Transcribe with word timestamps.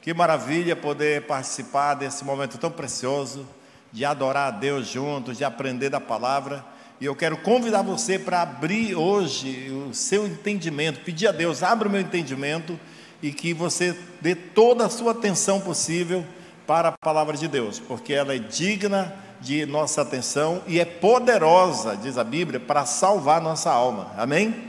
Que 0.00 0.14
maravilha 0.14 0.76
poder 0.76 1.22
participar 1.22 1.94
desse 1.94 2.24
momento 2.24 2.56
tão 2.58 2.70
precioso 2.70 3.46
de 3.92 4.04
adorar 4.04 4.48
a 4.48 4.56
Deus 4.56 4.86
juntos, 4.86 5.36
de 5.36 5.44
aprender 5.44 5.90
da 5.90 6.00
palavra. 6.00 6.64
E 7.00 7.04
eu 7.04 7.14
quero 7.14 7.36
convidar 7.38 7.82
você 7.82 8.18
para 8.18 8.42
abrir 8.42 8.94
hoje 8.94 9.70
o 9.70 9.94
seu 9.94 10.26
entendimento, 10.26 11.00
pedir 11.00 11.28
a 11.28 11.32
Deus, 11.32 11.62
abra 11.62 11.88
o 11.88 11.90
meu 11.90 12.00
entendimento 12.00 12.78
e 13.22 13.32
que 13.32 13.52
você 13.52 13.96
dê 14.20 14.34
toda 14.34 14.86
a 14.86 14.90
sua 14.90 15.12
atenção 15.12 15.60
possível 15.60 16.24
para 16.66 16.90
a 16.90 16.92
palavra 16.92 17.36
de 17.36 17.48
Deus, 17.48 17.80
porque 17.80 18.12
ela 18.12 18.34
é 18.34 18.38
digna 18.38 19.14
de 19.40 19.64
nossa 19.64 20.02
atenção 20.02 20.62
e 20.66 20.78
é 20.80 20.84
poderosa, 20.84 21.96
diz 21.96 22.18
a 22.18 22.24
Bíblia, 22.24 22.60
para 22.60 22.84
salvar 22.84 23.40
nossa 23.40 23.70
alma. 23.70 24.12
Amém? 24.16 24.67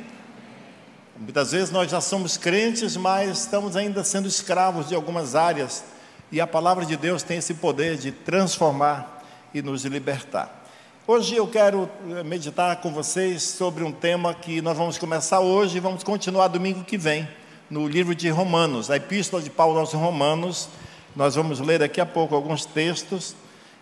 Muitas 1.22 1.52
vezes 1.52 1.70
nós 1.70 1.92
já 1.92 2.00
somos 2.00 2.38
crentes, 2.38 2.96
mas 2.96 3.40
estamos 3.40 3.76
ainda 3.76 4.06
sendo 4.06 4.26
escravos 4.26 4.88
de 4.88 4.96
algumas 4.96 5.36
áreas, 5.36 5.84
e 6.32 6.40
a 6.40 6.48
palavra 6.48 6.86
de 6.86 6.96
Deus 6.96 7.24
tem 7.24 7.40
esse 7.40 7.56
poder 7.56 7.98
de 7.98 8.10
transformar 8.10 9.22
e 9.54 9.62
nos 9.62 9.84
libertar. 9.84 10.64
Hoje 11.06 11.36
eu 11.36 11.46
quero 11.46 11.90
eh, 12.10 12.24
meditar 12.24 12.78
com 12.78 12.94
vocês 12.94 13.44
sobre 13.44 13.84
um 13.84 13.92
tema 13.92 14.34
que 14.34 14.62
nós 14.62 14.78
vamos 14.78 14.98
começar 14.98 15.42
hoje 15.42 15.76
e 15.76 15.82
vamos 15.82 16.04
continuar 16.04 16.48
domingo 16.48 16.86
que 16.86 16.98
vem, 16.98 17.28
no 17.70 17.86
livro 17.86 18.16
de 18.16 18.30
Romanos, 18.30 18.90
a 18.90 18.96
epístola 18.96 19.44
de 19.44 19.50
Paulo 19.50 19.78
aos 19.78 19.92
Romanos. 19.92 20.70
Nós 21.14 21.36
vamos 21.36 21.60
ler 21.60 21.80
daqui 21.80 22.00
a 22.00 22.06
pouco 22.06 22.34
alguns 22.34 22.64
textos 22.64 23.36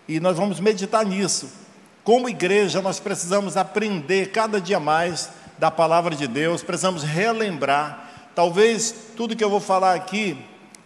e 0.08 0.20
nós 0.20 0.38
vamos 0.38 0.60
meditar 0.60 1.06
nisso. 1.06 1.52
Como 2.04 2.28
igreja, 2.28 2.82
nós 2.82 3.00
precisamos 3.00 3.56
aprender 3.56 4.32
cada 4.32 4.60
dia 4.60 4.80
mais 4.80 5.30
da 5.58 5.72
palavra 5.72 6.16
de 6.16 6.28
Deus, 6.28 6.64
precisamos 6.64 7.04
relembrar. 7.04 8.30
Talvez 8.36 8.94
tudo 9.16 9.36
que 9.36 9.44
eu 9.44 9.50
vou 9.50 9.60
falar 9.60 9.96
aqui, 9.96 10.38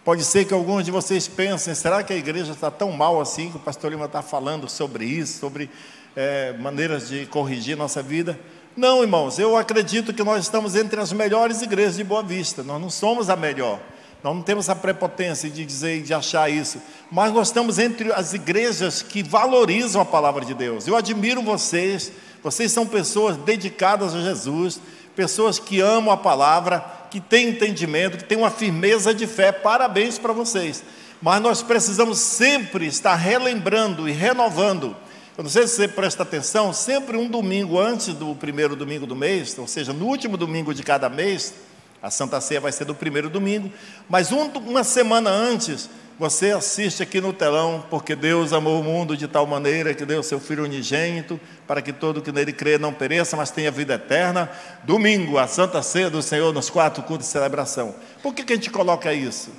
pode 0.04 0.24
ser 0.24 0.44
que 0.44 0.54
alguns 0.54 0.84
de 0.84 0.90
vocês 0.90 1.28
pensem: 1.28 1.74
será 1.74 2.02
que 2.02 2.12
a 2.12 2.16
igreja 2.16 2.52
está 2.52 2.70
tão 2.70 2.90
mal 2.92 3.20
assim 3.20 3.50
que 3.50 3.56
o 3.56 3.60
pastor 3.60 3.90
Lima 3.90 4.06
está 4.06 4.22
falando 4.22 4.68
sobre 4.68 5.04
isso, 5.04 5.38
sobre 5.38 5.70
é, 6.16 6.54
maneiras 6.54 7.08
de 7.08 7.26
corrigir 7.26 7.76
nossa 7.76 8.02
vida? 8.02 8.38
Não, 8.74 9.02
irmãos, 9.02 9.38
eu 9.38 9.56
acredito 9.56 10.14
que 10.14 10.24
nós 10.24 10.44
estamos 10.44 10.74
entre 10.74 10.98
as 10.98 11.12
melhores 11.12 11.60
igrejas 11.60 11.96
de 11.96 12.04
Boa 12.04 12.22
Vista, 12.22 12.62
nós 12.62 12.80
não 12.80 12.88
somos 12.88 13.28
a 13.28 13.36
melhor. 13.36 13.78
Nós 14.22 14.36
não 14.36 14.42
temos 14.42 14.68
a 14.68 14.76
prepotência 14.76 15.50
de 15.50 15.64
dizer 15.64 15.98
e 15.98 16.02
de 16.02 16.14
achar 16.14 16.48
isso, 16.48 16.80
mas 17.10 17.32
nós 17.32 17.48
estamos 17.48 17.78
entre 17.78 18.12
as 18.12 18.32
igrejas 18.32 19.02
que 19.02 19.20
valorizam 19.20 20.00
a 20.00 20.04
palavra 20.04 20.44
de 20.44 20.54
Deus. 20.54 20.86
Eu 20.86 20.94
admiro 20.94 21.42
vocês, 21.42 22.12
vocês 22.42 22.72
são 22.72 22.86
pessoas 22.86 23.36
dedicadas 23.36 24.14
a 24.14 24.20
Jesus, 24.20 24.80
pessoas 25.14 25.58
que 25.58 25.80
amam 25.80 26.12
a 26.12 26.16
palavra, 26.16 26.84
que 27.10 27.20
têm 27.20 27.50
entendimento, 27.50 28.18
que 28.18 28.24
têm 28.24 28.38
uma 28.38 28.50
firmeza 28.50 29.14
de 29.14 29.26
fé. 29.26 29.52
Parabéns 29.52 30.18
para 30.18 30.32
vocês. 30.32 30.82
Mas 31.20 31.40
nós 31.40 31.62
precisamos 31.62 32.18
sempre 32.18 32.86
estar 32.86 33.14
relembrando 33.14 34.08
e 34.08 34.12
renovando. 34.12 34.96
Eu 35.38 35.44
não 35.44 35.50
sei 35.50 35.66
se 35.66 35.76
você 35.76 35.88
presta 35.88 36.24
atenção, 36.24 36.72
sempre 36.72 37.16
um 37.16 37.28
domingo 37.28 37.78
antes 37.78 38.08
do 38.08 38.34
primeiro 38.34 38.74
domingo 38.74 39.06
do 39.06 39.16
mês, 39.16 39.56
ou 39.56 39.66
seja, 39.66 39.92
no 39.92 40.06
último 40.06 40.36
domingo 40.36 40.74
de 40.74 40.82
cada 40.82 41.08
mês, 41.08 41.54
a 42.02 42.10
Santa 42.10 42.40
Ceia 42.40 42.60
vai 42.60 42.72
ser 42.72 42.84
do 42.84 42.94
primeiro 42.94 43.30
domingo, 43.30 43.72
mas 44.08 44.32
um, 44.32 44.46
uma 44.48 44.84
semana 44.84 45.30
antes, 45.30 45.88
você 46.18 46.52
assiste 46.52 47.02
aqui 47.02 47.20
no 47.20 47.32
telão, 47.32 47.84
porque 47.90 48.14
Deus 48.14 48.52
amou 48.52 48.80
o 48.80 48.84
mundo 48.84 49.16
de 49.16 49.26
tal 49.26 49.46
maneira 49.46 49.94
que 49.94 50.04
deu 50.04 50.20
o 50.20 50.22
seu 50.22 50.38
Filho 50.38 50.64
unigênito, 50.64 51.40
para 51.66 51.82
que 51.82 51.92
todo 51.92 52.22
que 52.22 52.30
nele 52.30 52.52
crê 52.52 52.78
não 52.78 52.92
pereça, 52.92 53.36
mas 53.36 53.50
tenha 53.50 53.70
vida 53.70 53.94
eterna. 53.94 54.50
Domingo, 54.84 55.38
a 55.38 55.46
Santa 55.46 55.82
Ceia 55.82 56.10
do 56.10 56.22
Senhor, 56.22 56.52
nos 56.52 56.70
quatro 56.70 57.02
cultos 57.02 57.26
de 57.26 57.32
celebração. 57.32 57.94
Por 58.22 58.34
que, 58.34 58.44
que 58.44 58.52
a 58.52 58.56
gente 58.56 58.70
coloca 58.70 59.12
isso? 59.12 59.50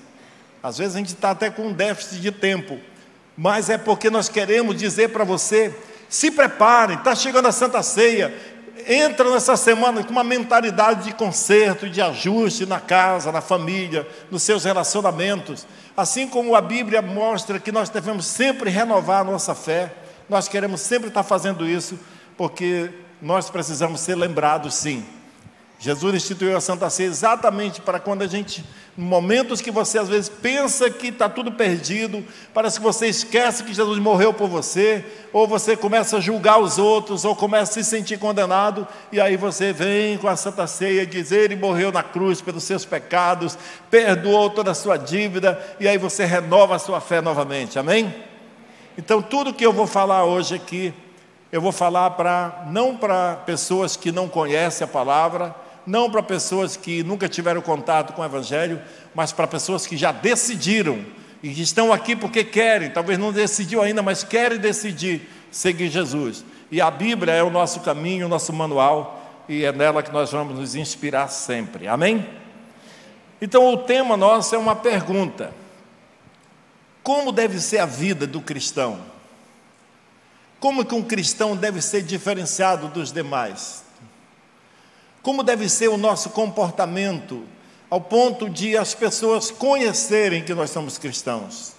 Às 0.61 0.77
vezes 0.77 0.95
a 0.95 0.99
gente 0.99 1.13
está 1.13 1.31
até 1.31 1.49
com 1.49 1.67
um 1.67 1.73
déficit 1.73 2.21
de 2.21 2.31
tempo, 2.31 2.79
mas 3.35 3.69
é 3.69 3.77
porque 3.77 4.09
nós 4.09 4.29
queremos 4.29 4.77
dizer 4.77 5.09
para 5.09 5.23
você: 5.23 5.75
se 6.07 6.31
preparem, 6.31 6.97
está 6.97 7.15
chegando 7.15 7.47
a 7.47 7.51
Santa 7.51 7.81
Ceia, 7.81 8.33
entra 8.87 9.29
nessa 9.29 9.55
semana 9.55 10.03
com 10.03 10.11
uma 10.11 10.23
mentalidade 10.23 11.05
de 11.05 11.13
conserto, 11.13 11.89
de 11.89 12.01
ajuste 12.01 12.65
na 12.65 12.79
casa, 12.79 13.31
na 13.31 13.41
família, 13.41 14.07
nos 14.31 14.43
seus 14.43 14.63
relacionamentos. 14.63 15.65
Assim 15.95 16.27
como 16.27 16.55
a 16.55 16.61
Bíblia 16.61 17.01
mostra 17.01 17.59
que 17.59 17.71
nós 17.71 17.89
devemos 17.89 18.25
sempre 18.25 18.69
renovar 18.69 19.21
a 19.21 19.23
nossa 19.23 19.53
fé, 19.53 19.93
nós 20.27 20.47
queremos 20.47 20.81
sempre 20.81 21.09
estar 21.09 21.23
fazendo 21.23 21.67
isso, 21.67 21.99
porque 22.37 22.89
nós 23.21 23.49
precisamos 23.49 23.99
ser 24.01 24.15
lembrados, 24.15 24.73
sim. 24.73 25.05
Jesus 25.83 26.15
instituiu 26.15 26.55
a 26.55 26.61
Santa 26.61 26.89
Ceia 26.89 27.07
exatamente 27.07 27.81
para 27.81 27.99
quando 27.99 28.21
a 28.21 28.27
gente, 28.27 28.63
momentos 28.95 29.59
que 29.59 29.69
você 29.69 29.99
às 29.99 30.07
vezes 30.07 30.29
pensa 30.29 30.89
que 30.89 31.07
está 31.07 31.27
tudo 31.27 31.51
perdido, 31.51 32.23
parece 32.53 32.79
que 32.79 32.85
você 32.85 33.07
esquece 33.07 33.65
que 33.65 33.73
Jesus 33.73 33.99
morreu 33.99 34.33
por 34.33 34.47
você, 34.47 35.03
ou 35.33 35.45
você 35.45 35.75
começa 35.75 36.15
a 36.15 36.19
julgar 36.21 36.57
os 36.57 36.77
outros, 36.77 37.25
ou 37.25 37.35
começa 37.35 37.71
a 37.71 37.83
se 37.83 37.89
sentir 37.89 38.17
condenado, 38.17 38.87
e 39.11 39.19
aí 39.19 39.35
você 39.35 39.73
vem 39.73 40.17
com 40.17 40.29
a 40.29 40.37
Santa 40.37 40.65
Ceia 40.67 41.05
dizer: 41.05 41.51
Ele 41.51 41.57
morreu 41.57 41.91
na 41.91 42.01
cruz 42.01 42.39
pelos 42.39 42.63
seus 42.63 42.85
pecados, 42.85 43.57
perdoou 43.91 44.49
toda 44.51 44.71
a 44.71 44.75
sua 44.75 44.95
dívida, 44.95 45.61
e 45.81 45.87
aí 45.89 45.97
você 45.97 46.23
renova 46.23 46.77
a 46.77 46.79
sua 46.79 47.01
fé 47.01 47.19
novamente, 47.19 47.77
amém? 47.77 48.23
Então, 48.97 49.21
tudo 49.21 49.53
que 49.53 49.65
eu 49.65 49.73
vou 49.73 49.85
falar 49.85 50.23
hoje 50.23 50.55
aqui, 50.55 50.93
eu 51.51 51.59
vou 51.59 51.73
falar 51.73 52.11
para 52.11 52.63
não 52.67 52.95
para 52.95 53.35
pessoas 53.45 53.97
que 53.97 54.13
não 54.13 54.29
conhecem 54.29 54.85
a 54.85 54.87
palavra, 54.87 55.53
não 55.85 56.09
para 56.09 56.23
pessoas 56.23 56.77
que 56.77 57.03
nunca 57.03 57.27
tiveram 57.27 57.61
contato 57.61 58.13
com 58.13 58.21
o 58.21 58.25
Evangelho, 58.25 58.81
mas 59.13 59.31
para 59.31 59.47
pessoas 59.47 59.85
que 59.85 59.97
já 59.97 60.11
decidiram 60.11 61.05
e 61.41 61.53
que 61.53 61.61
estão 61.61 61.91
aqui 61.91 62.15
porque 62.15 62.43
querem, 62.43 62.89
talvez 62.89 63.19
não 63.19 63.31
decidiu 63.31 63.81
ainda, 63.81 64.01
mas 64.01 64.23
querem 64.23 64.57
decidir 64.57 65.29
seguir 65.51 65.89
Jesus. 65.89 66.43
E 66.71 66.81
a 66.81 66.89
Bíblia 66.89 67.33
é 67.33 67.43
o 67.43 67.49
nosso 67.49 67.81
caminho, 67.81 68.25
o 68.25 68.29
nosso 68.29 68.53
manual, 68.53 69.21
e 69.47 69.65
é 69.65 69.71
nela 69.71 70.01
que 70.01 70.11
nós 70.11 70.31
vamos 70.31 70.57
nos 70.57 70.73
inspirar 70.75 71.27
sempre. 71.27 71.87
Amém? 71.87 72.25
Então 73.41 73.73
o 73.73 73.77
tema 73.77 74.15
nosso 74.15 74.55
é 74.55 74.57
uma 74.57 74.75
pergunta: 74.75 75.53
Como 77.03 77.31
deve 77.31 77.59
ser 77.59 77.79
a 77.79 77.85
vida 77.85 78.25
do 78.25 78.39
cristão? 78.39 78.99
Como 80.59 80.85
que 80.85 80.95
um 80.95 81.03
cristão 81.03 81.57
deve 81.57 81.81
ser 81.81 82.03
diferenciado 82.03 82.87
dos 82.87 83.11
demais? 83.11 83.83
Como 85.23 85.41
deve 85.41 85.69
ser 85.69 85.87
o 85.87 85.95
nosso 85.95 86.31
comportamento, 86.31 87.45
ao 87.89 88.01
ponto 88.01 88.49
de 88.49 88.77
as 88.77 88.93
pessoas 88.93 89.49
conhecerem 89.49 90.43
que 90.43 90.53
nós 90.53 90.69
somos 90.69 90.97
cristãos? 90.97 91.71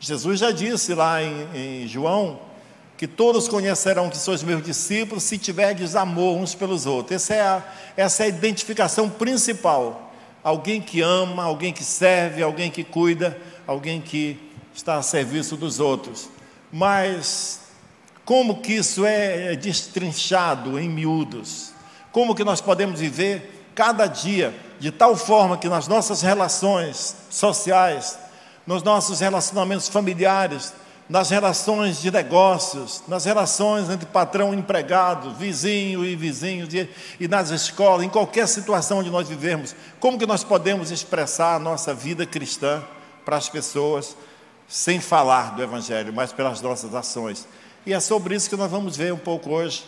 Jesus 0.00 0.40
já 0.40 0.50
disse 0.50 0.94
lá 0.94 1.22
em, 1.22 1.82
em 1.82 1.86
João 1.86 2.40
que 2.96 3.06
todos 3.06 3.46
conhecerão 3.46 4.08
que 4.08 4.16
sois 4.16 4.42
meus 4.42 4.62
discípulos 4.62 5.22
se 5.24 5.36
tiverdes 5.36 5.94
amor 5.94 6.38
uns 6.38 6.54
pelos 6.54 6.86
outros. 6.86 7.16
Essa 7.16 7.34
é 7.34 7.40
a, 7.42 7.62
essa 7.94 8.22
é 8.22 8.26
a 8.26 8.28
identificação 8.30 9.10
principal. 9.10 10.10
Alguém 10.42 10.80
que 10.80 11.02
ama, 11.02 11.42
alguém 11.44 11.74
que 11.74 11.84
serve, 11.84 12.42
alguém 12.42 12.70
que 12.70 12.82
cuida, 12.82 13.38
alguém 13.66 14.00
que 14.00 14.38
está 14.74 14.96
a 14.96 15.02
serviço 15.02 15.58
dos 15.58 15.78
outros. 15.78 16.30
Mas 16.72 17.60
como 18.24 18.62
que 18.62 18.72
isso 18.72 19.04
é 19.04 19.54
destrinchado 19.56 20.78
em 20.78 20.88
miúdos? 20.88 21.69
Como 22.12 22.34
que 22.34 22.44
nós 22.44 22.60
podemos 22.60 23.00
viver 23.00 23.70
cada 23.74 24.06
dia 24.06 24.54
de 24.78 24.90
tal 24.90 25.16
forma 25.16 25.58
que 25.58 25.68
nas 25.68 25.86
nossas 25.86 26.22
relações 26.22 27.14
sociais, 27.28 28.18
nos 28.66 28.82
nossos 28.82 29.20
relacionamentos 29.20 29.88
familiares, 29.88 30.72
nas 31.08 31.28
relações 31.28 32.00
de 32.00 32.10
negócios, 32.10 33.02
nas 33.08 33.24
relações 33.24 33.90
entre 33.90 34.06
patrão 34.06 34.54
e 34.54 34.56
empregado, 34.56 35.34
vizinho 35.34 36.04
e 36.04 36.14
vizinho, 36.14 36.68
e 37.18 37.26
nas 37.26 37.50
escolas, 37.50 38.06
em 38.06 38.08
qualquer 38.08 38.46
situação 38.46 38.98
onde 38.98 39.10
nós 39.10 39.28
vivemos, 39.28 39.74
como 39.98 40.18
que 40.18 40.26
nós 40.26 40.44
podemos 40.44 40.90
expressar 40.90 41.56
a 41.56 41.58
nossa 41.58 41.92
vida 41.92 42.24
cristã 42.24 42.82
para 43.24 43.36
as 43.36 43.48
pessoas, 43.48 44.16
sem 44.68 45.00
falar 45.00 45.56
do 45.56 45.62
Evangelho, 45.62 46.12
mas 46.12 46.32
pelas 46.32 46.60
nossas 46.60 46.94
ações. 46.94 47.46
E 47.84 47.92
é 47.92 47.98
sobre 47.98 48.36
isso 48.36 48.48
que 48.48 48.56
nós 48.56 48.70
vamos 48.70 48.96
ver 48.96 49.12
um 49.12 49.18
pouco 49.18 49.50
hoje 49.50 49.84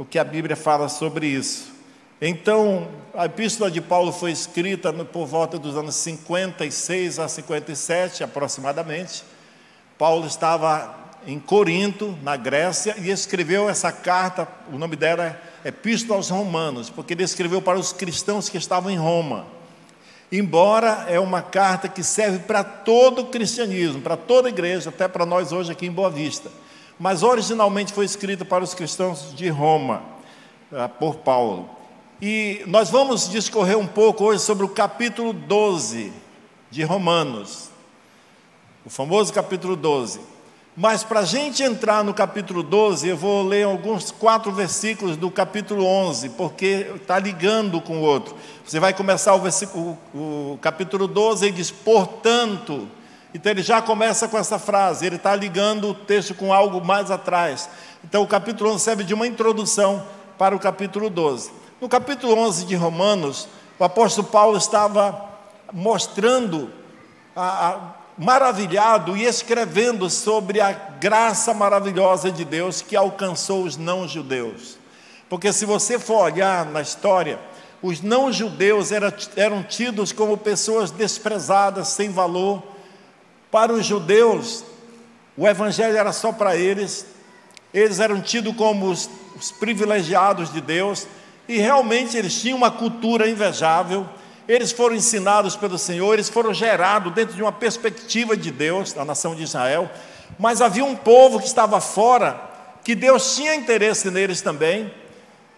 o 0.00 0.04
que 0.06 0.18
a 0.18 0.24
Bíblia 0.24 0.56
fala 0.56 0.88
sobre 0.88 1.26
isso. 1.26 1.74
Então, 2.22 2.88
a 3.12 3.26
epístola 3.26 3.70
de 3.70 3.82
Paulo 3.82 4.12
foi 4.12 4.30
escrita 4.30 4.90
por 5.04 5.26
volta 5.26 5.58
dos 5.58 5.76
anos 5.76 5.94
56 5.94 7.18
a 7.18 7.28
57, 7.28 8.24
aproximadamente. 8.24 9.22
Paulo 9.98 10.26
estava 10.26 10.94
em 11.26 11.38
Corinto, 11.38 12.16
na 12.22 12.34
Grécia, 12.34 12.94
e 12.98 13.10
escreveu 13.10 13.68
essa 13.68 13.92
carta, 13.92 14.48
o 14.72 14.78
nome 14.78 14.96
dela 14.96 15.38
é 15.62 15.68
Epístola 15.68 16.18
aos 16.18 16.30
Romanos, 16.30 16.88
porque 16.88 17.12
ele 17.12 17.22
escreveu 17.22 17.60
para 17.60 17.78
os 17.78 17.92
cristãos 17.92 18.48
que 18.48 18.56
estavam 18.56 18.90
em 18.90 18.96
Roma. 18.96 19.44
Embora 20.32 21.04
é 21.10 21.20
uma 21.20 21.42
carta 21.42 21.90
que 21.90 22.02
serve 22.02 22.38
para 22.38 22.64
todo 22.64 23.20
o 23.20 23.26
cristianismo, 23.26 24.00
para 24.00 24.16
toda 24.16 24.48
a 24.48 24.50
igreja, 24.50 24.88
até 24.88 25.06
para 25.06 25.26
nós 25.26 25.52
hoje 25.52 25.70
aqui 25.70 25.84
em 25.84 25.92
Boa 25.92 26.08
Vista 26.08 26.50
mas 27.00 27.22
originalmente 27.22 27.94
foi 27.94 28.04
escrito 28.04 28.44
para 28.44 28.62
os 28.62 28.74
cristãos 28.74 29.34
de 29.34 29.48
Roma, 29.48 30.02
ah, 30.70 30.86
por 30.86 31.16
Paulo. 31.16 31.70
E 32.20 32.62
nós 32.66 32.90
vamos 32.90 33.26
discorrer 33.26 33.78
um 33.78 33.86
pouco 33.86 34.24
hoje 34.24 34.42
sobre 34.42 34.66
o 34.66 34.68
capítulo 34.68 35.32
12 35.32 36.12
de 36.70 36.82
Romanos, 36.82 37.70
o 38.84 38.90
famoso 38.90 39.32
capítulo 39.32 39.76
12. 39.76 40.20
Mas 40.76 41.02
para 41.02 41.20
a 41.20 41.24
gente 41.24 41.62
entrar 41.62 42.04
no 42.04 42.12
capítulo 42.12 42.62
12, 42.62 43.08
eu 43.08 43.16
vou 43.16 43.46
ler 43.46 43.64
alguns 43.64 44.10
quatro 44.10 44.52
versículos 44.52 45.16
do 45.16 45.30
capítulo 45.30 45.86
11, 45.86 46.28
porque 46.30 46.86
está 46.96 47.18
ligando 47.18 47.80
com 47.80 48.00
o 48.00 48.02
outro. 48.02 48.36
Você 48.62 48.78
vai 48.78 48.92
começar 48.92 49.34
o, 49.34 49.40
versículo, 49.40 49.98
o 50.14 50.58
capítulo 50.60 51.08
12 51.08 51.46
e 51.46 51.50
diz: 51.50 51.70
Portanto, 51.70 52.86
então 53.32 53.52
ele 53.52 53.62
já 53.62 53.80
começa 53.80 54.28
com 54.28 54.38
essa 54.38 54.58
frase, 54.58 55.06
ele 55.06 55.16
está 55.16 55.34
ligando 55.34 55.90
o 55.90 55.94
texto 55.94 56.34
com 56.34 56.52
algo 56.52 56.84
mais 56.84 57.10
atrás. 57.10 57.68
Então 58.04 58.22
o 58.22 58.26
capítulo 58.26 58.70
11 58.72 58.84
serve 58.84 59.04
de 59.04 59.14
uma 59.14 59.26
introdução 59.26 60.04
para 60.38 60.54
o 60.54 60.58
capítulo 60.58 61.08
12. 61.08 61.52
No 61.80 61.88
capítulo 61.88 62.36
11 62.38 62.66
de 62.66 62.74
Romanos, 62.74 63.48
o 63.78 63.84
apóstolo 63.84 64.26
Paulo 64.28 64.58
estava 64.58 65.28
mostrando 65.72 66.70
a, 67.34 67.68
a 67.68 67.78
maravilhado 68.18 69.16
e 69.16 69.24
escrevendo 69.24 70.10
sobre 70.10 70.60
a 70.60 70.72
graça 70.72 71.54
maravilhosa 71.54 72.30
de 72.30 72.44
Deus 72.44 72.82
que 72.82 72.94
alcançou 72.94 73.62
os 73.62 73.78
não-judeus. 73.78 74.78
Porque 75.26 75.52
se 75.52 75.64
você 75.64 75.98
for 75.98 76.24
olhar 76.24 76.66
na 76.66 76.82
história, 76.82 77.38
os 77.80 78.02
não-judeus 78.02 78.92
eram, 78.92 79.12
eram 79.36 79.62
tidos 79.62 80.12
como 80.12 80.36
pessoas 80.36 80.90
desprezadas, 80.90 81.88
sem 81.88 82.10
valor. 82.10 82.62
Para 83.50 83.72
os 83.72 83.84
judeus, 83.84 84.64
o 85.36 85.46
evangelho 85.46 85.96
era 85.96 86.12
só 86.12 86.32
para 86.32 86.56
eles, 86.56 87.06
eles 87.74 87.98
eram 87.98 88.20
tidos 88.20 88.54
como 88.54 88.86
os, 88.90 89.08
os 89.36 89.50
privilegiados 89.50 90.52
de 90.52 90.60
Deus, 90.60 91.06
e 91.48 91.58
realmente 91.58 92.16
eles 92.16 92.40
tinham 92.40 92.56
uma 92.56 92.70
cultura 92.70 93.28
invejável. 93.28 94.06
Eles 94.46 94.70
foram 94.72 94.94
ensinados 94.94 95.56
pelo 95.56 95.78
Senhor, 95.78 96.12
eles 96.14 96.28
foram 96.28 96.52
gerados 96.54 97.12
dentro 97.12 97.34
de 97.34 97.42
uma 97.42 97.52
perspectiva 97.52 98.36
de 98.36 98.50
Deus, 98.50 98.92
da 98.92 99.04
nação 99.04 99.34
de 99.34 99.42
Israel, 99.42 99.90
mas 100.38 100.60
havia 100.60 100.84
um 100.84 100.94
povo 100.96 101.40
que 101.40 101.46
estava 101.46 101.80
fora, 101.80 102.40
que 102.84 102.94
Deus 102.94 103.34
tinha 103.34 103.54
interesse 103.54 104.10
neles 104.10 104.40
também, 104.40 104.92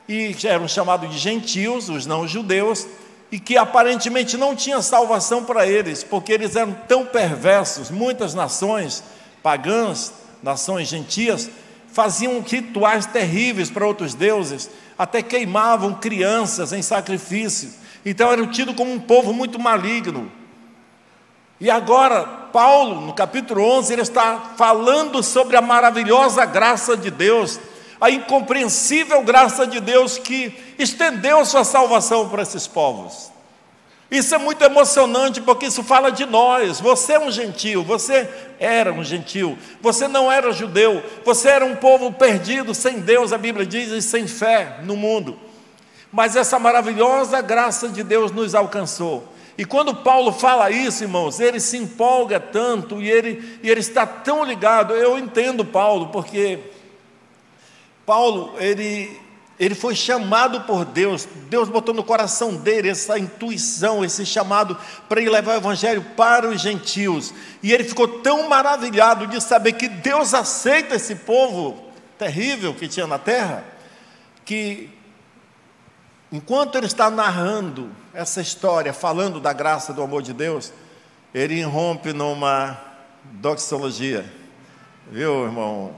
e 0.09 0.35
eram 0.45 0.67
chamados 0.67 1.11
de 1.11 1.19
gentios, 1.19 1.89
os 1.89 2.07
não-judeus, 2.07 2.87
e 3.33 3.41
que 3.41 3.57
aparentemente 3.57 4.37
não 4.37 4.55
tinha 4.55 4.83
salvação 4.83 5.43
para 5.43 5.67
eles, 5.67 6.05
porque 6.05 6.35
eles 6.35 6.55
eram 6.55 6.75
tão 6.87 7.07
perversos. 7.07 7.91
Muitas 7.91 8.35
nações 8.35 9.03
pagãs, 9.43 10.13
nações 10.43 10.87
gentias, 10.87 11.51
faziam 11.91 12.41
rituais 12.41 13.07
terríveis 13.07 13.71
para 13.71 13.87
outros 13.87 14.15
deuses, 14.15 14.71
até 14.99 15.23
queimavam 15.23 15.95
crianças 15.95 16.75
em 16.75 16.83
sacrifícios. 16.83 17.73
Então 18.05 18.31
eram 18.31 18.47
tidos 18.47 18.77
como 18.77 18.93
um 18.93 19.01
povo 19.01 19.33
muito 19.33 19.59
maligno. 19.59 20.31
E 21.59 21.71
agora, 21.71 22.25
Paulo, 22.53 23.01
no 23.01 23.15
capítulo 23.15 23.65
11, 23.79 23.93
ele 23.93 24.03
está 24.03 24.53
falando 24.57 25.23
sobre 25.23 25.57
a 25.57 25.63
maravilhosa 25.63 26.45
graça 26.45 26.97
de 26.97 27.11
Deus, 27.11 27.59
a 28.03 28.11
incompreensível 28.11 29.23
graça 29.23 29.67
de 29.67 29.81
Deus 29.81 30.19
que 30.19 30.75
estendeu 30.79 31.43
sua 31.47 31.65
salvação 31.65 32.29
para 32.29 32.43
esses 32.43 32.67
povos. 32.67 33.31
Isso 34.11 34.35
é 34.35 34.39
muito 34.39 34.63
emocionante 34.63 35.41
porque 35.41 35.65
isso 35.65 35.83
fala 35.83 36.13
de 36.13 36.27
nós. 36.27 36.81
Você 36.81 37.15
é 37.15 37.19
um 37.19 37.31
gentil, 37.31 37.83
você 37.83 38.29
era 38.61 38.93
um 38.93 39.03
gentil, 39.03 39.57
você 39.81 40.07
não 40.07 40.31
era 40.31 40.53
judeu, 40.53 41.03
você 41.25 41.49
era 41.49 41.65
um 41.65 41.77
povo 41.77 42.13
perdido, 42.13 42.75
sem 42.75 43.01
Deus, 43.01 43.33
a 43.33 43.39
Bíblia 43.39 43.65
diz, 43.65 43.91
e 43.91 44.03
sem 44.03 44.27
fé 44.27 44.81
no 44.83 44.97
mundo 44.97 45.39
mas 46.13 46.37
essa 46.37 46.59
maravilhosa 46.59 47.41
graça 47.41 47.89
de 47.89 48.05
Deus 48.05 48.31
nos 48.31 48.55
alcançou. 48.55 49.25
E 49.57 49.65
quando 49.65 49.95
Paulo 49.95 50.31
fala 50.31 50.71
isso, 50.71 51.05
irmãos, 51.05 51.41
ele 51.41 51.59
se 51.59 51.79
empolga 51.79 52.39
tanto 52.39 53.01
e 53.01 53.11
ele, 53.11 53.59
e 53.63 53.71
ele 53.71 53.81
está 53.81 54.07
tão 54.07 54.45
ligado. 54.45 54.93
Eu 54.95 55.19
entendo 55.19 55.65
Paulo, 55.65 56.09
porque 56.09 56.59
Paulo, 58.13 58.53
ele, 58.59 59.19
ele 59.59 59.75
foi 59.75 59.95
chamado 59.95 60.61
por 60.65 60.85
Deus, 60.85 61.27
Deus 61.49 61.71
botou 61.71 61.95
no 61.95 62.05
coração 62.05 62.57
dele 62.57 62.91
essa 62.91 63.19
intuição, 63.19 64.05
esse 64.05 64.27
chamado 64.27 64.77
para 65.09 65.19
ele 65.19 65.31
levar 65.31 65.55
o 65.55 65.57
evangelho 65.57 66.05
para 66.15 66.47
os 66.47 66.61
gentios. 66.61 67.33
E 67.63 67.73
ele 67.73 67.85
ficou 67.85 68.07
tão 68.07 68.51
maravilhado 68.51 69.27
de 69.27 69.41
saber 69.41 69.73
que 69.73 69.89
Deus 69.89 70.35
aceita 70.35 70.95
esse 70.95 71.15
povo 71.15 71.87
terrível 72.19 72.75
que 72.75 72.87
tinha 72.87 73.07
na 73.07 73.19
terra, 73.19 73.65
que 74.45 74.91
Enquanto 76.31 76.77
ele 76.77 76.87
está 76.87 77.11
narrando 77.11 77.91
essa 78.15 78.41
história, 78.41 78.93
falando 78.95 79.39
da 79.39 79.53
graça 79.53 79.93
do 79.93 80.03
amor 80.03 80.23
de 80.23 80.33
Deus, 80.33 80.73
ele 81.35 81.55
irrompe 81.57 82.15
numa 82.15 82.79
doxologia, 83.23 84.25
viu, 85.11 85.45
irmão 85.45 85.95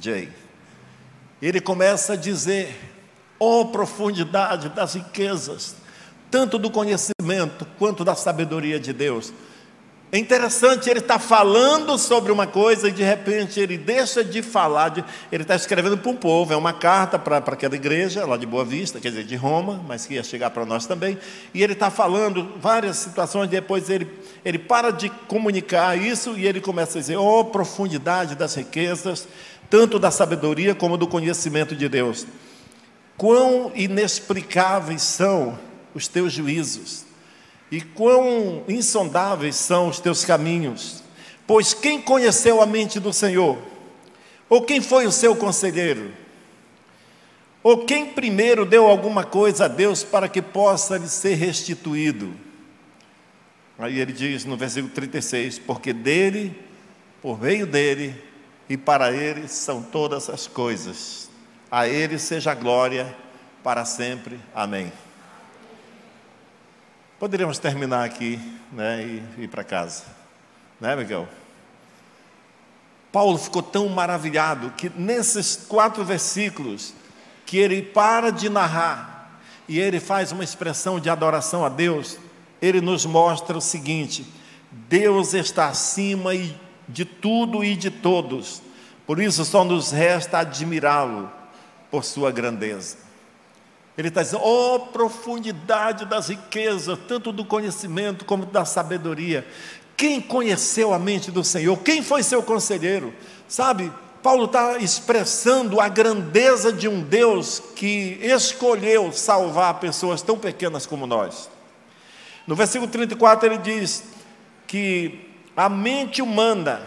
Jay? 0.00 0.30
Ele 1.40 1.60
começa 1.60 2.14
a 2.14 2.16
dizer: 2.16 2.74
oh 3.38 3.66
profundidade 3.66 4.68
das 4.70 4.94
riquezas, 4.94 5.76
tanto 6.30 6.58
do 6.58 6.70
conhecimento 6.70 7.66
quanto 7.78 8.04
da 8.04 8.14
sabedoria 8.14 8.80
de 8.80 8.92
Deus. 8.92 9.32
É 10.12 10.18
interessante, 10.18 10.88
ele 10.88 11.00
está 11.00 11.18
falando 11.18 11.98
sobre 11.98 12.30
uma 12.30 12.46
coisa 12.46 12.88
e 12.88 12.92
de 12.92 13.02
repente 13.02 13.58
ele 13.58 13.76
deixa 13.76 14.22
de 14.22 14.40
falar, 14.40 14.90
de, 14.90 15.04
ele 15.32 15.42
está 15.42 15.56
escrevendo 15.56 15.98
para 15.98 16.10
um 16.10 16.14
povo, 16.14 16.52
é 16.52 16.56
uma 16.56 16.72
carta 16.72 17.18
para, 17.18 17.38
aquela 17.38 17.74
igreja 17.74 18.24
lá 18.24 18.36
de 18.36 18.46
Boa 18.46 18.64
Vista, 18.64 19.00
quer 19.00 19.08
dizer, 19.08 19.24
de 19.24 19.34
Roma, 19.34 19.82
mas 19.86 20.06
que 20.06 20.14
ia 20.14 20.22
chegar 20.22 20.50
para 20.50 20.64
nós 20.64 20.86
também, 20.86 21.18
e 21.52 21.60
ele 21.60 21.72
está 21.72 21.90
falando 21.90 22.52
várias 22.60 22.98
situações, 22.98 23.50
depois 23.50 23.90
ele, 23.90 24.08
ele 24.44 24.60
para 24.60 24.92
de 24.92 25.10
comunicar 25.26 25.98
isso 25.98 26.34
e 26.36 26.46
ele 26.46 26.60
começa 26.60 26.98
a 26.98 27.00
dizer, 27.00 27.16
oh 27.16 27.44
profundidade 27.44 28.36
das 28.36 28.54
riquezas, 28.54 29.26
tanto 29.68 29.98
da 29.98 30.12
sabedoria 30.12 30.72
como 30.72 30.96
do 30.96 31.08
conhecimento 31.08 31.74
de 31.74 31.88
Deus. 31.88 32.24
Quão 33.16 33.72
inexplicáveis 33.74 35.02
são 35.02 35.58
os 35.92 36.06
teus 36.06 36.32
juízos 36.32 37.05
e 37.70 37.80
quão 37.80 38.64
insondáveis 38.68 39.56
são 39.56 39.88
os 39.88 39.98
teus 39.98 40.24
caminhos. 40.24 41.02
Pois 41.46 41.74
quem 41.74 42.00
conheceu 42.00 42.60
a 42.60 42.66
mente 42.66 42.98
do 42.98 43.12
Senhor? 43.12 43.58
Ou 44.48 44.62
quem 44.62 44.80
foi 44.80 45.06
o 45.06 45.12
seu 45.12 45.34
conselheiro? 45.34 46.12
Ou 47.62 47.84
quem 47.84 48.06
primeiro 48.06 48.64
deu 48.64 48.86
alguma 48.86 49.24
coisa 49.24 49.64
a 49.64 49.68
Deus 49.68 50.04
para 50.04 50.28
que 50.28 50.40
possa 50.40 50.96
lhe 50.96 51.08
ser 51.08 51.34
restituído? 51.34 52.32
Aí 53.78 53.98
ele 53.98 54.12
diz 54.12 54.44
no 54.44 54.56
versículo 54.56 54.92
36: 54.92 55.58
Porque 55.58 55.92
dele, 55.92 56.56
por 57.20 57.40
meio 57.40 57.66
dele 57.66 58.14
e 58.68 58.76
para 58.76 59.12
ele 59.12 59.48
são 59.48 59.82
todas 59.82 60.30
as 60.30 60.46
coisas. 60.46 61.28
A 61.70 61.88
ele 61.88 62.18
seja 62.18 62.54
glória 62.54 63.14
para 63.62 63.84
sempre. 63.84 64.38
Amém. 64.54 64.92
Poderíamos 67.18 67.58
terminar 67.58 68.04
aqui 68.04 68.38
né, 68.70 69.02
e 69.38 69.44
ir 69.44 69.48
para 69.48 69.64
casa, 69.64 70.04
né, 70.78 70.94
Miguel? 70.94 71.26
Paulo 73.10 73.38
ficou 73.38 73.62
tão 73.62 73.88
maravilhado 73.88 74.70
que 74.76 74.90
nesses 74.90 75.56
quatro 75.56 76.04
versículos, 76.04 76.92
que 77.46 77.56
ele 77.56 77.80
para 77.80 78.30
de 78.30 78.50
narrar 78.50 79.40
e 79.66 79.80
ele 79.80 79.98
faz 79.98 80.30
uma 80.30 80.44
expressão 80.44 81.00
de 81.00 81.08
adoração 81.08 81.64
a 81.64 81.70
Deus, 81.70 82.18
ele 82.60 82.82
nos 82.82 83.06
mostra 83.06 83.56
o 83.56 83.62
seguinte: 83.62 84.26
Deus 84.70 85.32
está 85.32 85.68
acima 85.68 86.32
de 86.86 87.06
tudo 87.06 87.64
e 87.64 87.74
de 87.76 87.90
todos, 87.90 88.60
por 89.06 89.18
isso 89.18 89.42
só 89.46 89.64
nos 89.64 89.90
resta 89.90 90.40
admirá-lo 90.40 91.32
por 91.90 92.04
sua 92.04 92.30
grandeza. 92.30 93.05
Ele 93.96 94.08
está 94.08 94.22
dizendo, 94.22 94.42
oh 94.44 94.78
profundidade 94.78 96.04
das 96.04 96.28
riquezas, 96.28 96.98
tanto 97.08 97.32
do 97.32 97.44
conhecimento 97.44 98.24
como 98.24 98.44
da 98.44 98.64
sabedoria. 98.64 99.46
Quem 99.96 100.20
conheceu 100.20 100.92
a 100.92 100.98
mente 100.98 101.30
do 101.30 101.42
Senhor? 101.42 101.78
Quem 101.78 102.02
foi 102.02 102.22
seu 102.22 102.42
conselheiro? 102.42 103.14
Sabe, 103.48 103.90
Paulo 104.22 104.44
está 104.44 104.76
expressando 104.78 105.80
a 105.80 105.88
grandeza 105.88 106.72
de 106.72 106.88
um 106.88 107.00
Deus 107.00 107.62
que 107.74 108.18
escolheu 108.20 109.10
salvar 109.12 109.80
pessoas 109.80 110.20
tão 110.20 110.38
pequenas 110.38 110.84
como 110.84 111.06
nós. 111.06 111.48
No 112.46 112.54
versículo 112.54 112.90
34 112.90 113.46
ele 113.46 113.58
diz 113.58 114.04
que 114.66 115.30
a 115.56 115.68
mente 115.68 116.20
humana 116.20 116.82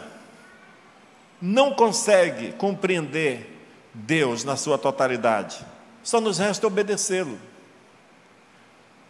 não 1.41 1.73
consegue 1.73 2.51
compreender 2.53 3.57
Deus 3.93 4.43
na 4.43 4.55
sua 4.55 4.77
totalidade. 4.77 5.65
Só 6.03 6.20
nos 6.20 6.38
resta 6.38 6.65
obedecê-lo. 6.65 7.38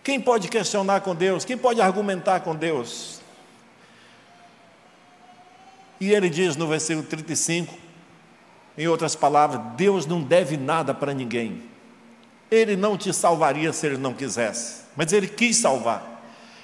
Quem 0.04 0.20
pode 0.20 0.48
questionar 0.48 1.02
com 1.02 1.14
Deus? 1.14 1.46
Quem 1.46 1.58
pode 1.58 1.82
argumentar 1.82 2.40
com 2.40 2.56
Deus? 2.56 3.22
E 6.00 6.12
ele 6.12 6.30
diz 6.30 6.56
no 6.56 6.68
versículo 6.68 7.06
35, 7.06 7.78
em 8.78 8.88
outras 8.88 9.16
palavras, 9.16 9.62
Deus 9.76 10.06
não 10.06 10.22
deve 10.22 10.56
nada 10.56 10.94
para 10.94 11.14
ninguém. 11.14 11.64
Ele 12.50 12.76
não 12.76 12.98
te 12.98 13.14
salvaria 13.14 13.74
se 13.74 13.86
ele 13.86 13.98
não 13.98 14.14
quisesse, 14.14 14.84
mas 14.96 15.12
ele 15.12 15.28
quis 15.28 15.58
salvar. 15.58 16.19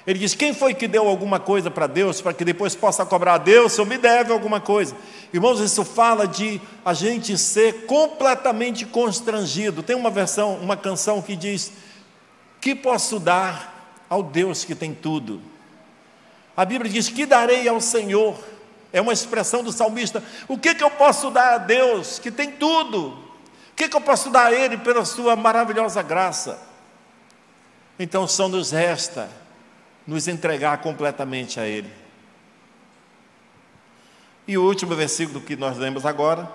Ele 0.06 0.20
diz: 0.20 0.34
Quem 0.34 0.54
foi 0.54 0.72
que 0.72 0.86
deu 0.86 1.08
alguma 1.08 1.40
coisa 1.40 1.70
para 1.70 1.86
Deus 1.86 2.20
para 2.20 2.32
que 2.32 2.44
depois 2.44 2.74
possa 2.74 3.04
cobrar 3.04 3.34
a 3.34 3.38
Deus 3.38 3.76
eu 3.76 3.84
me 3.84 3.98
deve 3.98 4.32
alguma 4.32 4.60
coisa? 4.60 4.94
Irmãos, 5.32 5.58
isso 5.58 5.84
fala 5.84 6.28
de 6.28 6.60
a 6.84 6.94
gente 6.94 7.36
ser 7.36 7.86
completamente 7.86 8.86
constrangido. 8.86 9.82
Tem 9.82 9.96
uma 9.96 10.10
versão, 10.10 10.54
uma 10.56 10.76
canção 10.76 11.20
que 11.20 11.34
diz: 11.34 11.72
Que 12.60 12.74
posso 12.74 13.18
dar 13.18 14.04
ao 14.08 14.22
Deus 14.22 14.64
que 14.64 14.76
tem 14.76 14.94
tudo? 14.94 15.42
A 16.56 16.64
Bíblia 16.64 16.90
diz: 16.90 17.08
Que 17.08 17.26
darei 17.26 17.66
ao 17.66 17.80
Senhor? 17.80 18.36
É 18.92 19.00
uma 19.00 19.12
expressão 19.12 19.64
do 19.64 19.72
salmista. 19.72 20.22
O 20.46 20.56
que, 20.56 20.72
que 20.72 20.84
eu 20.84 20.90
posso 20.90 21.30
dar 21.30 21.54
a 21.54 21.58
Deus 21.58 22.20
que 22.20 22.30
tem 22.30 22.52
tudo? 22.52 23.08
O 23.08 23.74
que, 23.74 23.88
que 23.88 23.96
eu 23.96 24.00
posso 24.00 24.30
dar 24.30 24.46
a 24.46 24.52
Ele 24.52 24.78
pela 24.78 25.04
Sua 25.04 25.34
maravilhosa 25.34 26.00
graça? 26.00 26.58
Então 27.98 28.28
só 28.28 28.48
nos 28.48 28.70
resta 28.70 29.28
nos 30.06 30.28
entregar 30.28 30.78
completamente 30.78 31.58
a 31.58 31.66
Ele. 31.66 31.90
E 34.46 34.56
o 34.56 34.64
último 34.64 34.94
versículo 34.94 35.40
que 35.40 35.56
nós 35.56 35.76
lemos 35.76 36.06
agora, 36.06 36.50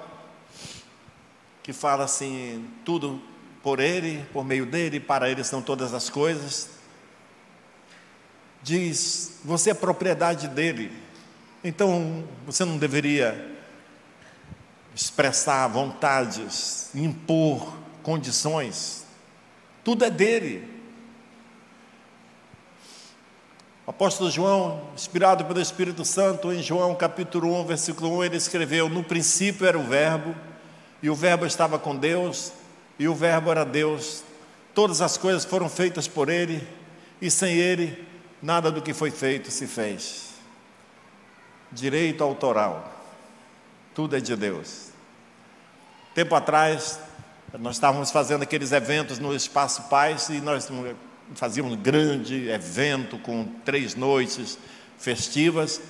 que 1.61 1.73
fala 1.73 2.05
assim: 2.05 2.65
tudo 2.85 3.21
por 3.61 3.79
Ele, 3.79 4.25
por 4.31 4.45
meio 4.45 4.65
dele, 4.65 4.99
para 4.99 5.29
Ele 5.29 5.43
são 5.43 5.61
todas 5.61 5.93
as 5.93 6.09
coisas. 6.09 6.69
Diz: 8.63 9.39
você 9.43 9.71
é 9.71 9.73
propriedade 9.73 10.47
dele, 10.47 10.91
então 11.63 12.23
você 12.45 12.63
não 12.63 12.77
deveria 12.77 13.49
expressar 14.95 15.67
vontades, 15.67 16.89
impor 16.95 17.75
condições, 18.03 19.05
tudo 19.83 20.05
é 20.05 20.09
dele. 20.09 20.70
O 23.85 23.89
apóstolo 23.89 24.29
João, 24.29 24.79
inspirado 24.93 25.43
pelo 25.45 25.59
Espírito 25.59 26.05
Santo, 26.05 26.53
em 26.53 26.61
João 26.61 26.93
capítulo 26.93 27.59
1, 27.61 27.65
versículo 27.65 28.17
1, 28.17 28.25
ele 28.25 28.37
escreveu: 28.37 28.87
No 28.87 29.03
princípio 29.03 29.65
era 29.65 29.77
o 29.77 29.83
Verbo, 29.83 30.35
e 31.01 31.09
o 31.09 31.15
Verbo 31.15 31.47
estava 31.47 31.79
com 31.79 31.95
Deus, 31.95 32.53
e 32.99 33.07
o 33.07 33.15
Verbo 33.15 33.49
era 33.49 33.65
Deus. 33.65 34.23
Todas 34.75 35.01
as 35.01 35.17
coisas 35.17 35.43
foram 35.43 35.67
feitas 35.67 36.07
por 36.07 36.29
ele, 36.29 36.65
e 37.19 37.31
sem 37.31 37.55
ele, 37.55 38.07
nada 38.39 38.71
do 38.71 38.83
que 38.83 38.93
foi 38.93 39.09
feito 39.09 39.49
se 39.49 39.65
fez. 39.65 40.35
Direito 41.71 42.23
autoral, 42.23 42.87
tudo 43.95 44.15
é 44.15 44.19
de 44.19 44.35
Deus. 44.35 44.89
Tempo 46.13 46.35
atrás, 46.35 46.99
nós 47.57 47.77
estávamos 47.77 48.11
fazendo 48.11 48.43
aqueles 48.43 48.71
eventos 48.71 49.17
no 49.17 49.33
Espaço 49.33 49.83
Paz 49.83 50.29
e 50.29 50.39
nós 50.39 50.69
fazíamos 51.35 51.73
um 51.73 51.77
grande 51.77 52.49
evento 52.49 53.17
com 53.17 53.45
três 53.65 53.95
noites 53.95 54.57
festivas. 54.97 55.81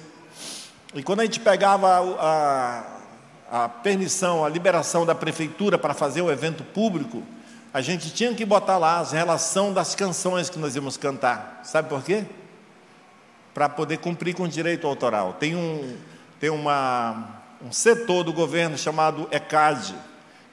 E 0.94 1.02
quando 1.04 1.22
a 1.22 1.26
gente 1.26 1.40
pegava 1.40 1.88
a, 1.88 2.86
a, 3.52 3.64
a 3.66 3.70
permissão, 3.70 4.44
a 4.44 4.50
liberação 4.50 5.06
da 5.06 5.16
prefeitura 5.16 5.78
para 5.78 5.94
fazer 5.94 6.22
o 6.22 6.32
evento 6.32 6.64
público, 6.64 7.24
a 7.74 7.82
gente 7.82 8.12
tinha 8.14 8.34
que 8.34 8.46
botar 8.46 8.78
lá 8.78 9.00
as 9.00 9.12
relação 9.12 9.74
das 9.74 9.96
canções 9.96 10.50
que 10.50 10.60
nós 10.60 10.76
íamos 10.76 10.98
cantar. 10.98 11.62
Sabe 11.64 11.88
por 11.88 12.04
quê? 12.04 12.26
Para 13.54 13.70
poder 13.70 13.98
cumprir 13.98 14.36
com 14.36 14.44
o 14.44 14.48
direito 14.48 14.86
autoral. 14.86 15.34
Tem 15.34 15.56
um, 15.56 15.98
tem 16.40 16.50
uma, 16.50 17.42
um 17.66 17.72
setor 17.72 18.24
do 18.24 18.34
governo 18.34 18.78
chamado 18.78 19.28
ECAD, 19.32 19.96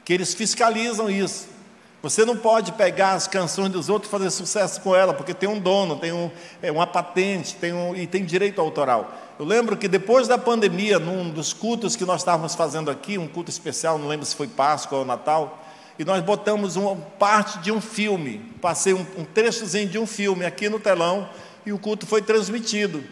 que 0.04 0.12
eles 0.12 0.34
fiscalizam 0.34 1.10
isso. 1.10 1.57
Você 2.00 2.24
não 2.24 2.36
pode 2.36 2.72
pegar 2.72 3.14
as 3.14 3.26
canções 3.26 3.70
dos 3.70 3.88
outros 3.88 4.08
e 4.08 4.12
fazer 4.12 4.30
sucesso 4.30 4.80
com 4.82 4.94
ela, 4.94 5.12
porque 5.12 5.34
tem 5.34 5.48
um 5.48 5.58
dono, 5.58 5.96
tem 5.96 6.12
um, 6.12 6.30
é, 6.62 6.70
uma 6.70 6.86
patente 6.86 7.56
tem 7.56 7.72
um, 7.72 7.94
e 7.94 8.06
tem 8.06 8.24
direito 8.24 8.60
autoral. 8.60 9.12
Eu 9.36 9.44
lembro 9.44 9.76
que 9.76 9.88
depois 9.88 10.28
da 10.28 10.38
pandemia, 10.38 11.00
num 11.00 11.28
dos 11.28 11.52
cultos 11.52 11.96
que 11.96 12.04
nós 12.04 12.20
estávamos 12.20 12.54
fazendo 12.54 12.88
aqui, 12.88 13.18
um 13.18 13.26
culto 13.26 13.50
especial, 13.50 13.98
não 13.98 14.06
lembro 14.06 14.24
se 14.24 14.36
foi 14.36 14.46
Páscoa 14.46 14.98
ou 14.98 15.04
Natal, 15.04 15.64
e 15.98 16.04
nós 16.04 16.22
botamos 16.22 16.76
uma 16.76 16.94
parte 16.94 17.58
de 17.58 17.72
um 17.72 17.80
filme, 17.80 18.38
passei 18.60 18.94
um, 18.94 19.04
um 19.16 19.24
trechozinho 19.24 19.88
de 19.88 19.98
um 19.98 20.06
filme 20.06 20.46
aqui 20.46 20.68
no 20.68 20.78
telão, 20.78 21.28
e 21.66 21.72
o 21.72 21.78
culto 21.80 22.06
foi 22.06 22.22
transmitido. 22.22 23.02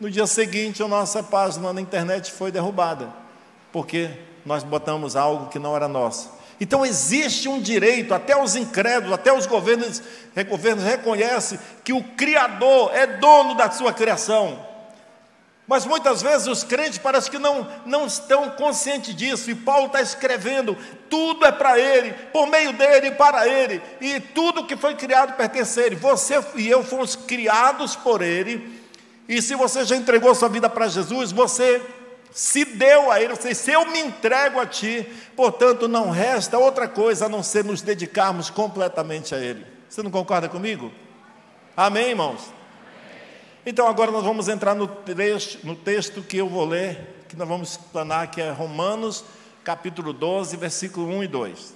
No 0.00 0.10
dia 0.10 0.26
seguinte, 0.26 0.82
a 0.82 0.88
nossa 0.88 1.22
página 1.22 1.72
na 1.72 1.80
internet 1.80 2.32
foi 2.32 2.50
derrubada, 2.50 3.08
porque 3.72 4.10
nós 4.44 4.64
botamos 4.64 5.14
algo 5.14 5.46
que 5.46 5.60
não 5.60 5.76
era 5.76 5.86
nosso. 5.86 6.41
Então 6.62 6.86
existe 6.86 7.48
um 7.48 7.60
direito, 7.60 8.14
até 8.14 8.40
os 8.40 8.54
incrédulos, 8.54 9.12
até 9.12 9.32
os 9.32 9.46
governos, 9.46 10.00
governos 10.48 10.84
reconhecem 10.84 11.58
que 11.82 11.92
o 11.92 12.04
Criador 12.16 12.94
é 12.94 13.04
dono 13.04 13.56
da 13.56 13.68
sua 13.72 13.92
criação. 13.92 14.64
Mas 15.66 15.84
muitas 15.84 16.22
vezes 16.22 16.46
os 16.46 16.62
crentes 16.62 16.98
parece 16.98 17.28
que 17.28 17.36
não, 17.36 17.66
não 17.84 18.06
estão 18.06 18.50
conscientes 18.50 19.12
disso, 19.12 19.50
e 19.50 19.56
Paulo 19.56 19.86
está 19.86 20.00
escrevendo: 20.00 20.78
tudo 21.10 21.44
é 21.44 21.50
para 21.50 21.80
Ele, 21.80 22.12
por 22.32 22.46
meio 22.46 22.72
dele 22.74 23.08
e 23.08 23.10
para 23.10 23.48
Ele, 23.48 23.82
e 24.00 24.20
tudo 24.20 24.64
que 24.64 24.76
foi 24.76 24.94
criado 24.94 25.36
pertence 25.36 25.80
a 25.80 25.86
Ele. 25.86 25.96
Você 25.96 26.40
e 26.54 26.68
eu 26.68 26.84
fomos 26.84 27.16
criados 27.16 27.96
por 27.96 28.22
Ele, 28.22 28.80
e 29.28 29.42
se 29.42 29.56
você 29.56 29.84
já 29.84 29.96
entregou 29.96 30.32
sua 30.32 30.48
vida 30.48 30.70
para 30.70 30.86
Jesus, 30.86 31.32
você 31.32 31.82
se 32.32 32.64
deu 32.64 33.10
a 33.10 33.20
Ele, 33.20 33.32
ou 33.32 33.40
seja, 33.40 33.54
se 33.54 33.70
eu 33.72 33.84
me 33.86 34.00
entrego 34.00 34.58
a 34.58 34.66
Ti, 34.66 35.06
portanto 35.36 35.86
não 35.86 36.10
resta 36.10 36.58
outra 36.58 36.88
coisa 36.88 37.26
a 37.26 37.28
não 37.28 37.42
ser 37.42 37.64
nos 37.64 37.82
dedicarmos 37.82 38.50
completamente 38.50 39.34
a 39.34 39.38
Ele. 39.38 39.66
Você 39.88 40.02
não 40.02 40.10
concorda 40.10 40.48
comigo? 40.48 40.90
Amém, 41.76 42.10
irmãos? 42.10 42.50
Então 43.64 43.86
agora 43.86 44.10
nós 44.10 44.24
vamos 44.24 44.48
entrar 44.48 44.74
no 44.74 44.88
texto, 44.88 45.64
no 45.64 45.76
texto 45.76 46.22
que 46.22 46.38
eu 46.38 46.48
vou 46.48 46.64
ler, 46.64 47.24
que 47.28 47.36
nós 47.36 47.46
vamos 47.46 47.72
explanar, 47.72 48.30
que 48.30 48.40
é 48.40 48.50
Romanos, 48.50 49.24
capítulo 49.62 50.12
12, 50.12 50.56
versículo 50.56 51.06
1 51.18 51.24
e 51.24 51.28
2. 51.28 51.74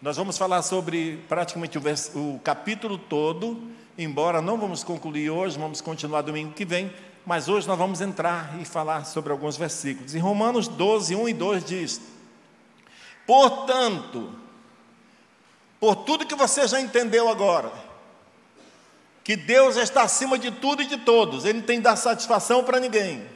Nós 0.00 0.16
vamos 0.16 0.38
falar 0.38 0.62
sobre 0.62 1.18
praticamente 1.28 1.78
o, 1.78 1.80
vers, 1.80 2.12
o 2.14 2.38
capítulo 2.44 2.96
todo, 2.96 3.60
embora 3.98 4.40
não 4.40 4.56
vamos 4.56 4.84
concluir 4.84 5.30
hoje, 5.30 5.58
vamos 5.58 5.80
continuar 5.80 6.22
domingo 6.22 6.52
que 6.52 6.64
vem, 6.64 6.92
mas 7.26 7.48
hoje 7.48 7.66
nós 7.66 7.76
vamos 7.76 8.00
entrar 8.00 8.56
e 8.60 8.64
falar 8.64 9.04
sobre 9.04 9.32
alguns 9.32 9.56
versículos. 9.56 10.14
Em 10.14 10.20
Romanos 10.20 10.68
12, 10.68 11.16
1 11.16 11.28
e 11.28 11.34
2 11.34 11.64
diz: 11.64 12.00
Portanto, 13.26 14.32
por 15.80 15.96
tudo 15.96 16.24
que 16.24 16.36
você 16.36 16.68
já 16.68 16.80
entendeu 16.80 17.28
agora, 17.28 17.72
que 19.24 19.34
Deus 19.34 19.74
está 19.76 20.02
acima 20.02 20.38
de 20.38 20.52
tudo 20.52 20.82
e 20.82 20.86
de 20.86 20.98
todos, 20.98 21.44
Ele 21.44 21.58
não 21.58 21.66
tem 21.66 21.78
que 21.78 21.82
dar 21.82 21.96
satisfação 21.96 22.62
para 22.62 22.78
ninguém, 22.78 23.26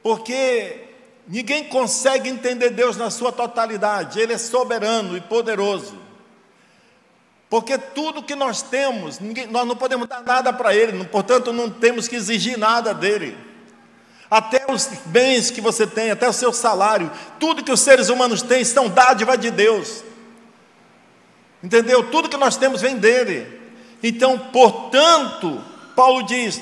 porque 0.00 0.90
ninguém 1.26 1.64
consegue 1.64 2.28
entender 2.28 2.70
Deus 2.70 2.96
na 2.96 3.10
sua 3.10 3.32
totalidade, 3.32 4.20
Ele 4.20 4.32
é 4.32 4.38
soberano 4.38 5.16
e 5.16 5.20
poderoso. 5.20 6.03
Porque 7.48 7.78
tudo 7.78 8.22
que 8.22 8.34
nós 8.34 8.62
temos, 8.62 9.20
ninguém, 9.20 9.46
nós 9.46 9.66
não 9.66 9.76
podemos 9.76 10.08
dar 10.08 10.22
nada 10.22 10.52
para 10.52 10.74
Ele, 10.74 11.04
portanto, 11.04 11.52
não 11.52 11.70
temos 11.70 12.08
que 12.08 12.16
exigir 12.16 12.58
nada 12.58 12.92
dele. 12.92 13.36
Até 14.30 14.64
os 14.68 14.88
bens 15.06 15.50
que 15.50 15.60
você 15.60 15.86
tem, 15.86 16.10
até 16.10 16.28
o 16.28 16.32
seu 16.32 16.52
salário, 16.52 17.10
tudo 17.38 17.62
que 17.62 17.70
os 17.70 17.80
seres 17.80 18.08
humanos 18.08 18.42
têm 18.42 18.64
são 18.64 18.88
dádiva 18.88 19.36
de 19.36 19.50
Deus. 19.50 20.02
Entendeu? 21.62 22.10
Tudo 22.10 22.28
que 22.28 22.36
nós 22.36 22.56
temos 22.56 22.80
vem 22.80 22.96
dele. 22.96 23.60
Então, 24.02 24.38
portanto, 24.38 25.62
Paulo 25.94 26.24
diz: 26.24 26.60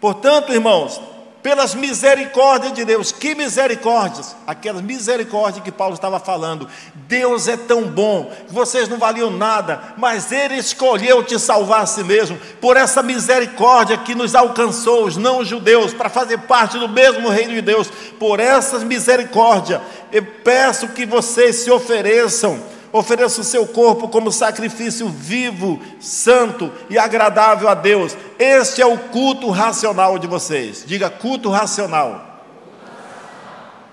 portanto, 0.00 0.52
irmãos, 0.52 1.00
pelas 1.48 1.74
misericórdias 1.74 2.74
de 2.74 2.84
Deus. 2.84 3.10
Que 3.10 3.34
misericórdias? 3.34 4.36
Aquelas 4.46 4.82
misericórdias 4.82 5.64
que 5.64 5.72
Paulo 5.72 5.94
estava 5.94 6.20
falando. 6.20 6.68
Deus 6.94 7.48
é 7.48 7.56
tão 7.56 7.84
bom, 7.84 8.30
que 8.46 8.52
vocês 8.52 8.86
não 8.86 8.98
valiam 8.98 9.30
nada, 9.30 9.94
mas 9.96 10.30
Ele 10.30 10.56
escolheu 10.56 11.24
te 11.24 11.38
salvar 11.38 11.80
a 11.80 11.86
si 11.86 12.04
mesmo, 12.04 12.38
por 12.60 12.76
essa 12.76 13.02
misericórdia 13.02 13.96
que 13.96 14.14
nos 14.14 14.34
alcançou, 14.34 15.06
os 15.06 15.16
não-judeus, 15.16 15.94
para 15.94 16.10
fazer 16.10 16.36
parte 16.40 16.78
do 16.78 16.86
mesmo 16.86 17.30
reino 17.30 17.54
de 17.54 17.62
Deus. 17.62 17.88
Por 18.18 18.40
essa 18.40 18.80
misericórdia, 18.80 19.80
eu 20.12 20.26
peço 20.44 20.88
que 20.88 21.06
vocês 21.06 21.56
se 21.56 21.70
ofereçam 21.70 22.62
ofereça 22.92 23.40
o 23.40 23.44
seu 23.44 23.66
corpo 23.66 24.08
como 24.08 24.32
sacrifício 24.32 25.08
vivo, 25.08 25.80
santo 26.00 26.72
e 26.88 26.98
agradável 26.98 27.68
a 27.68 27.74
Deus. 27.74 28.16
Este 28.38 28.80
é 28.80 28.86
o 28.86 28.98
culto 28.98 29.50
racional 29.50 30.18
de 30.18 30.26
vocês. 30.26 30.84
Diga 30.86 31.10
culto 31.10 31.50
racional. 31.50 32.42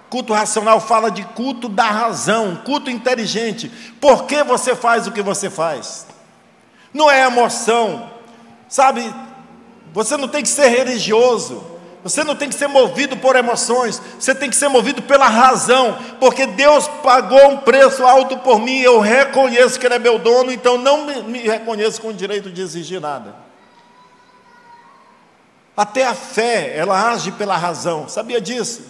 Culto 0.10 0.34
racional 0.34 0.80
fala 0.80 1.10
de 1.12 1.24
culto 1.24 1.68
da 1.68 1.86
razão, 1.86 2.62
culto 2.64 2.90
inteligente. 2.90 3.70
Por 4.00 4.25
que 4.25 4.44
você 4.44 4.75
faz 4.75 5.08
o 5.08 5.12
que 5.12 5.22
você 5.22 5.50
faz? 5.50 6.08
Não 6.94 7.12
é 7.12 7.25
emoção, 7.25 8.10
sabe? 8.70 9.14
Você 9.94 10.16
não 10.16 10.28
tem 10.28 10.44
que 10.44 10.50
ser 10.50 10.70
religioso. 10.70 11.75
Você 12.06 12.24
não 12.24 12.36
tem 12.36 12.48
que 12.48 12.54
ser 12.54 12.68
movido 12.68 13.18
por 13.18 13.36
emoções, 13.36 14.00
você 14.20 14.36
tem 14.36 14.48
que 14.48 14.56
ser 14.56 14.68
movido 14.68 15.02
pela 15.02 15.28
razão, 15.28 15.98
porque 16.20 16.46
Deus 16.46 16.88
pagou 17.02 17.50
um 17.50 17.58
preço 17.58 18.06
alto 18.06 18.38
por 18.38 18.60
mim, 18.60 18.78
eu 18.78 19.00
reconheço 19.00 19.80
que 19.80 19.88
Ele 19.88 19.96
é 19.96 20.00
meu 20.00 20.20
dono, 20.20 20.52
então 20.52 20.78
não 20.78 21.04
me, 21.24 21.40
reconheço 21.40 22.00
com 22.00 22.10
o 22.10 22.14
direito 22.14 22.52
de 22.52 22.62
exigir 22.62 23.02
nada. 23.02 23.34
Até 25.76 26.06
a 26.06 26.14
fé, 26.14 26.78
ela 26.78 27.10
age 27.10 27.32
pela 27.32 27.58
razão. 27.58 28.08
Sabia 28.08 28.40
disso? 28.40 28.84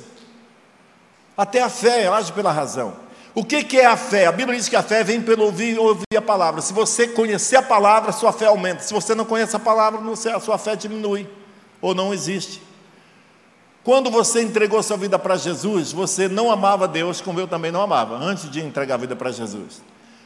Até 1.37 1.61
a 1.61 1.69
fé, 1.69 2.03
ela 2.03 2.17
age 2.17 2.33
pela 2.33 2.51
razão. 2.51 2.97
O 3.33 3.45
que, 3.45 3.63
que 3.63 3.79
é 3.79 3.85
a 3.85 3.95
fé? 3.95 4.25
A 4.25 4.31
Bíblia 4.33 4.59
diz 4.59 4.67
que 4.67 4.75
a 4.75 4.83
fé 4.83 5.05
vem 5.05 5.21
pelo 5.21 5.45
ouvir, 5.45 5.79
ouvir 5.79 6.17
a 6.17 6.21
palavra. 6.21 6.59
Se 6.59 6.73
você 6.73 7.07
conhecer 7.07 7.55
a 7.55 7.63
palavra, 7.63 8.11
sua 8.11 8.33
fé 8.33 8.47
aumenta. 8.47 8.83
Se 8.83 8.93
você 8.93 9.15
não 9.15 9.23
conhece 9.23 9.55
a 9.55 9.59
palavra, 9.59 10.01
a 10.35 10.39
sua 10.41 10.57
fé 10.57 10.75
diminui 10.75 11.25
ou 11.81 11.95
não 11.95 12.13
existe. 12.13 12.64
Quando 13.85 14.09
você 14.09 14.41
entregou 14.41 14.81
sua 14.81 14.97
vida 14.97 15.19
para 15.19 15.37
Jesus, 15.37 15.91
você 15.91 16.27
não 16.27 16.51
amava 16.51 16.87
Deus 16.87 17.21
como 17.21 17.39
eu 17.39 17.47
também 17.47 17.71
não 17.71 17.83
amava, 17.83 18.17
antes 18.17 18.49
de 18.49 18.59
entregar 18.59 18.95
a 18.95 18.97
vida 18.97 19.15
para 19.15 19.31
Jesus. 19.31 19.83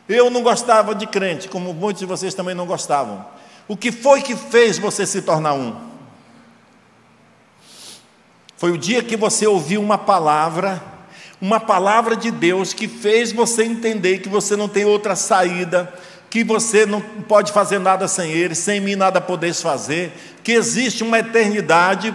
Eu 0.07 0.29
não 0.29 0.41
gostava 0.41 0.95
de 0.95 1.05
crente, 1.05 1.49
como 1.49 1.73
muitos 1.73 1.99
de 1.99 2.05
vocês 2.05 2.33
também 2.33 2.55
não 2.55 2.65
gostavam. 2.65 3.25
O 3.67 3.75
que 3.75 3.91
foi 3.91 4.21
que 4.21 4.33
fez 4.33 4.79
você 4.79 5.05
se 5.05 5.21
tornar 5.21 5.55
um? 5.55 5.75
Foi 8.55 8.71
o 8.71 8.77
dia 8.77 9.03
que 9.03 9.17
você 9.17 9.45
ouviu 9.45 9.81
uma 9.81 9.97
palavra 9.97 10.81
uma 11.41 11.59
palavra 11.59 12.15
de 12.15 12.31
Deus 12.31 12.73
que 12.73 12.87
fez 12.87 13.31
você 13.31 13.63
entender 13.63 14.19
que 14.19 14.27
você 14.27 14.57
não 14.57 14.67
tem 14.67 14.83
outra 14.83 15.15
saída, 15.15 15.93
que 16.29 16.43
você 16.43 16.85
não 16.85 16.99
pode 16.99 17.53
fazer 17.53 17.79
nada 17.79 18.07
sem 18.07 18.29
Ele, 18.31 18.53
sem 18.53 18.81
mim 18.81 18.95
nada 18.95 19.21
podeis 19.21 19.61
fazer, 19.61 20.11
que 20.43 20.51
existe 20.51 21.01
uma 21.01 21.19
eternidade 21.19 22.13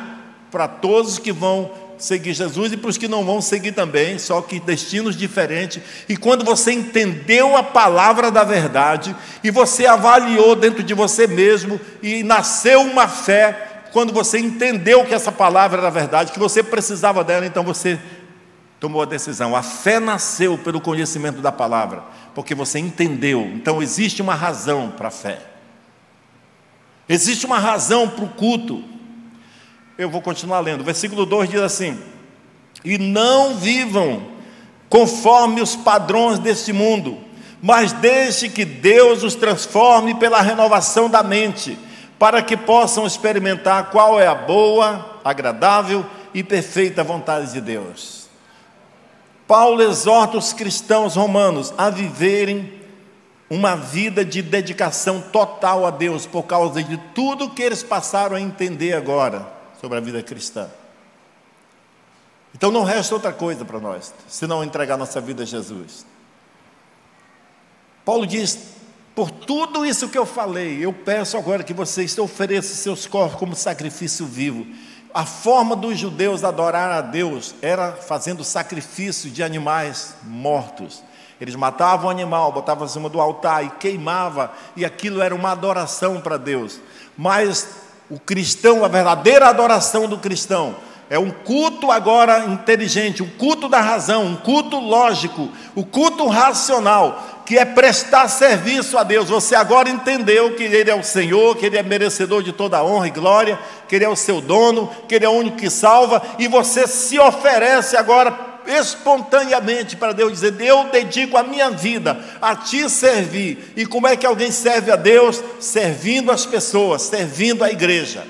para 0.55 0.69
todos 0.69 1.19
que 1.19 1.33
vão 1.33 1.69
seguir 1.99 2.33
Jesus 2.33 2.73
e 2.73 2.77
para 2.77 2.89
os 2.89 2.97
que 2.97 3.09
não 3.09 3.25
vão 3.25 3.43
seguir 3.43 3.73
também, 3.73 4.21
só 4.21 4.41
que 4.41 4.61
destinos 4.61 5.17
diferentes. 5.17 5.83
E 6.09 6.17
quando 6.17 6.45
você 6.45 6.71
entendeu 6.71 7.57
a 7.57 7.63
palavra 7.65 8.31
da 8.31 8.45
verdade 8.45 9.17
e 9.43 9.51
você 9.51 9.85
avaliou 9.85 10.55
dentro 10.55 10.85
de 10.85 10.95
você 10.95 11.27
mesmo 11.27 11.81
e 12.01 12.23
nasceu 12.23 12.83
uma 12.83 13.09
fé, 13.09 13.83
quando 13.93 14.13
você 14.13 14.39
entendeu 14.39 15.05
que 15.05 15.13
essa 15.13 15.33
palavra 15.33 15.81
era 15.81 15.91
verdade, 15.91 16.31
que 16.31 16.39
você 16.39 16.63
precisava 16.63 17.25
dela, 17.25 17.45
então 17.45 17.65
você 17.65 17.99
tomou 18.79 19.03
a 19.03 19.07
decisão. 19.07 19.57
A 19.57 19.63
fé 19.63 19.99
nasceu 19.99 20.57
pelo 20.57 20.81
conhecimento 20.81 21.41
da 21.41 21.51
palavra, 21.51 22.05
porque 22.33 22.55
você 22.55 22.79
entendeu. 22.79 23.41
Então 23.57 23.83
existe 23.83 24.23
uma 24.23 24.37
razão 24.37 24.93
para 24.97 25.09
a 25.09 25.11
fé. 25.11 25.41
Existe 27.09 27.45
uma 27.45 27.59
razão 27.59 28.09
para 28.09 28.25
o 28.25 28.29
culto. 28.29 28.94
Eu 29.97 30.11
vou 30.11 30.21
continuar 30.21 30.59
lendo. 30.59 30.81
O 30.81 30.85
versículo 30.85 31.25
2 31.25 31.51
diz 31.51 31.61
assim: 31.61 31.99
E 32.85 32.99
não 32.99 33.55
vivam 33.55 34.27
conforme 34.89 35.61
os 35.61 35.77
padrões 35.77 36.39
deste 36.41 36.73
mundo, 36.73 37.19
mas 37.63 37.93
deixe 37.93 38.49
que 38.49 38.65
Deus 38.65 39.23
os 39.23 39.37
transforme 39.37 40.15
pela 40.17 40.41
renovação 40.41 41.09
da 41.09 41.23
mente, 41.23 41.79
para 42.19 42.43
que 42.43 42.57
possam 42.57 43.07
experimentar 43.07 43.91
qual 43.91 44.21
é 44.21 44.27
a 44.27 44.35
boa, 44.35 45.21
agradável 45.25 46.05
e 46.33 46.43
perfeita 46.43 47.05
vontade 47.05 47.53
de 47.53 47.61
Deus. 47.61 48.29
Paulo 49.47 49.81
exorta 49.81 50.37
os 50.37 50.53
cristãos 50.53 51.15
romanos 51.15 51.73
a 51.79 51.89
viverem 51.89 52.81
uma 53.49 53.77
vida 53.77 54.25
de 54.25 54.43
dedicação 54.43 55.21
total 55.21 55.87
a 55.87 55.91
Deus, 55.91 56.27
por 56.27 56.45
causa 56.45 56.83
de 56.83 56.97
tudo 57.15 57.51
que 57.51 57.63
eles 57.63 57.83
passaram 57.83 58.35
a 58.35 58.41
entender 58.41 58.95
agora 58.95 59.54
sobre 59.85 59.99
a 59.99 60.01
vida 60.01 60.23
cristã. 60.23 60.67
Então 62.55 62.71
não 62.71 62.85
resta 62.85 63.15
outra 63.15 63.35
coisa 63.35 63.67
para 63.67 63.79
nós, 63.79 64.15
senão 64.27 64.65
entregar 64.65 64.97
nossa 64.97 65.21
vida 65.21 65.43
a 65.43 65.47
Jesus. 65.47 66.07
Paulo 68.03 68.27
diz: 68.27 68.71
por 69.15 69.31
tudo 69.31 69.85
isso 69.85 70.09
que 70.09 70.17
eu 70.17 70.25
falei, 70.25 70.83
eu 70.83 70.91
peço 70.91 71.37
agora 71.37 71.63
que 71.63 71.75
vocês 71.75 72.17
ofereçam 72.17 72.75
seus 72.75 73.07
corpos 73.07 73.39
como 73.39 73.55
sacrifício 73.55 74.25
vivo 74.25 74.67
a 75.15 75.25
forma 75.25 75.77
dos 75.77 75.97
judeus 75.97 76.43
adorar 76.43 76.91
a 76.91 77.01
Deus 77.01 77.55
era 77.63 77.93
fazendo 77.93 78.43
sacrifício 78.43 79.31
de 79.31 79.45
animais 79.45 80.17
mortos. 80.25 81.05
Eles 81.41 81.55
matavam 81.55 82.09
o 82.09 82.11
animal, 82.11 82.51
botavam 82.51 82.85
em 82.85 82.89
cima 82.89 83.09
do 83.09 83.21
altar 83.21 83.65
e 83.65 83.71
queimava, 83.71 84.53
e 84.75 84.85
aquilo 84.85 85.23
era 85.23 85.33
uma 85.33 85.53
adoração 85.53 86.21
para 86.21 86.37
Deus. 86.37 86.81
Mas 87.17 87.84
o 88.11 88.19
cristão, 88.19 88.85
a 88.85 88.89
verdadeira 88.89 89.49
adoração 89.49 90.09
do 90.09 90.19
cristão, 90.19 90.77
é 91.11 91.19
um 91.19 91.31
culto 91.31 91.91
agora 91.91 92.47
inteligente, 92.47 93.23
um 93.23 93.29
culto 93.29 93.69
da 93.69 93.81
razão, 93.81 94.25
um 94.25 94.37
culto 94.37 94.79
lógico, 94.79 95.51
o 95.75 95.81
um 95.81 95.83
culto 95.83 96.27
racional, 96.27 97.43
que 97.45 97.59
é 97.59 97.65
prestar 97.65 98.27
serviço 98.29 98.97
a 98.97 99.03
Deus. 99.03 99.29
Você 99.29 99.55
agora 99.55 99.91
entendeu 99.91 100.55
que 100.55 100.63
Ele 100.63 100.91
é 100.91 100.95
o 100.95 101.05
Senhor, 101.05 101.57
que 101.57 101.67
Ele 101.67 101.77
é 101.77 101.83
merecedor 101.83 102.43
de 102.43 102.53
toda 102.53 102.83
honra 102.83 103.09
e 103.09 103.11
glória, 103.11 103.59
que 103.87 103.95
Ele 103.95 104.05
é 104.05 104.09
o 104.09 104.17
seu 104.17 104.41
dono, 104.41 104.91
que 105.07 105.15
Ele 105.15 105.27
é 105.27 105.29
o 105.29 105.33
único 105.33 105.59
que 105.59 105.69
salva, 105.69 106.23
e 106.39 106.49
você 106.49 106.87
se 106.87 107.19
oferece 107.19 107.97
agora 107.97 108.54
espontaneamente 108.67 109.97
para 109.97 110.13
Deus 110.13 110.33
dizer: 110.33 110.61
Eu 110.61 110.91
dedico 110.91 111.37
a 111.37 111.43
minha 111.43 111.71
vida 111.71 112.19
a 112.41 112.55
te 112.55 112.89
servir. 112.89 113.73
E 113.77 113.87
como 113.87 114.07
é 114.07 114.17
que 114.17 114.27
alguém 114.27 114.51
serve 114.51 114.91
a 114.91 114.97
Deus? 114.97 115.43
Servindo 115.61 116.31
as 116.31 116.45
pessoas, 116.45 117.03
servindo 117.03 117.65
a 117.65 117.71
igreja, 117.71 118.27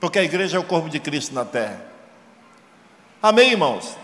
porque 0.00 0.18
a 0.18 0.24
igreja 0.24 0.56
é 0.56 0.60
o 0.60 0.64
corpo 0.64 0.88
de 0.88 0.98
Cristo 0.98 1.34
na 1.34 1.44
terra. 1.44 1.84
Amém, 3.22 3.52
irmãos? 3.52 3.96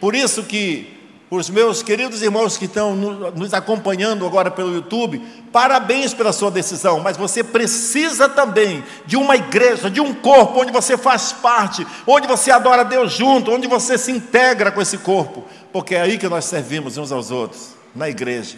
Por 0.00 0.14
isso 0.14 0.42
que 0.42 0.93
os 1.30 1.48
meus 1.50 1.82
queridos 1.82 2.22
irmãos 2.22 2.56
que 2.56 2.66
estão 2.66 2.94
nos 2.94 3.54
acompanhando 3.54 4.26
agora 4.26 4.50
pelo 4.50 4.74
YouTube, 4.74 5.20
parabéns 5.50 6.12
pela 6.12 6.32
sua 6.32 6.50
decisão, 6.50 7.00
mas 7.00 7.16
você 7.16 7.42
precisa 7.42 8.28
também 8.28 8.84
de 9.06 9.16
uma 9.16 9.34
igreja, 9.34 9.90
de 9.90 10.00
um 10.00 10.14
corpo 10.14 10.60
onde 10.60 10.72
você 10.72 10.96
faz 10.96 11.32
parte, 11.32 11.86
onde 12.06 12.26
você 12.26 12.50
adora 12.50 12.82
a 12.82 12.84
Deus 12.84 13.12
junto, 13.12 13.50
onde 13.50 13.66
você 13.66 13.96
se 13.96 14.12
integra 14.12 14.70
com 14.70 14.80
esse 14.80 14.98
corpo, 14.98 15.44
porque 15.72 15.94
é 15.94 16.02
aí 16.02 16.18
que 16.18 16.28
nós 16.28 16.44
servimos 16.44 16.96
uns 16.96 17.10
aos 17.10 17.30
outros, 17.30 17.74
na 17.94 18.08
igreja. 18.08 18.56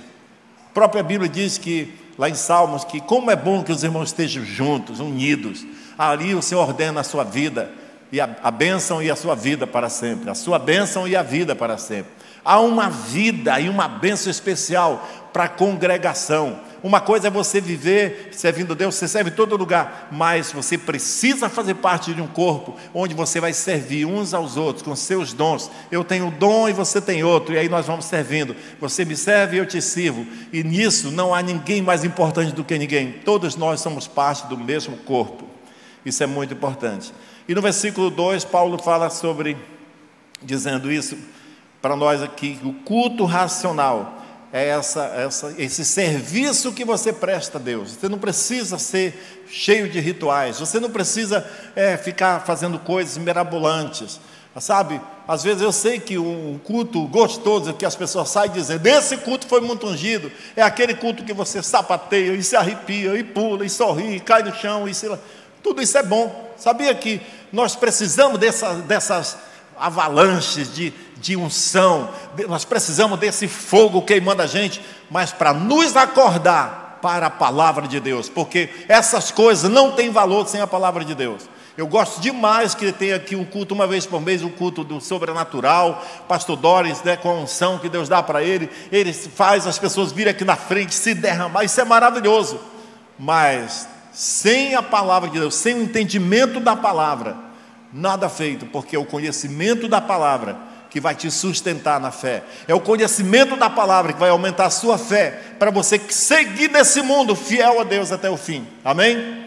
A 0.70 0.74
própria 0.74 1.02
Bíblia 1.02 1.28
diz 1.28 1.56
que, 1.56 1.94
lá 2.18 2.28
em 2.28 2.34
Salmos, 2.34 2.84
que 2.84 3.00
como 3.00 3.30
é 3.30 3.36
bom 3.36 3.62
que 3.62 3.72
os 3.72 3.82
irmãos 3.84 4.08
estejam 4.10 4.44
juntos, 4.44 5.00
unidos, 5.00 5.64
ali 5.96 6.34
o 6.34 6.42
Senhor 6.42 6.66
ordena 6.68 7.00
a 7.00 7.04
sua 7.04 7.24
vida, 7.24 7.72
e 8.12 8.20
a, 8.20 8.36
a 8.42 8.50
bênção 8.50 9.02
e 9.02 9.10
a 9.10 9.16
sua 9.16 9.34
vida 9.34 9.66
para 9.66 9.88
sempre, 9.88 10.30
a 10.30 10.34
sua 10.34 10.58
bênção 10.58 11.08
e 11.08 11.16
a 11.16 11.22
vida 11.22 11.54
para 11.54 11.76
sempre. 11.76 12.12
Há 12.46 12.60
uma 12.60 12.88
vida 12.88 13.58
e 13.58 13.68
uma 13.68 13.88
bênção 13.88 14.30
especial 14.30 15.04
para 15.32 15.44
a 15.44 15.48
congregação. 15.48 16.60
Uma 16.80 17.00
coisa 17.00 17.26
é 17.26 17.30
você 17.30 17.60
viver 17.60 18.28
servindo 18.30 18.72
a 18.72 18.76
Deus, 18.76 18.94
você 18.94 19.08
serve 19.08 19.30
em 19.30 19.32
todo 19.32 19.56
lugar, 19.56 20.06
mas 20.12 20.52
você 20.52 20.78
precisa 20.78 21.48
fazer 21.48 21.74
parte 21.74 22.14
de 22.14 22.22
um 22.22 22.28
corpo 22.28 22.76
onde 22.94 23.16
você 23.16 23.40
vai 23.40 23.52
servir 23.52 24.04
uns 24.04 24.32
aos 24.32 24.56
outros 24.56 24.84
com 24.84 24.94
seus 24.94 25.32
dons. 25.32 25.68
Eu 25.90 26.04
tenho 26.04 26.26
um 26.26 26.30
dom 26.30 26.68
e 26.68 26.72
você 26.72 27.00
tem 27.00 27.24
outro, 27.24 27.52
e 27.52 27.58
aí 27.58 27.68
nós 27.68 27.84
vamos 27.84 28.04
servindo. 28.04 28.54
Você 28.80 29.04
me 29.04 29.16
serve 29.16 29.56
e 29.56 29.58
eu 29.58 29.66
te 29.66 29.82
sirvo, 29.82 30.24
e 30.52 30.62
nisso 30.62 31.10
não 31.10 31.34
há 31.34 31.42
ninguém 31.42 31.82
mais 31.82 32.04
importante 32.04 32.52
do 32.52 32.62
que 32.62 32.78
ninguém. 32.78 33.16
Todos 33.24 33.56
nós 33.56 33.80
somos 33.80 34.06
parte 34.06 34.46
do 34.46 34.56
mesmo 34.56 34.96
corpo. 34.98 35.44
Isso 36.04 36.22
é 36.22 36.26
muito 36.26 36.54
importante. 36.54 37.12
E 37.48 37.54
no 37.56 37.60
versículo 37.60 38.08
2, 38.08 38.44
Paulo 38.44 38.78
fala 38.78 39.10
sobre, 39.10 39.56
dizendo 40.40 40.92
isso, 40.92 41.18
para 41.86 41.94
nós 41.94 42.20
aqui, 42.20 42.58
o 42.64 42.72
culto 42.72 43.24
racional 43.24 44.20
é 44.52 44.70
essa, 44.70 45.04
essa, 45.04 45.54
esse 45.56 45.84
serviço 45.84 46.72
que 46.72 46.84
você 46.84 47.12
presta 47.12 47.58
a 47.58 47.60
Deus. 47.60 47.92
Você 47.92 48.08
não 48.08 48.18
precisa 48.18 48.76
ser 48.76 49.44
cheio 49.48 49.88
de 49.88 50.00
rituais, 50.00 50.58
você 50.58 50.80
não 50.80 50.90
precisa 50.90 51.48
é, 51.76 51.96
ficar 51.96 52.44
fazendo 52.44 52.76
coisas 52.80 53.16
mirabolantes. 53.16 54.18
Sabe, 54.58 55.00
às 55.28 55.44
vezes 55.44 55.62
eu 55.62 55.70
sei 55.70 56.00
que 56.00 56.18
um 56.18 56.58
culto 56.64 57.06
gostoso 57.06 57.72
que 57.74 57.86
as 57.86 57.94
pessoas 57.94 58.30
saem 58.30 58.50
dizendo, 58.50 58.84
esse 58.84 59.18
culto 59.18 59.46
foi 59.46 59.60
muito 59.60 59.86
ungido, 59.86 60.32
é 60.56 60.62
aquele 60.62 60.94
culto 60.94 61.22
que 61.22 61.32
você 61.32 61.62
sapateia 61.62 62.32
e 62.32 62.42
se 62.42 62.56
arrepia 62.56 63.16
e 63.16 63.22
pula 63.22 63.64
e 63.64 63.70
sorri, 63.70 64.16
e 64.16 64.20
cai 64.20 64.42
no 64.42 64.52
chão 64.52 64.88
e 64.88 64.94
se... 64.94 65.08
tudo 65.62 65.80
isso 65.80 65.96
é 65.96 66.02
bom. 66.02 66.52
Sabia 66.56 66.92
que 66.96 67.20
nós 67.52 67.76
precisamos 67.76 68.40
dessa, 68.40 68.74
dessas 68.74 69.36
avalanches 69.78 70.74
de, 70.74 70.92
de 71.18 71.36
unção, 71.36 72.08
nós 72.48 72.64
precisamos 72.64 73.18
desse 73.18 73.48
fogo 73.48 74.02
queimando 74.02 74.42
a 74.42 74.46
gente, 74.46 74.80
mas 75.10 75.32
para 75.32 75.52
nos 75.52 75.96
acordar 75.96 76.98
para 77.02 77.26
a 77.26 77.30
palavra 77.30 77.86
de 77.86 78.00
Deus, 78.00 78.28
porque 78.28 78.68
essas 78.88 79.30
coisas 79.30 79.70
não 79.70 79.92
têm 79.92 80.10
valor 80.10 80.46
sem 80.48 80.60
a 80.60 80.66
palavra 80.66 81.04
de 81.04 81.14
Deus. 81.14 81.48
Eu 81.76 81.86
gosto 81.86 82.22
demais 82.22 82.74
que 82.74 82.90
tem 82.90 83.12
aqui 83.12 83.36
um 83.36 83.44
culto 83.44 83.74
uma 83.74 83.86
vez 83.86 84.06
por 84.06 84.18
mês, 84.20 84.42
um 84.42 84.48
culto 84.48 84.82
do 84.82 84.98
sobrenatural. 84.98 86.02
Pastor 86.26 86.56
Doris, 86.56 87.02
né, 87.02 87.16
com 87.16 87.28
a 87.28 87.34
unção 87.34 87.78
que 87.78 87.90
Deus 87.90 88.08
dá 88.08 88.22
para 88.22 88.42
ele, 88.42 88.70
ele 88.90 89.12
faz 89.12 89.66
as 89.66 89.78
pessoas 89.78 90.10
virem 90.10 90.30
aqui 90.30 90.42
na 90.42 90.56
frente, 90.56 90.94
se 90.94 91.14
derramar. 91.14 91.64
Isso 91.64 91.78
é 91.78 91.84
maravilhoso. 91.84 92.58
Mas 93.18 93.86
sem 94.10 94.74
a 94.74 94.82
palavra 94.82 95.28
de 95.28 95.38
Deus, 95.38 95.54
sem 95.54 95.74
o 95.74 95.82
entendimento 95.82 96.60
da 96.60 96.74
palavra, 96.74 97.36
nada 97.92 98.28
feito, 98.28 98.66
porque 98.66 98.96
é 98.96 98.98
o 98.98 99.04
conhecimento 99.04 99.88
da 99.88 100.00
palavra 100.00 100.56
que 100.90 101.00
vai 101.00 101.14
te 101.14 101.30
sustentar 101.30 102.00
na 102.00 102.10
fé. 102.10 102.42
É 102.66 102.74
o 102.74 102.80
conhecimento 102.80 103.56
da 103.56 103.68
palavra 103.68 104.12
que 104.12 104.20
vai 104.20 104.30
aumentar 104.30 104.66
a 104.66 104.70
sua 104.70 104.96
fé 104.96 105.40
para 105.58 105.70
você 105.70 106.00
seguir 106.08 106.70
nesse 106.70 107.02
mundo 107.02 107.34
fiel 107.34 107.80
a 107.80 107.84
Deus 107.84 108.12
até 108.12 108.30
o 108.30 108.36
fim. 108.36 108.66
Amém? 108.84 109.44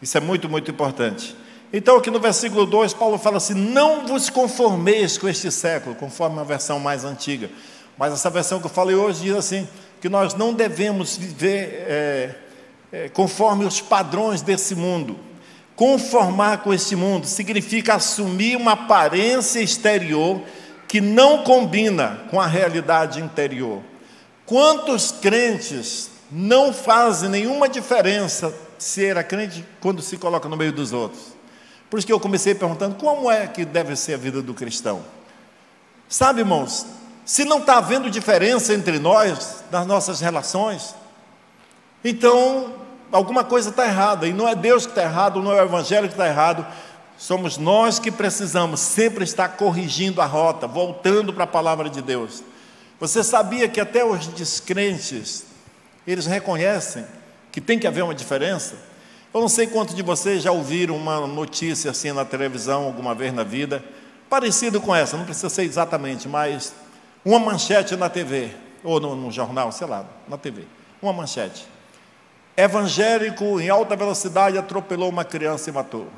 Isso 0.00 0.16
é 0.16 0.20
muito, 0.20 0.48
muito 0.48 0.70
importante. 0.70 1.34
Então, 1.72 1.96
aqui 1.96 2.10
no 2.10 2.20
versículo 2.20 2.64
2, 2.64 2.94
Paulo 2.94 3.18
fala 3.18 3.36
assim: 3.36 3.54
Não 3.54 4.06
vos 4.06 4.30
conformeis 4.30 5.18
com 5.18 5.28
este 5.28 5.50
século, 5.50 5.94
conforme 5.94 6.40
a 6.40 6.44
versão 6.44 6.78
mais 6.78 7.04
antiga. 7.04 7.50
Mas 7.96 8.12
essa 8.12 8.30
versão 8.30 8.60
que 8.60 8.66
eu 8.66 8.70
falei 8.70 8.94
hoje 8.94 9.22
diz 9.22 9.34
assim: 9.34 9.68
que 10.00 10.08
nós 10.08 10.34
não 10.34 10.54
devemos 10.54 11.16
viver 11.16 11.84
é, 11.86 12.34
é, 12.92 13.08
conforme 13.08 13.64
os 13.64 13.80
padrões 13.80 14.42
desse 14.42 14.74
mundo. 14.74 15.18
Conformar 15.78 16.64
com 16.64 16.74
esse 16.74 16.96
mundo 16.96 17.24
significa 17.24 17.94
assumir 17.94 18.56
uma 18.56 18.72
aparência 18.72 19.60
exterior 19.60 20.42
que 20.88 21.00
não 21.00 21.44
combina 21.44 22.24
com 22.32 22.40
a 22.40 22.48
realidade 22.48 23.20
interior. 23.20 23.80
Quantos 24.44 25.12
crentes 25.12 26.10
não 26.32 26.72
fazem 26.72 27.28
nenhuma 27.28 27.68
diferença 27.68 28.52
se 28.76 29.04
era 29.04 29.22
crente 29.22 29.64
quando 29.80 30.02
se 30.02 30.16
coloca 30.16 30.48
no 30.48 30.56
meio 30.56 30.72
dos 30.72 30.92
outros? 30.92 31.22
Por 31.88 31.98
isso 31.98 32.06
que 32.08 32.12
eu 32.12 32.18
comecei 32.18 32.56
perguntando 32.56 32.96
como 32.96 33.30
é 33.30 33.46
que 33.46 33.64
deve 33.64 33.94
ser 33.94 34.14
a 34.14 34.18
vida 34.18 34.42
do 34.42 34.54
cristão. 34.54 35.04
Sabe, 36.08 36.40
irmãos, 36.40 36.86
se 37.24 37.44
não 37.44 37.60
está 37.60 37.78
havendo 37.78 38.10
diferença 38.10 38.74
entre 38.74 38.98
nós, 38.98 39.62
nas 39.70 39.86
nossas 39.86 40.18
relações, 40.18 40.92
então 42.04 42.87
alguma 43.10 43.44
coisa 43.44 43.70
está 43.70 43.86
errada, 43.86 44.26
e 44.26 44.32
não 44.32 44.48
é 44.48 44.54
Deus 44.54 44.84
que 44.84 44.92
está 44.92 45.02
errado, 45.02 45.42
não 45.42 45.52
é 45.52 45.62
o 45.62 45.64
Evangelho 45.64 46.08
que 46.08 46.14
está 46.14 46.26
errado, 46.26 46.66
somos 47.16 47.58
nós 47.58 47.98
que 47.98 48.10
precisamos 48.10 48.80
sempre 48.80 49.24
estar 49.24 49.48
corrigindo 49.48 50.20
a 50.20 50.26
rota, 50.26 50.66
voltando 50.66 51.32
para 51.32 51.44
a 51.44 51.48
palavra 51.48 51.90
de 51.90 52.00
Deus. 52.00 52.42
Você 53.00 53.22
sabia 53.22 53.68
que 53.68 53.80
até 53.80 54.04
os 54.04 54.26
descrentes, 54.28 55.46
eles 56.06 56.26
reconhecem 56.26 57.04
que 57.52 57.60
tem 57.60 57.78
que 57.78 57.86
haver 57.86 58.02
uma 58.02 58.14
diferença? 58.14 58.76
Eu 59.32 59.40
não 59.40 59.48
sei 59.48 59.66
quantos 59.66 59.94
de 59.94 60.02
vocês 60.02 60.42
já 60.42 60.50
ouviram 60.50 60.96
uma 60.96 61.26
notícia 61.26 61.90
assim 61.90 62.12
na 62.12 62.24
televisão 62.24 62.84
alguma 62.84 63.14
vez 63.14 63.32
na 63.32 63.44
vida, 63.44 63.84
parecido 64.28 64.80
com 64.80 64.94
essa, 64.94 65.16
não 65.16 65.24
precisa 65.24 65.48
ser 65.48 65.62
exatamente, 65.62 66.28
mas 66.28 66.74
uma 67.24 67.38
manchete 67.38 67.94
na 67.96 68.08
TV, 68.08 68.50
ou 68.82 69.00
no, 69.00 69.14
no 69.14 69.30
jornal, 69.30 69.70
sei 69.72 69.86
lá, 69.86 70.04
na 70.28 70.38
TV, 70.38 70.64
uma 71.02 71.12
manchete. 71.12 71.66
Evangélico 72.58 73.60
em 73.60 73.68
alta 73.68 73.94
velocidade 73.94 74.58
atropelou 74.58 75.08
uma 75.08 75.24
criança 75.24 75.70
e 75.70 75.72
matou. 75.72 76.08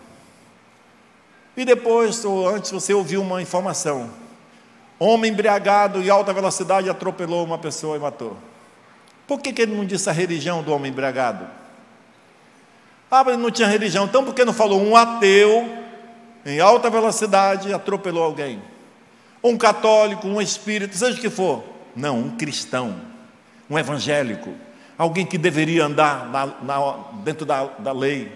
E 1.55 1.66
depois, 1.66 2.24
ou 2.24 2.48
antes, 2.48 2.70
você 2.70 2.94
ouviu 2.94 3.20
uma 3.20 3.42
informação. 3.42 4.09
Homem 4.98 5.31
embriagado 5.31 6.03
em 6.03 6.09
alta 6.09 6.33
velocidade 6.33 6.88
atropelou 6.88 7.44
uma 7.44 7.59
pessoa 7.59 7.94
e 7.94 8.00
matou. 8.00 8.38
Por 9.26 9.38
que, 9.38 9.53
que 9.53 9.61
ele 9.61 9.76
não 9.76 9.85
disse 9.85 10.09
a 10.09 10.14
religião 10.14 10.62
do 10.62 10.72
homem 10.72 10.90
embriagado? 10.90 11.46
Ah, 13.11 13.22
mas 13.22 13.37
não 13.37 13.50
tinha 13.50 13.68
religião. 13.68 14.07
Então 14.07 14.24
por 14.24 14.35
que 14.35 14.42
não 14.42 14.55
falou 14.55 14.81
um 14.81 14.96
ateu 14.96 15.68
em 16.46 16.59
alta 16.59 16.88
velocidade 16.88 17.70
atropelou 17.70 18.24
alguém? 18.24 18.62
Um 19.44 19.59
católico, 19.59 20.26
um 20.26 20.40
espírito, 20.40 20.96
seja 20.96 21.18
o 21.18 21.20
que 21.20 21.29
for. 21.29 21.62
Não, 21.94 22.18
um 22.18 22.31
cristão, 22.31 22.98
um 23.68 23.79
evangélico, 23.79 24.55
alguém 25.00 25.24
que 25.24 25.38
deveria 25.38 25.86
andar 25.86 26.26
na, 26.26 26.46
na, 26.60 26.94
dentro 27.24 27.46
da, 27.46 27.64
da 27.78 27.90
lei, 27.90 28.30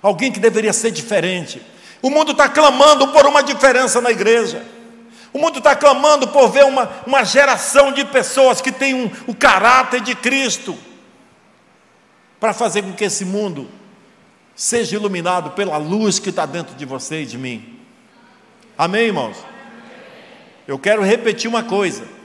alguém 0.00 0.32
que 0.32 0.40
deveria 0.40 0.72
ser 0.72 0.90
diferente. 0.90 1.60
O 2.00 2.08
mundo 2.08 2.32
está 2.32 2.48
clamando 2.48 3.08
por 3.08 3.26
uma 3.26 3.42
diferença 3.42 4.00
na 4.00 4.10
igreja. 4.10 4.64
O 5.30 5.38
mundo 5.38 5.58
está 5.58 5.76
clamando 5.76 6.28
por 6.28 6.48
ver 6.48 6.64
uma, 6.64 6.88
uma 7.06 7.22
geração 7.22 7.92
de 7.92 8.02
pessoas 8.02 8.62
que 8.62 8.72
têm 8.72 8.94
um, 8.94 9.10
o 9.26 9.34
caráter 9.34 10.00
de 10.00 10.14
Cristo, 10.14 10.74
para 12.40 12.54
fazer 12.54 12.80
com 12.80 12.94
que 12.94 13.04
esse 13.04 13.26
mundo 13.26 13.68
seja 14.54 14.96
iluminado 14.96 15.50
pela 15.50 15.76
luz 15.76 16.18
que 16.18 16.30
está 16.30 16.46
dentro 16.46 16.74
de 16.76 16.86
você 16.86 17.24
e 17.24 17.26
de 17.26 17.36
mim. 17.36 17.78
Amém, 18.78 19.08
irmãos? 19.08 19.36
Eu 20.66 20.78
quero 20.78 21.02
repetir 21.02 21.46
uma 21.46 21.62
coisa. 21.62 22.15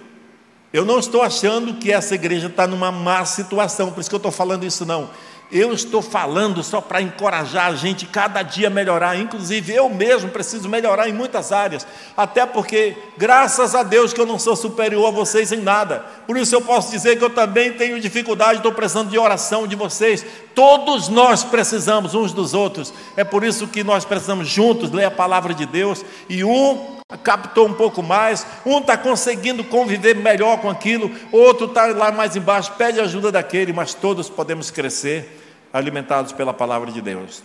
Eu 0.73 0.85
não 0.85 0.99
estou 0.99 1.21
achando 1.21 1.73
que 1.73 1.91
essa 1.91 2.15
igreja 2.15 2.47
está 2.47 2.65
numa 2.65 2.91
má 2.91 3.25
situação, 3.25 3.91
por 3.91 3.99
isso 3.99 4.09
que 4.09 4.15
eu 4.15 4.17
estou 4.17 4.31
falando 4.31 4.65
isso, 4.65 4.85
não. 4.85 5.09
Eu 5.51 5.73
estou 5.73 6.01
falando 6.01 6.63
só 6.63 6.79
para 6.79 7.01
encorajar 7.01 7.65
a 7.65 7.75
gente 7.75 8.05
cada 8.05 8.41
dia 8.41 8.69
melhorar, 8.69 9.17
inclusive 9.17 9.73
eu 9.73 9.89
mesmo 9.89 10.29
preciso 10.29 10.69
melhorar 10.69 11.09
em 11.09 11.13
muitas 11.13 11.51
áreas, 11.51 11.85
até 12.15 12.45
porque, 12.45 12.95
graças 13.17 13.75
a 13.75 13.83
Deus, 13.83 14.13
que 14.13 14.21
eu 14.21 14.25
não 14.25 14.39
sou 14.39 14.55
superior 14.55 15.09
a 15.09 15.11
vocês 15.11 15.51
em 15.51 15.59
nada, 15.59 16.05
por 16.25 16.37
isso 16.37 16.55
eu 16.55 16.61
posso 16.61 16.89
dizer 16.89 17.17
que 17.17 17.25
eu 17.25 17.29
também 17.29 17.73
tenho 17.73 17.99
dificuldade, 17.99 18.59
estou 18.59 18.71
precisando 18.71 19.09
de 19.09 19.19
oração 19.19 19.67
de 19.67 19.75
vocês, 19.75 20.25
todos 20.55 21.09
nós 21.09 21.43
precisamos 21.43 22.15
uns 22.15 22.31
dos 22.31 22.53
outros, 22.53 22.93
é 23.17 23.25
por 23.25 23.43
isso 23.43 23.67
que 23.67 23.83
nós 23.83 24.05
precisamos 24.05 24.47
juntos 24.47 24.89
ler 24.89 25.03
a 25.03 25.11
palavra 25.11 25.53
de 25.53 25.65
Deus 25.65 26.05
e 26.29 26.45
um 26.45 27.00
captou 27.17 27.67
um 27.67 27.73
pouco 27.73 28.01
mais, 28.01 28.45
um 28.65 28.79
está 28.79 28.97
conseguindo 28.97 29.63
conviver 29.63 30.15
melhor 30.15 30.59
com 30.59 30.69
aquilo, 30.69 31.11
outro 31.31 31.65
está 31.67 31.87
lá 31.87 32.11
mais 32.11 32.35
embaixo, 32.35 32.73
pede 32.77 32.99
ajuda 32.99 33.31
daquele, 33.31 33.73
mas 33.73 33.93
todos 33.93 34.29
podemos 34.29 34.71
crescer 34.71 35.39
alimentados 35.73 36.31
pela 36.31 36.53
palavra 36.53 36.91
de 36.91 37.01
Deus. 37.01 37.43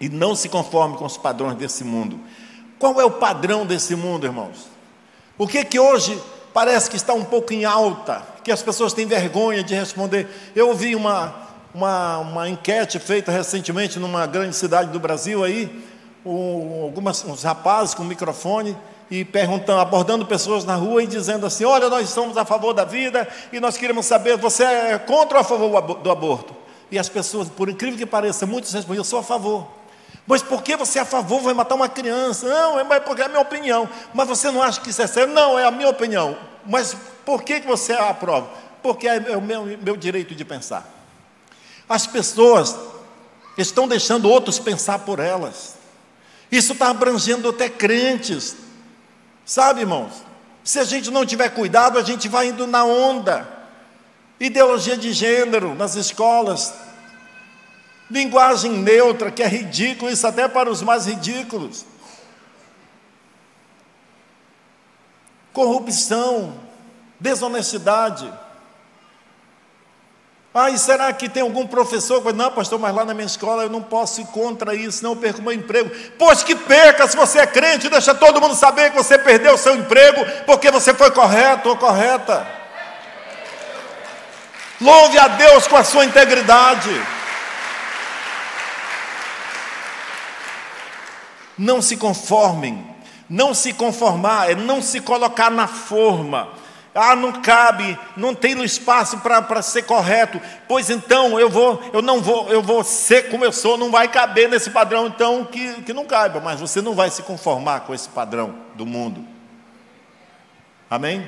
E 0.00 0.08
não 0.08 0.34
se 0.34 0.48
conforme 0.48 0.96
com 0.96 1.04
os 1.04 1.16
padrões 1.16 1.56
desse 1.56 1.84
mundo. 1.84 2.18
Qual 2.78 3.00
é 3.00 3.04
o 3.04 3.10
padrão 3.10 3.64
desse 3.64 3.94
mundo, 3.94 4.26
irmãos? 4.26 4.66
O 5.38 5.46
que 5.46 5.64
que 5.64 5.78
hoje 5.78 6.20
parece 6.52 6.90
que 6.90 6.96
está 6.96 7.14
um 7.14 7.24
pouco 7.24 7.52
em 7.52 7.64
alta, 7.64 8.22
que 8.42 8.50
as 8.50 8.62
pessoas 8.62 8.92
têm 8.92 9.06
vergonha 9.06 9.62
de 9.62 9.74
responder? 9.74 10.28
Eu 10.54 10.68
ouvi 10.68 10.96
uma, 10.96 11.34
uma, 11.72 12.18
uma 12.18 12.48
enquete 12.48 12.98
feita 12.98 13.30
recentemente 13.30 13.98
numa 13.98 14.26
grande 14.26 14.56
cidade 14.56 14.90
do 14.90 14.98
Brasil 14.98 15.44
aí, 15.44 15.70
um, 16.24 16.84
algumas, 16.84 17.24
uns 17.24 17.42
rapazes 17.42 17.94
com 17.94 18.04
microfone, 18.04 18.76
e 19.12 19.26
perguntando, 19.26 19.78
abordando 19.78 20.24
pessoas 20.24 20.64
na 20.64 20.74
rua 20.74 21.02
e 21.02 21.06
dizendo 21.06 21.44
assim: 21.44 21.66
Olha, 21.66 21.90
nós 21.90 22.08
somos 22.08 22.38
a 22.38 22.46
favor 22.46 22.72
da 22.72 22.82
vida 22.82 23.28
e 23.52 23.60
nós 23.60 23.76
queremos 23.76 24.06
saber, 24.06 24.38
você 24.38 24.64
é 24.64 24.98
contra 24.98 25.36
ou 25.36 25.40
a 25.42 25.44
favor 25.44 25.82
do 25.98 26.10
aborto? 26.10 26.56
E 26.90 26.98
as 26.98 27.10
pessoas, 27.10 27.48
por 27.48 27.68
incrível 27.68 27.98
que 27.98 28.06
pareça, 28.06 28.46
muitos 28.46 28.72
respondem: 28.72 28.96
Eu 28.96 29.04
sou 29.04 29.18
a 29.18 29.22
favor. 29.22 29.66
Mas 30.26 30.40
por 30.40 30.62
que 30.62 30.76
você 30.76 30.98
é 30.98 31.02
a 31.02 31.04
favor 31.04 31.40
vai 31.42 31.52
matar 31.52 31.74
uma 31.74 31.90
criança? 31.90 32.48
Não, 32.48 32.80
é 32.80 33.00
porque 33.00 33.20
é 33.20 33.26
a 33.26 33.28
minha 33.28 33.40
opinião. 33.40 33.86
Mas 34.14 34.28
você 34.28 34.50
não 34.50 34.62
acha 34.62 34.80
que 34.80 34.88
isso 34.88 35.02
é 35.02 35.06
sério? 35.06 35.34
Não, 35.34 35.58
é 35.58 35.66
a 35.66 35.70
minha 35.70 35.90
opinião. 35.90 36.36
Mas 36.64 36.96
por 37.26 37.42
que 37.42 37.60
você 37.60 37.92
aprova? 37.92 38.48
Porque 38.82 39.06
é 39.06 39.36
o 39.36 39.42
meu, 39.42 39.64
meu 39.64 39.96
direito 39.96 40.34
de 40.34 40.44
pensar. 40.44 40.88
As 41.86 42.06
pessoas 42.06 42.78
estão 43.58 43.86
deixando 43.86 44.30
outros 44.30 44.58
pensar 44.58 45.00
por 45.00 45.18
elas. 45.18 45.81
Isso 46.52 46.74
está 46.74 46.90
abrangendo 46.90 47.48
até 47.48 47.70
crentes. 47.70 48.54
Sabe, 49.46 49.80
irmãos? 49.80 50.22
Se 50.62 50.78
a 50.78 50.84
gente 50.84 51.10
não 51.10 51.24
tiver 51.24 51.48
cuidado, 51.48 51.98
a 51.98 52.02
gente 52.02 52.28
vai 52.28 52.48
indo 52.48 52.66
na 52.66 52.84
onda. 52.84 53.48
Ideologia 54.38 54.94
de 54.98 55.14
gênero 55.14 55.74
nas 55.74 55.94
escolas. 55.94 56.74
Linguagem 58.10 58.70
neutra, 58.70 59.30
que 59.30 59.42
é 59.42 59.48
ridículo, 59.48 60.10
isso 60.10 60.26
até 60.26 60.46
para 60.46 60.70
os 60.70 60.82
mais 60.82 61.06
ridículos. 61.06 61.86
Corrupção, 65.54 66.60
desonestidade. 67.18 68.30
Ah, 70.54 70.68
e 70.68 70.76
será 70.76 71.10
que 71.14 71.30
tem 71.30 71.42
algum 71.42 71.66
professor 71.66 72.22
não, 72.34 72.50
pastor, 72.50 72.78
mas 72.78 72.94
lá 72.94 73.06
na 73.06 73.14
minha 73.14 73.26
escola 73.26 73.62
eu 73.62 73.70
não 73.70 73.82
posso 73.82 74.20
ir 74.20 74.26
contra 74.26 74.74
isso, 74.74 74.98
senão 74.98 75.12
eu 75.12 75.16
perco 75.16 75.40
meu 75.40 75.52
emprego. 75.52 75.90
Pois 76.18 76.42
que 76.42 76.54
perca, 76.54 77.08
se 77.08 77.16
você 77.16 77.38
é 77.38 77.46
crente, 77.46 77.88
deixa 77.88 78.14
todo 78.14 78.38
mundo 78.38 78.54
saber 78.54 78.90
que 78.90 78.96
você 78.96 79.18
perdeu 79.18 79.54
o 79.54 79.58
seu 79.58 79.74
emprego 79.74 80.22
porque 80.44 80.70
você 80.70 80.92
foi 80.92 81.10
correto 81.10 81.70
ou 81.70 81.76
correta. 81.76 82.46
Louve 84.78 85.18
a 85.18 85.28
Deus 85.28 85.66
com 85.66 85.76
a 85.76 85.84
sua 85.84 86.04
integridade. 86.04 86.90
Não 91.56 91.80
se 91.80 91.96
conformem, 91.96 92.84
não 93.28 93.54
se 93.54 93.72
conformar 93.72 94.50
é 94.50 94.54
não 94.54 94.82
se 94.82 95.00
colocar 95.00 95.50
na 95.50 95.66
forma. 95.66 96.61
Ah, 96.94 97.16
não 97.16 97.32
cabe, 97.40 97.98
não 98.16 98.34
tem 98.34 98.62
espaço 98.62 99.18
para 99.18 99.62
ser 99.62 99.82
correto. 99.84 100.40
Pois 100.68 100.90
então 100.90 101.40
eu 101.40 101.48
vou, 101.48 101.82
eu 101.92 102.02
não 102.02 102.20
vou, 102.20 102.50
eu 102.50 102.62
vou 102.62 102.84
ser 102.84 103.30
como 103.30 103.44
eu 103.44 103.52
sou, 103.52 103.78
não 103.78 103.90
vai 103.90 104.08
caber 104.08 104.48
nesse 104.48 104.70
padrão, 104.70 105.06
então 105.06 105.44
que, 105.44 105.82
que 105.82 105.92
não 105.94 106.04
caiba, 106.04 106.40
mas 106.40 106.60
você 106.60 106.82
não 106.82 106.94
vai 106.94 107.08
se 107.08 107.22
conformar 107.22 107.80
com 107.80 107.94
esse 107.94 108.08
padrão 108.08 108.54
do 108.74 108.84
mundo. 108.84 109.24
Amém? 110.90 111.26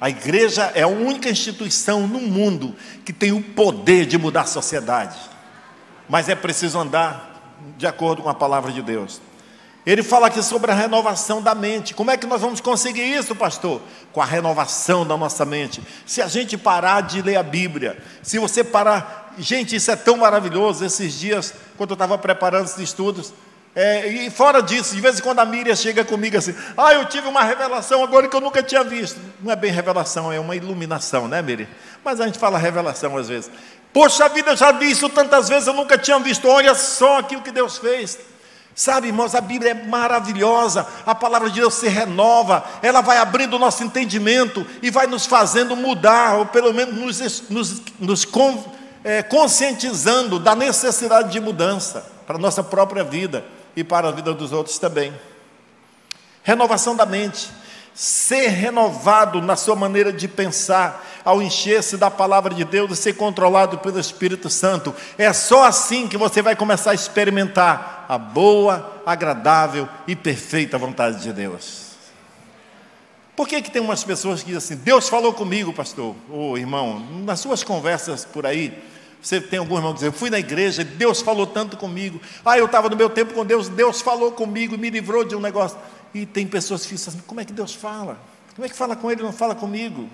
A 0.00 0.10
igreja 0.10 0.72
é 0.74 0.82
a 0.82 0.88
única 0.88 1.30
instituição 1.30 2.06
no 2.08 2.18
mundo 2.18 2.74
que 3.04 3.12
tem 3.12 3.30
o 3.30 3.40
poder 3.40 4.06
de 4.06 4.18
mudar 4.18 4.42
a 4.42 4.46
sociedade. 4.46 5.16
Mas 6.08 6.28
é 6.28 6.34
preciso 6.34 6.78
andar 6.78 7.54
de 7.78 7.86
acordo 7.86 8.22
com 8.22 8.28
a 8.28 8.34
palavra 8.34 8.72
de 8.72 8.82
Deus. 8.82 9.20
Ele 9.86 10.02
fala 10.02 10.28
aqui 10.28 10.42
sobre 10.42 10.70
a 10.70 10.74
renovação 10.74 11.42
da 11.42 11.54
mente. 11.54 11.92
Como 11.92 12.10
é 12.10 12.16
que 12.16 12.26
nós 12.26 12.40
vamos 12.40 12.60
conseguir 12.60 13.02
isso, 13.02 13.34
pastor? 13.34 13.82
Com 14.12 14.22
a 14.22 14.24
renovação 14.24 15.06
da 15.06 15.16
nossa 15.16 15.44
mente. 15.44 15.82
Se 16.06 16.22
a 16.22 16.26
gente 16.26 16.56
parar 16.56 17.02
de 17.02 17.20
ler 17.20 17.36
a 17.36 17.42
Bíblia, 17.42 17.98
se 18.22 18.38
você 18.38 18.64
parar 18.64 19.34
gente, 19.38 19.76
isso 19.76 19.90
é 19.90 19.96
tão 19.96 20.16
maravilhoso. 20.16 20.84
Esses 20.84 21.12
dias, 21.18 21.52
quando 21.76 21.90
eu 21.90 21.94
estava 21.94 22.16
preparando 22.16 22.64
esses 22.64 22.78
estudos, 22.78 23.34
é, 23.76 24.06
e 24.06 24.30
fora 24.30 24.62
disso, 24.62 24.94
de 24.94 25.00
vez 25.00 25.18
em 25.18 25.22
quando 25.22 25.40
a 25.40 25.44
Miriam 25.44 25.74
chega 25.74 26.04
comigo 26.04 26.38
assim: 26.38 26.54
Ah, 26.76 26.94
eu 26.94 27.04
tive 27.06 27.26
uma 27.26 27.42
revelação 27.42 28.02
agora 28.02 28.28
que 28.28 28.36
eu 28.36 28.40
nunca 28.40 28.62
tinha 28.62 28.84
visto. 28.84 29.20
Não 29.42 29.52
é 29.52 29.56
bem 29.56 29.72
revelação, 29.72 30.32
é 30.32 30.38
uma 30.38 30.54
iluminação, 30.54 31.26
né, 31.26 31.42
Miriam? 31.42 31.66
Mas 32.04 32.20
a 32.20 32.26
gente 32.26 32.38
fala 32.38 32.56
revelação 32.56 33.16
às 33.16 33.28
vezes. 33.28 33.50
Poxa 33.92 34.28
vida, 34.28 34.52
eu 34.52 34.56
já 34.56 34.72
vi 34.72 34.90
isso 34.90 35.08
tantas 35.08 35.48
vezes, 35.48 35.66
eu 35.66 35.74
nunca 35.74 35.98
tinha 35.98 36.18
visto. 36.20 36.48
Olha 36.48 36.74
só 36.74 37.18
aqui 37.18 37.36
o 37.36 37.42
que 37.42 37.50
Deus 37.50 37.78
fez. 37.78 38.18
Sabe, 38.74 39.06
irmãos, 39.06 39.36
a 39.36 39.40
Bíblia 39.40 39.70
é 39.70 39.74
maravilhosa, 39.74 40.84
a 41.06 41.14
palavra 41.14 41.48
de 41.48 41.60
Deus 41.60 41.74
se 41.74 41.88
renova, 41.88 42.64
ela 42.82 43.00
vai 43.00 43.18
abrindo 43.18 43.54
o 43.54 43.58
nosso 43.58 43.84
entendimento 43.84 44.66
e 44.82 44.90
vai 44.90 45.06
nos 45.06 45.26
fazendo 45.26 45.76
mudar, 45.76 46.38
ou 46.38 46.46
pelo 46.46 46.74
menos 46.74 47.20
nos, 47.20 47.48
nos, 47.48 47.82
nos 48.00 48.24
con, 48.24 48.64
é, 49.04 49.22
conscientizando 49.22 50.40
da 50.40 50.56
necessidade 50.56 51.30
de 51.30 51.38
mudança 51.38 52.04
para 52.26 52.34
a 52.36 52.40
nossa 52.40 52.64
própria 52.64 53.04
vida 53.04 53.44
e 53.76 53.84
para 53.84 54.08
a 54.08 54.12
vida 54.12 54.34
dos 54.34 54.50
outros 54.50 54.76
também. 54.78 55.14
Renovação 56.42 56.96
da 56.96 57.06
mente, 57.06 57.50
ser 57.94 58.48
renovado 58.48 59.40
na 59.40 59.54
sua 59.54 59.76
maneira 59.76 60.12
de 60.12 60.26
pensar, 60.26 61.06
ao 61.24 61.40
encher-se 61.40 61.96
da 61.96 62.10
palavra 62.10 62.52
de 62.52 62.64
Deus 62.64 62.90
e 62.90 62.96
ser 62.96 63.14
controlado 63.14 63.78
pelo 63.78 64.00
Espírito 64.00 64.50
Santo. 64.50 64.94
É 65.16 65.32
só 65.32 65.64
assim 65.64 66.08
que 66.08 66.18
você 66.18 66.42
vai 66.42 66.56
começar 66.56 66.90
a 66.90 66.94
experimentar 66.94 68.04
a 68.08 68.18
boa, 68.18 69.02
agradável 69.06 69.88
e 70.06 70.16
perfeita 70.16 70.76
vontade 70.76 71.22
de 71.22 71.32
Deus. 71.32 71.94
Por 73.36 73.48
que, 73.48 73.62
que 73.62 73.70
tem 73.70 73.82
umas 73.82 74.04
pessoas 74.04 74.40
que 74.40 74.52
dizem 74.52 74.58
assim, 74.58 74.84
Deus 74.84 75.08
falou 75.08 75.32
comigo, 75.32 75.72
pastor, 75.72 76.14
ou 76.30 76.58
irmão, 76.58 77.00
nas 77.24 77.40
suas 77.40 77.64
conversas 77.64 78.24
por 78.24 78.46
aí, 78.46 78.76
você 79.20 79.40
tem 79.40 79.58
algum 79.58 79.76
irmão 79.76 79.92
que 79.92 80.00
diz, 80.00 80.06
eu 80.06 80.12
fui 80.12 80.28
na 80.28 80.38
igreja, 80.38 80.84
Deus 80.84 81.22
falou 81.22 81.46
tanto 81.46 81.76
comigo. 81.76 82.20
Ah, 82.44 82.58
eu 82.58 82.66
estava 82.66 82.90
no 82.90 82.96
meu 82.96 83.08
tempo 83.08 83.32
com 83.32 83.44
Deus, 83.44 83.68
Deus 83.68 84.02
falou 84.02 84.30
comigo, 84.32 84.76
me 84.76 84.90
livrou 84.90 85.24
de 85.24 85.34
um 85.34 85.40
negócio. 85.40 85.78
E 86.14 86.24
tem 86.24 86.46
pessoas 86.46 86.86
que 86.86 86.94
dizem 86.94 87.14
assim, 87.14 87.22
como 87.26 87.40
é 87.40 87.44
que 87.44 87.52
Deus 87.52 87.74
fala? 87.74 88.18
Como 88.54 88.64
é 88.64 88.68
que 88.68 88.76
fala 88.76 88.94
com 88.94 89.10
ele 89.10 89.22
não 89.22 89.32
fala 89.32 89.54
comigo? 89.54 90.08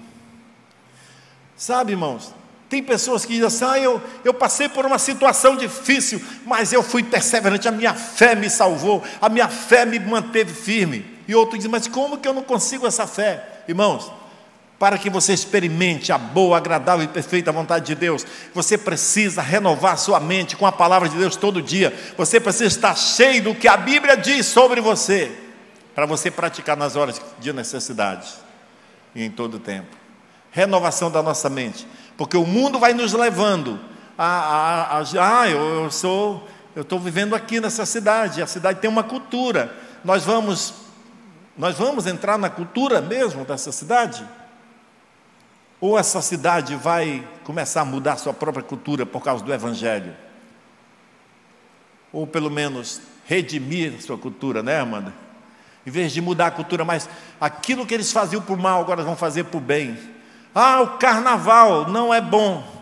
Sabe, 1.56 1.92
irmãos? 1.92 2.32
Tem 2.70 2.82
pessoas 2.82 3.26
que 3.26 3.34
dizem 3.34 3.46
assim: 3.46 3.64
ah, 3.64 3.78
eu, 3.78 4.00
eu 4.24 4.32
passei 4.32 4.68
por 4.68 4.86
uma 4.86 4.98
situação 4.98 5.56
difícil, 5.56 6.22
mas 6.46 6.72
eu 6.72 6.82
fui 6.82 7.02
perseverante, 7.02 7.68
a 7.68 7.72
minha 7.72 7.92
fé 7.92 8.34
me 8.34 8.48
salvou, 8.48 9.04
a 9.20 9.28
minha 9.28 9.48
fé 9.48 9.84
me 9.84 9.98
manteve 9.98 10.54
firme. 10.54 11.04
E 11.28 11.34
outro 11.34 11.58
diz: 11.58 11.66
mas 11.66 11.86
como 11.86 12.16
que 12.16 12.26
eu 12.26 12.32
não 12.32 12.42
consigo 12.42 12.86
essa 12.86 13.06
fé? 13.06 13.62
Irmãos, 13.68 14.10
para 14.78 14.96
que 14.96 15.10
você 15.10 15.34
experimente 15.34 16.10
a 16.12 16.16
boa, 16.16 16.56
agradável 16.56 17.04
e 17.04 17.08
perfeita 17.08 17.52
vontade 17.52 17.84
de 17.84 17.94
Deus, 17.94 18.24
você 18.54 18.78
precisa 18.78 19.42
renovar 19.42 19.98
sua 19.98 20.18
mente 20.18 20.56
com 20.56 20.64
a 20.64 20.72
palavra 20.72 21.08
de 21.08 21.18
Deus 21.18 21.36
todo 21.36 21.60
dia. 21.60 21.92
Você 22.16 22.40
precisa 22.40 22.64
estar 22.64 22.96
cheio 22.96 23.42
do 23.42 23.54
que 23.54 23.68
a 23.68 23.76
Bíblia 23.76 24.16
diz 24.16 24.46
sobre 24.46 24.80
você, 24.80 25.30
para 25.94 26.06
você 26.06 26.30
praticar 26.30 26.76
nas 26.76 26.96
horas 26.96 27.20
de 27.38 27.52
necessidade 27.52 28.32
e 29.14 29.24
em 29.24 29.30
todo 29.30 29.54
o 29.54 29.60
tempo 29.60 30.00
renovação 30.50 31.10
da 31.10 31.22
nossa 31.22 31.48
mente, 31.48 31.86
porque 32.16 32.36
o 32.36 32.44
mundo 32.44 32.78
vai 32.78 32.92
nos 32.92 33.12
levando 33.12 33.80
a, 34.18 34.26
a, 34.26 34.98
a, 34.98 35.40
ah, 35.40 35.48
eu, 35.48 35.84
eu 35.84 35.90
sou, 35.90 36.46
eu 36.74 36.82
estou 36.82 36.98
vivendo 36.98 37.34
aqui 37.34 37.60
nessa 37.60 37.86
cidade, 37.86 38.42
a 38.42 38.46
cidade 38.46 38.80
tem 38.80 38.90
uma 38.90 39.04
cultura, 39.04 39.74
nós 40.04 40.24
vamos, 40.24 40.74
nós 41.56 41.76
vamos 41.76 42.06
entrar 42.06 42.36
na 42.36 42.50
cultura 42.50 43.00
mesmo 43.00 43.44
dessa 43.44 43.72
cidade? 43.72 44.26
Ou 45.80 45.98
essa 45.98 46.20
cidade 46.20 46.74
vai 46.74 47.26
começar 47.42 47.80
a 47.80 47.84
mudar 47.86 48.18
sua 48.18 48.34
própria 48.34 48.62
cultura 48.62 49.06
por 49.06 49.22
causa 49.22 49.42
do 49.42 49.52
Evangelho? 49.52 50.14
Ou 52.12 52.26
pelo 52.26 52.50
menos 52.50 53.00
redimir 53.24 54.02
sua 54.02 54.18
cultura, 54.18 54.62
né, 54.62 54.78
Amanda? 54.78 55.14
Em 55.86 55.90
vez 55.90 56.12
de 56.12 56.20
mudar 56.20 56.48
a 56.48 56.50
cultura, 56.50 56.84
mas 56.84 57.08
aquilo 57.40 57.86
que 57.86 57.94
eles 57.94 58.12
faziam 58.12 58.42
por 58.42 58.58
mal, 58.58 58.80
agora 58.80 59.02
vão 59.02 59.16
fazer 59.16 59.44
por 59.44 59.60
bem. 59.60 59.98
Ah, 60.54 60.80
o 60.82 60.98
carnaval 60.98 61.88
não 61.88 62.12
é 62.12 62.20
bom. 62.20 62.80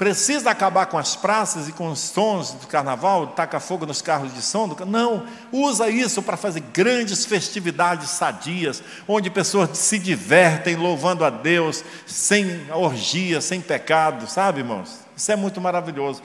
Precisa 0.00 0.50
acabar 0.50 0.86
com 0.86 0.96
as 0.96 1.14
praças 1.14 1.68
e 1.68 1.72
com 1.72 1.90
os 1.90 1.98
sons 1.98 2.52
do 2.52 2.66
carnaval, 2.66 3.26
taca 3.26 3.60
fogo 3.60 3.84
nos 3.84 4.00
carros 4.00 4.32
de 4.32 4.40
som? 4.40 4.66
Do... 4.66 4.86
Não, 4.86 5.26
usa 5.52 5.90
isso 5.90 6.22
para 6.22 6.38
fazer 6.38 6.60
grandes 6.72 7.26
festividades 7.26 8.08
sadias, 8.08 8.82
onde 9.06 9.28
pessoas 9.28 9.76
se 9.76 9.98
divertem 9.98 10.74
louvando 10.74 11.22
a 11.22 11.28
Deus, 11.28 11.84
sem 12.06 12.66
orgia, 12.72 13.42
sem 13.42 13.60
pecado, 13.60 14.26
sabe, 14.26 14.60
irmãos? 14.60 15.00
Isso 15.14 15.32
é 15.32 15.36
muito 15.36 15.60
maravilhoso. 15.60 16.22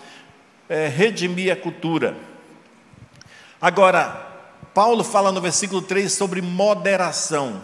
É, 0.70 0.88
redimir 0.88 1.52
a 1.52 1.56
cultura. 1.58 2.16
Agora, 3.60 4.35
Paulo 4.76 5.06
fala 5.06 5.32
no 5.32 5.40
versículo 5.40 5.82
3 5.82 6.12
sobre 6.12 6.42
moderação. 6.42 7.64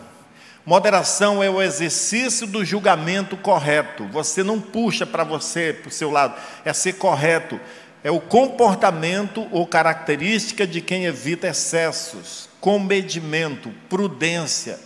Moderação 0.66 1.44
é 1.44 1.50
o 1.50 1.62
exercício 1.62 2.48
do 2.48 2.64
julgamento 2.64 3.36
correto. 3.36 4.08
Você 4.08 4.42
não 4.44 4.62
puxa 4.62 5.06
para 5.06 5.26
você, 5.26 5.74
para 5.74 5.90
o 5.90 5.92
seu 5.92 6.10
lado, 6.10 6.36
é 6.64 6.72
ser 6.72 6.94
correto. 6.94 7.60
É 8.02 8.10
o 8.10 8.22
comportamento 8.22 9.46
ou 9.52 9.68
característica 9.68 10.66
de 10.66 10.80
quem 10.80 11.04
evita 11.04 11.50
excessos, 11.50 12.48
comedimento, 12.62 13.74
prudência. 13.90 14.80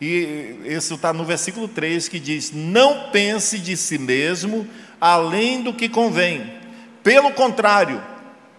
E 0.00 0.62
isso 0.64 0.94
está 0.94 1.12
no 1.12 1.22
versículo 1.22 1.68
3 1.68 2.08
que 2.08 2.18
diz: 2.18 2.50
Não 2.50 3.10
pense 3.10 3.58
de 3.58 3.76
si 3.76 3.98
mesmo 3.98 4.66
além 4.98 5.62
do 5.62 5.74
que 5.74 5.86
convém. 5.86 6.50
Pelo 7.02 7.30
contrário, 7.32 8.02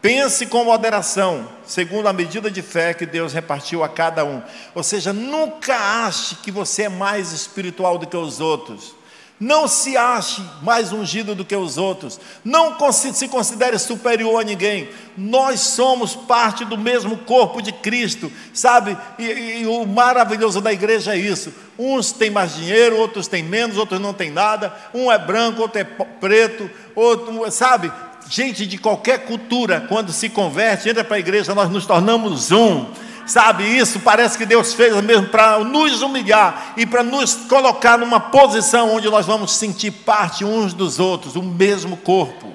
Pense 0.02 0.46
com 0.46 0.64
moderação, 0.64 1.50
segundo 1.66 2.08
a 2.08 2.14
medida 2.14 2.50
de 2.50 2.62
fé 2.62 2.94
que 2.94 3.06
Deus 3.06 3.34
repartiu 3.34 3.84
a 3.84 3.90
cada 3.90 4.24
um. 4.24 4.42
Ou 4.74 4.82
seja, 4.82 5.12
nunca 5.12 5.76
ache 6.06 6.36
que 6.36 6.52
você 6.52 6.84
é 6.84 6.90
mais 6.90 7.34
espiritual 7.34 7.98
do 7.98 8.08
que 8.08 8.16
os 8.16 8.40
outros. 8.40 8.96
Não 9.38 9.70
se 9.70 9.96
ache 9.96 10.42
mais 10.62 10.92
ungido 10.92 11.34
do 11.34 11.46
que 11.46 11.56
os 11.56 11.78
outros. 11.78 12.20
Não 12.44 12.78
se 12.92 13.28
considere 13.30 13.80
superior 13.80 14.42
a 14.42 14.44
ninguém. 14.44 14.90
Nós 15.18 15.62
somos 15.62 16.14
parte 16.14 16.66
do 16.66 16.78
mesmo 16.78 17.18
corpo 17.20 17.62
de 17.62 17.72
Cristo, 17.72 18.32
sabe? 18.54 18.98
E, 19.18 19.62
e, 19.62 19.68
o 19.68 19.86
maravilhoso 19.86 20.60
da 20.60 20.74
igreja 20.74 21.14
é 21.14 21.18
isso. 21.18 21.54
Uns 21.78 22.12
têm 22.12 22.30
mais 22.30 22.56
dinheiro, 22.56 22.98
outros 22.98 23.28
têm 23.28 23.42
menos, 23.42 23.78
outros 23.78 24.00
não 24.00 24.14
têm 24.14 24.30
nada. 24.30 24.74
Um 24.94 25.10
é 25.10 25.18
branco, 25.18 25.62
outro 25.62 25.80
é 25.80 25.86
preto, 25.86 26.70
outro, 26.94 27.50
sabe? 27.50 27.90
Gente 28.30 28.68
de 28.68 28.78
qualquer 28.78 29.26
cultura, 29.26 29.82
quando 29.82 30.14
se 30.14 30.30
converte, 30.30 30.88
entra 30.88 31.04
para 31.04 31.16
a 31.16 31.20
igreja, 31.20 31.56
nós 31.56 31.70
nos 31.70 31.86
tornamos 31.86 32.52
um. 32.52 32.86
Sabe, 33.26 33.64
isso 33.64 34.00
parece 34.00 34.38
que 34.38 34.46
Deus 34.46 34.74
fez 34.74 34.96
mesmo 35.04 35.28
para 35.28 35.60
nos 35.60 36.02
humilhar 36.02 36.74
e 36.78 36.86
para 36.86 37.04
nos 37.04 37.36
colocar 37.36 37.98
numa 37.98 38.20
posição 38.20 38.96
onde 38.96 39.08
nós 39.10 39.26
vamos 39.26 39.54
sentir 39.54 39.92
parte 39.92 40.44
uns 40.44 40.74
dos 40.74 41.00
outros, 41.00 41.36
o 41.36 41.44
mesmo 41.44 41.98
corpo. 41.98 42.54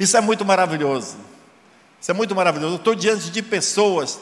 Isso 0.00 0.16
é 0.16 0.20
muito 0.20 0.44
maravilhoso. 0.44 1.16
Isso 2.00 2.10
é 2.10 2.14
muito 2.14 2.34
maravilhoso. 2.34 2.74
Eu 2.74 2.78
estou 2.78 2.94
diante 2.94 3.30
de 3.30 3.40
pessoas 3.40 4.18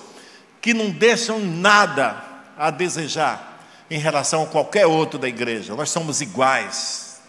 que 0.61 0.75
não 0.75 0.91
deixam 0.91 1.39
nada 1.39 2.23
a 2.59 2.71
desejar 2.71 3.65
em 3.91 3.99
relação 3.99 4.43
a 4.43 4.47
qualquer 4.47 4.87
outro 4.87 5.19
da 5.19 5.27
igreja. 5.27 5.75
Nós 5.75 5.89
somos 5.89 6.21
iguais. 6.21 7.21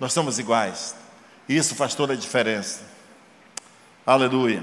Nós 0.00 0.14
somos 0.14 0.38
iguais. 0.38 1.01
Isso 1.48 1.74
faz 1.74 1.94
toda 1.94 2.12
a 2.12 2.16
diferença. 2.16 2.82
Aleluia. 4.06 4.62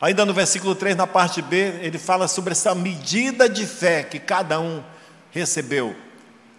Ainda 0.00 0.24
no 0.24 0.32
versículo 0.32 0.74
3, 0.74 0.96
na 0.96 1.06
parte 1.06 1.42
B, 1.42 1.56
ele 1.80 1.98
fala 1.98 2.28
sobre 2.28 2.52
essa 2.52 2.74
medida 2.74 3.48
de 3.48 3.66
fé 3.66 4.04
que 4.04 4.18
cada 4.18 4.60
um 4.60 4.82
recebeu. 5.32 5.96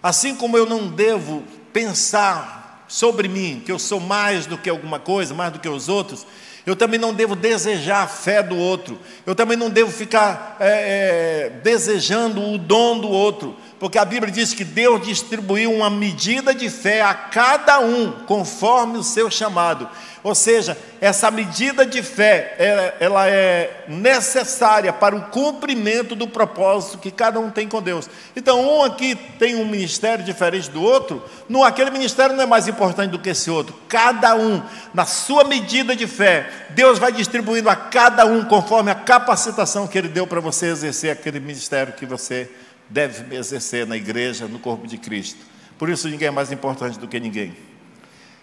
Assim 0.03 0.35
como 0.35 0.57
eu 0.57 0.65
não 0.65 0.87
devo 0.87 1.43
pensar 1.71 2.85
sobre 2.87 3.27
mim, 3.27 3.61
que 3.65 3.71
eu 3.71 3.79
sou 3.79 3.99
mais 3.99 4.45
do 4.45 4.57
que 4.57 4.69
alguma 4.69 4.99
coisa, 4.99 5.33
mais 5.33 5.53
do 5.53 5.59
que 5.59 5.69
os 5.69 5.87
outros, 5.87 6.25
eu 6.69 6.75
também 6.75 6.99
não 6.99 7.13
devo 7.13 7.35
desejar 7.35 8.03
a 8.03 8.07
fé 8.07 8.43
do 8.43 8.55
outro, 8.55 8.99
eu 9.25 9.33
também 9.33 9.57
não 9.57 9.69
devo 9.69 9.91
ficar 9.91 10.57
é, 10.59 10.67
é, 10.67 11.49
desejando 11.63 12.41
o 12.41 12.57
dom 12.57 12.99
do 12.99 13.09
outro, 13.09 13.55
porque 13.79 13.97
a 13.97 14.05
Bíblia 14.05 14.31
diz 14.31 14.53
que 14.53 14.63
Deus 14.63 15.05
distribuiu 15.05 15.73
uma 15.73 15.89
medida 15.89 16.53
de 16.53 16.69
fé 16.69 17.01
a 17.01 17.13
cada 17.13 17.79
um, 17.79 18.11
conforme 18.27 18.97
o 18.97 19.03
seu 19.03 19.31
chamado. 19.31 19.89
Ou 20.21 20.35
seja, 20.35 20.77
essa 20.99 21.31
medida 21.31 21.85
de 21.85 22.03
fé, 22.03 22.55
ela, 22.99 23.29
é 23.29 23.85
necessária 23.87 24.91
para 24.91 25.15
o 25.15 25.21
cumprimento 25.29 26.13
do 26.13 26.27
propósito 26.27 26.97
que 26.97 27.09
cada 27.09 27.39
um 27.39 27.49
tem 27.49 27.69
com 27.69 27.81
Deus. 27.81 28.09
Então, 28.35 28.61
um 28.61 28.83
aqui 28.83 29.15
tem 29.15 29.55
um 29.55 29.65
ministério 29.65 30.23
diferente 30.25 30.69
do 30.69 30.83
outro, 30.83 31.23
no 31.47 31.63
aquele 31.63 31.89
ministério 31.89 32.35
não 32.35 32.43
é 32.43 32.45
mais 32.45 32.67
importante 32.67 33.11
do 33.11 33.19
que 33.19 33.29
esse 33.29 33.49
outro. 33.49 33.73
Cada 33.87 34.35
um, 34.35 34.61
na 34.93 35.05
sua 35.05 35.45
medida 35.45 35.95
de 35.95 36.05
fé, 36.05 36.49
Deus 36.71 36.99
vai 36.99 37.13
distribuindo 37.13 37.69
a 37.69 37.75
cada 37.75 38.25
um 38.25 38.43
conforme 38.43 38.91
a 38.91 38.95
capacitação 38.95 39.87
que 39.87 39.97
Ele 39.97 40.09
deu 40.09 40.27
para 40.27 40.41
você 40.41 40.65
exercer 40.65 41.11
aquele 41.11 41.39
ministério 41.39 41.93
que 41.93 42.05
você 42.05 42.51
deve 42.89 43.35
exercer 43.35 43.87
na 43.87 43.95
igreja, 43.95 44.47
no 44.47 44.59
corpo 44.59 44.85
de 44.85 44.97
Cristo. 44.97 45.39
Por 45.77 45.87
isso, 45.87 46.09
ninguém 46.09 46.27
é 46.27 46.31
mais 46.31 46.51
importante 46.51 46.99
do 46.99 47.07
que 47.07 47.19
ninguém. 47.21 47.68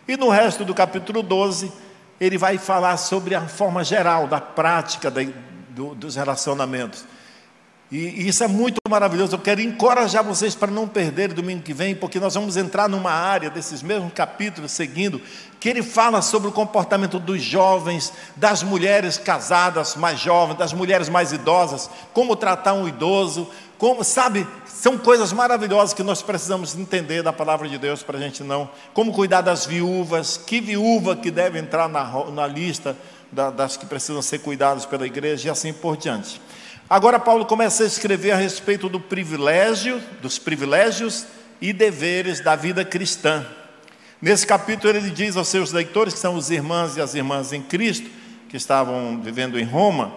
E 0.09 0.17
no 0.17 0.29
resto 0.29 0.65
do 0.65 0.75
capítulo 0.75 1.23
12, 1.23 1.73
ele 2.21 2.39
vai 2.39 2.59
falar 2.59 2.97
sobre 2.97 3.35
a 3.35 3.49
forma 3.49 3.83
geral 3.83 4.27
da 4.27 4.41
prática 4.41 5.11
da, 5.11 5.21
do, 5.71 5.95
dos 5.95 6.17
relacionamentos. 6.17 7.05
E, 7.91 8.29
isso 8.29 8.43
é 8.43 8.49
muito 8.49 8.79
maravilhoso. 8.89 9.37
Eu 9.37 9.41
quero 9.41 9.61
encorajar 9.61 10.25
vocês 10.25 10.55
para 10.55 10.71
não 10.71 10.89
perder 10.89 11.33
domingo 11.33 11.63
que 11.63 11.73
vem, 11.73 11.95
porque 11.95 12.19
nós 12.19 12.35
vamos 12.35 12.57
entrar 12.57 12.89
numa 12.89 13.13
área 13.13 13.51
desses 13.51 13.83
mesmos 13.83 14.13
capítulos 14.13 14.73
seguindo, 14.73 15.21
que 15.61 15.69
ele 15.69 15.83
fala 15.83 16.21
sobre 16.23 16.49
o 16.49 16.53
comportamento 16.53 17.19
dos 17.19 17.43
jovens, 17.43 18.13
das 18.35 18.63
mulheres 18.63 19.19
casadas 19.19 19.95
mais 19.95 20.19
jovens, 20.19 20.59
das 20.59 20.73
mulheres 20.73 21.09
mais 21.09 21.33
idosas, 21.33 21.89
como 22.13 22.35
tratar 22.35 22.75
um 22.75 22.89
idoso, 22.89 23.49
como, 23.79 24.03
sabe, 24.03 24.47
são 24.67 24.97
coisas 24.97 25.33
maravilhosas 25.33 25.93
que 25.93 26.03
nós 26.03 26.23
precisamos 26.23 26.75
entender 26.75 27.23
da 27.23 27.33
palavra 27.33 27.69
de 27.69 27.77
Deus 27.77 28.03
para 28.03 28.19
a 28.19 28.21
gente 28.21 28.43
não. 28.43 28.71
Como 28.95 29.13
cuidar 29.13 29.43
das 29.43 29.67
viúvas, 29.67 30.37
que 30.37 30.61
viúva 30.61 31.15
que 31.15 31.31
deve 31.31 31.59
entrar 31.59 31.89
na, 31.89 32.25
na 32.31 32.47
lista 32.47 32.97
da, 33.31 33.51
das 33.51 33.77
que 33.77 33.85
precisam 33.85 34.23
ser 34.23 34.39
cuidadas 34.39 34.87
pela 34.87 35.07
igreja 35.07 35.49
e 35.49 35.51
assim 35.51 35.73
por 35.73 35.97
diante. 35.97 36.41
Agora 36.89 37.19
Paulo 37.19 37.45
começa 37.45 37.83
a 37.83 37.87
escrever 37.87 38.31
a 38.31 38.37
respeito 38.37 38.89
do 38.89 39.01
privilégio, 39.01 40.01
dos 40.23 40.39
privilégios 40.39 41.27
e 41.61 41.73
deveres 41.73 42.41
da 42.41 42.55
vida 42.55 42.85
cristã. 42.85 43.45
Nesse 44.23 44.47
capítulo 44.47 44.97
ele 44.97 45.11
diz 45.11 45.37
aos 45.37 45.49
seus 45.49 45.73
leitores, 45.73 46.15
que 46.15 46.21
são 46.21 46.37
os 46.37 46.51
irmãos 46.51 46.97
e 46.97 47.01
as 47.01 47.15
irmãs 47.15 47.53
em 47.53 47.61
Cristo, 47.61 48.09
que 48.49 48.57
estavam 48.57 49.21
vivendo 49.21 49.59
em 49.59 49.65
Roma, 49.65 50.13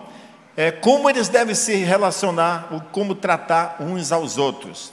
é, 0.59 0.71
como 0.71 1.09
eles 1.09 1.29
devem 1.29 1.55
se 1.55 1.73
relacionar, 1.73 2.67
como 2.91 3.15
tratar 3.15 3.77
uns 3.79 4.11
aos 4.11 4.37
outros. 4.37 4.91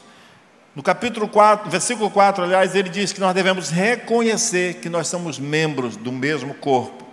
No 0.77 0.81
capítulo 0.81 1.27
4, 1.27 1.69
versículo 1.69 2.09
4, 2.09 2.45
aliás, 2.45 2.77
ele 2.77 2.89
diz 2.89 3.13
que 3.13 3.19
nós 3.19 3.35
devemos 3.35 3.69
reconhecer 3.69 4.75
que 4.75 4.89
nós 4.89 5.09
somos 5.09 5.41
membros 5.41 5.97
do 5.97 6.13
mesmo 6.13 6.55
corpo. 6.55 7.05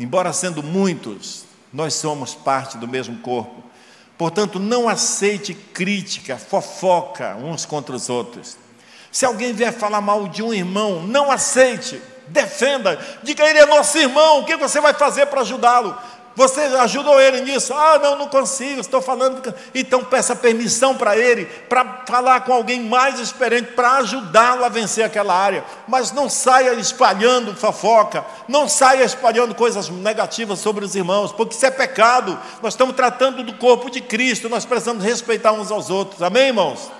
Embora 0.00 0.32
sendo 0.32 0.64
muitos, 0.64 1.44
nós 1.72 1.94
somos 1.94 2.34
parte 2.34 2.76
do 2.76 2.88
mesmo 2.88 3.18
corpo. 3.18 3.62
Portanto, 4.18 4.58
não 4.58 4.88
aceite 4.88 5.54
crítica, 5.54 6.36
fofoca 6.36 7.36
uns 7.36 7.64
contra 7.64 7.94
os 7.94 8.10
outros. 8.10 8.56
Se 9.12 9.24
alguém 9.24 9.52
vier 9.52 9.72
falar 9.72 10.00
mal 10.00 10.26
de 10.26 10.42
um 10.42 10.52
irmão, 10.52 11.04
não 11.04 11.30
aceite, 11.30 12.02
defenda, 12.26 12.98
diga 13.22 13.48
ele 13.48 13.60
é 13.60 13.66
nosso 13.66 13.96
irmão, 13.96 14.40
o 14.40 14.44
que 14.44 14.56
você 14.56 14.80
vai 14.80 14.92
fazer 14.92 15.26
para 15.26 15.42
ajudá-lo? 15.42 15.96
Você 16.36 16.60
ajudou 16.60 17.20
ele 17.20 17.42
nisso? 17.42 17.72
Ah, 17.72 17.98
não, 18.02 18.18
não 18.18 18.28
consigo, 18.28 18.80
estou 18.80 19.00
falando. 19.00 19.54
Então 19.72 20.02
peça 20.02 20.34
permissão 20.34 20.96
para 20.96 21.16
ele, 21.16 21.44
para 21.68 22.02
falar 22.08 22.40
com 22.40 22.52
alguém 22.52 22.80
mais 22.80 23.20
experiente, 23.20 23.72
para 23.72 23.98
ajudá-lo 23.98 24.64
a 24.64 24.68
vencer 24.68 25.04
aquela 25.04 25.32
área. 25.32 25.64
Mas 25.86 26.10
não 26.10 26.28
saia 26.28 26.74
espalhando 26.74 27.54
fofoca, 27.54 28.24
não 28.48 28.68
saia 28.68 29.04
espalhando 29.04 29.54
coisas 29.54 29.88
negativas 29.88 30.58
sobre 30.58 30.84
os 30.84 30.96
irmãos, 30.96 31.32
porque 31.32 31.54
isso 31.54 31.66
é 31.66 31.70
pecado. 31.70 32.36
Nós 32.60 32.74
estamos 32.74 32.96
tratando 32.96 33.44
do 33.44 33.54
corpo 33.54 33.88
de 33.88 34.00
Cristo, 34.00 34.48
nós 34.48 34.64
precisamos 34.64 35.04
respeitar 35.04 35.52
uns 35.52 35.70
aos 35.70 35.88
outros. 35.88 36.20
Amém, 36.20 36.48
irmãos? 36.48 36.90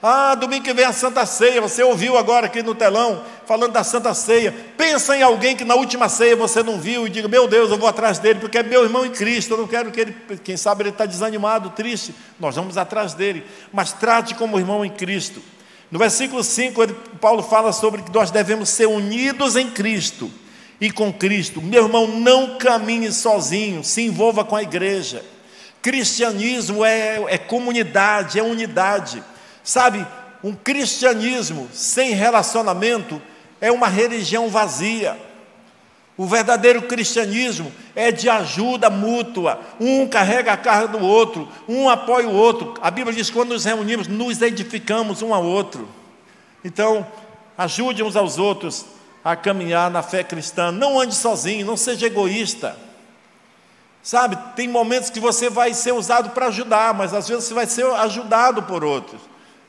Ah, 0.00 0.36
domingo 0.36 0.62
que 0.62 0.72
vem 0.72 0.84
a 0.84 0.92
Santa 0.92 1.26
Ceia, 1.26 1.60
você 1.60 1.82
ouviu 1.82 2.16
agora 2.16 2.46
aqui 2.46 2.62
no 2.62 2.72
telão, 2.72 3.24
falando 3.46 3.72
da 3.72 3.82
Santa 3.82 4.14
Ceia. 4.14 4.54
Pensa 4.76 5.16
em 5.16 5.22
alguém 5.22 5.56
que 5.56 5.64
na 5.64 5.74
última 5.74 6.08
ceia 6.08 6.36
você 6.36 6.62
não 6.62 6.78
viu 6.78 7.04
e 7.04 7.10
diga: 7.10 7.26
Meu 7.26 7.48
Deus, 7.48 7.68
eu 7.70 7.76
vou 7.76 7.88
atrás 7.88 8.20
dele, 8.20 8.38
porque 8.38 8.58
é 8.58 8.62
meu 8.62 8.84
irmão 8.84 9.04
em 9.04 9.10
Cristo. 9.10 9.54
Eu 9.54 9.58
não 9.58 9.66
quero 9.66 9.90
que 9.90 10.00
ele, 10.00 10.16
quem 10.44 10.56
sabe 10.56 10.82
ele 10.82 10.90
está 10.90 11.04
desanimado, 11.04 11.70
triste. 11.70 12.14
Nós 12.38 12.54
vamos 12.54 12.76
atrás 12.76 13.12
dele, 13.12 13.44
mas 13.72 13.92
trate 13.92 14.36
como 14.36 14.58
irmão 14.58 14.84
em 14.84 14.90
Cristo. 14.90 15.42
No 15.90 15.98
versículo 15.98 16.44
5, 16.44 16.80
ele, 16.80 16.94
Paulo 17.20 17.42
fala 17.42 17.72
sobre 17.72 18.02
que 18.02 18.14
nós 18.14 18.30
devemos 18.30 18.68
ser 18.68 18.86
unidos 18.86 19.56
em 19.56 19.68
Cristo 19.70 20.30
e 20.80 20.92
com 20.92 21.12
Cristo. 21.12 21.60
Meu 21.60 21.84
irmão, 21.84 22.06
não 22.06 22.56
caminhe 22.56 23.10
sozinho, 23.10 23.82
se 23.82 24.02
envolva 24.02 24.44
com 24.44 24.54
a 24.54 24.62
igreja. 24.62 25.24
Cristianismo 25.82 26.84
é, 26.84 27.20
é 27.28 27.38
comunidade, 27.38 28.38
é 28.38 28.42
unidade. 28.42 29.24
Sabe, 29.68 30.06
um 30.42 30.54
cristianismo 30.54 31.68
sem 31.74 32.12
relacionamento 32.12 33.20
é 33.60 33.70
uma 33.70 33.86
religião 33.86 34.48
vazia. 34.48 35.14
O 36.16 36.24
verdadeiro 36.24 36.80
cristianismo 36.80 37.70
é 37.94 38.10
de 38.10 38.30
ajuda 38.30 38.88
mútua, 38.88 39.60
um 39.78 40.08
carrega 40.08 40.54
a 40.54 40.56
carga 40.56 40.96
do 40.96 41.04
outro, 41.04 41.46
um 41.68 41.86
apoia 41.86 42.26
o 42.26 42.32
outro. 42.32 42.72
A 42.80 42.90
Bíblia 42.90 43.14
diz 43.14 43.28
que 43.28 43.36
quando 43.36 43.50
nos 43.50 43.66
reunimos, 43.66 44.08
nos 44.08 44.40
edificamos 44.40 45.20
um 45.20 45.34
ao 45.34 45.44
outro. 45.44 45.86
Então, 46.64 47.06
ajude 47.58 48.02
uns 48.02 48.16
aos 48.16 48.38
outros 48.38 48.86
a 49.22 49.36
caminhar 49.36 49.90
na 49.90 50.02
fé 50.02 50.24
cristã. 50.24 50.72
Não 50.72 50.98
ande 50.98 51.14
sozinho, 51.14 51.66
não 51.66 51.76
seja 51.76 52.06
egoísta. 52.06 52.74
Sabe, 54.02 54.38
tem 54.56 54.66
momentos 54.66 55.10
que 55.10 55.20
você 55.20 55.50
vai 55.50 55.74
ser 55.74 55.92
usado 55.92 56.30
para 56.30 56.46
ajudar, 56.46 56.94
mas 56.94 57.12
às 57.12 57.28
vezes 57.28 57.44
você 57.44 57.52
vai 57.52 57.66
ser 57.66 57.84
ajudado 57.84 58.62
por 58.62 58.82
outros. 58.82 59.20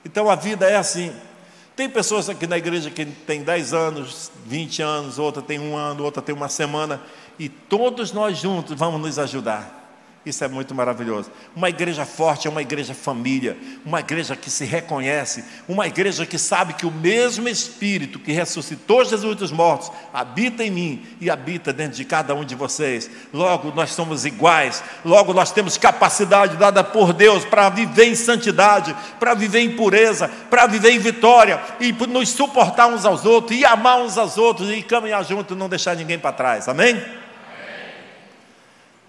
Então 0.04 0.30
a 0.30 0.36
vida 0.36 0.68
é 0.68 0.76
assim. 0.76 1.14
Tem 1.76 1.90
pessoas 1.90 2.30
aqui 2.30 2.46
na 2.46 2.58
igreja 2.58 2.92
que 2.92 3.06
tem 3.06 3.42
10 3.42 3.74
anos, 3.74 4.32
20 4.46 4.82
anos, 4.82 5.18
outra 5.18 5.42
tem 5.42 5.60
um 5.60 5.78
ano, 5.78 6.04
outra 6.04 6.22
tem 6.22 6.36
uma 6.36 6.50
semana, 6.50 7.02
e 7.38 7.48
todos 7.48 8.12
nós 8.12 8.38
juntos 8.38 8.78
vamos 8.78 9.00
nos 9.00 9.18
ajudar. 9.18 9.79
Isso 10.26 10.44
é 10.44 10.50
muito 10.50 10.76
maravilhoso. 10.76 11.32
Uma 11.56 11.70
igreja 11.70 12.06
forte 12.06 12.46
é 12.46 12.52
uma 12.52 12.62
igreja 12.62 12.94
família, 12.94 13.58
uma 13.86 14.02
igreja 14.02 14.36
que 14.36 14.52
se 14.52 14.66
reconhece, 14.66 15.46
uma 15.68 15.88
igreja 15.88 16.26
que 16.26 16.38
sabe 16.38 16.74
que 16.74 16.86
o 16.86 16.92
mesmo 16.92 17.48
Espírito 17.48 18.20
que 18.20 18.34
ressuscitou 18.34 19.06
Jesus 19.06 19.38
dos 19.38 19.52
mortos 19.52 19.90
habita 20.14 20.62
em 20.62 20.70
mim 20.70 21.06
e 21.22 21.30
habita 21.30 21.72
dentro 21.72 21.96
de 21.96 22.04
cada 22.04 22.36
um 22.36 22.44
de 22.44 22.54
vocês. 22.54 23.10
Logo, 23.34 23.72
nós 23.74 23.92
somos 23.92 24.26
iguais, 24.26 24.84
logo, 25.06 25.34
nós 25.34 25.54
temos 25.54 25.78
capacidade 25.78 26.58
dada 26.58 26.84
por 26.84 27.14
Deus 27.14 27.46
para 27.46 27.70
viver 27.70 28.06
em 28.06 28.16
santidade, 28.16 28.94
para 29.22 29.34
viver 29.34 29.62
em 29.62 29.76
pureza, 29.78 30.30
para 30.50 30.68
viver 30.68 30.92
em 30.92 31.00
vitória 31.00 31.62
e 31.80 31.94
nos 31.94 32.30
suportar 32.30 32.88
uns 32.88 33.06
aos 33.06 33.26
outros 33.26 33.58
e 33.58 33.64
amar 33.64 34.02
uns 34.02 34.18
aos 34.18 34.38
outros 34.38 34.70
e 34.70 34.84
caminhar 34.84 35.24
juntos 35.24 35.56
e 35.56 35.60
não 35.60 35.70
deixar 35.70 35.96
ninguém 35.96 36.20
para 36.20 36.34
trás. 36.34 36.68
Amém? 36.68 37.02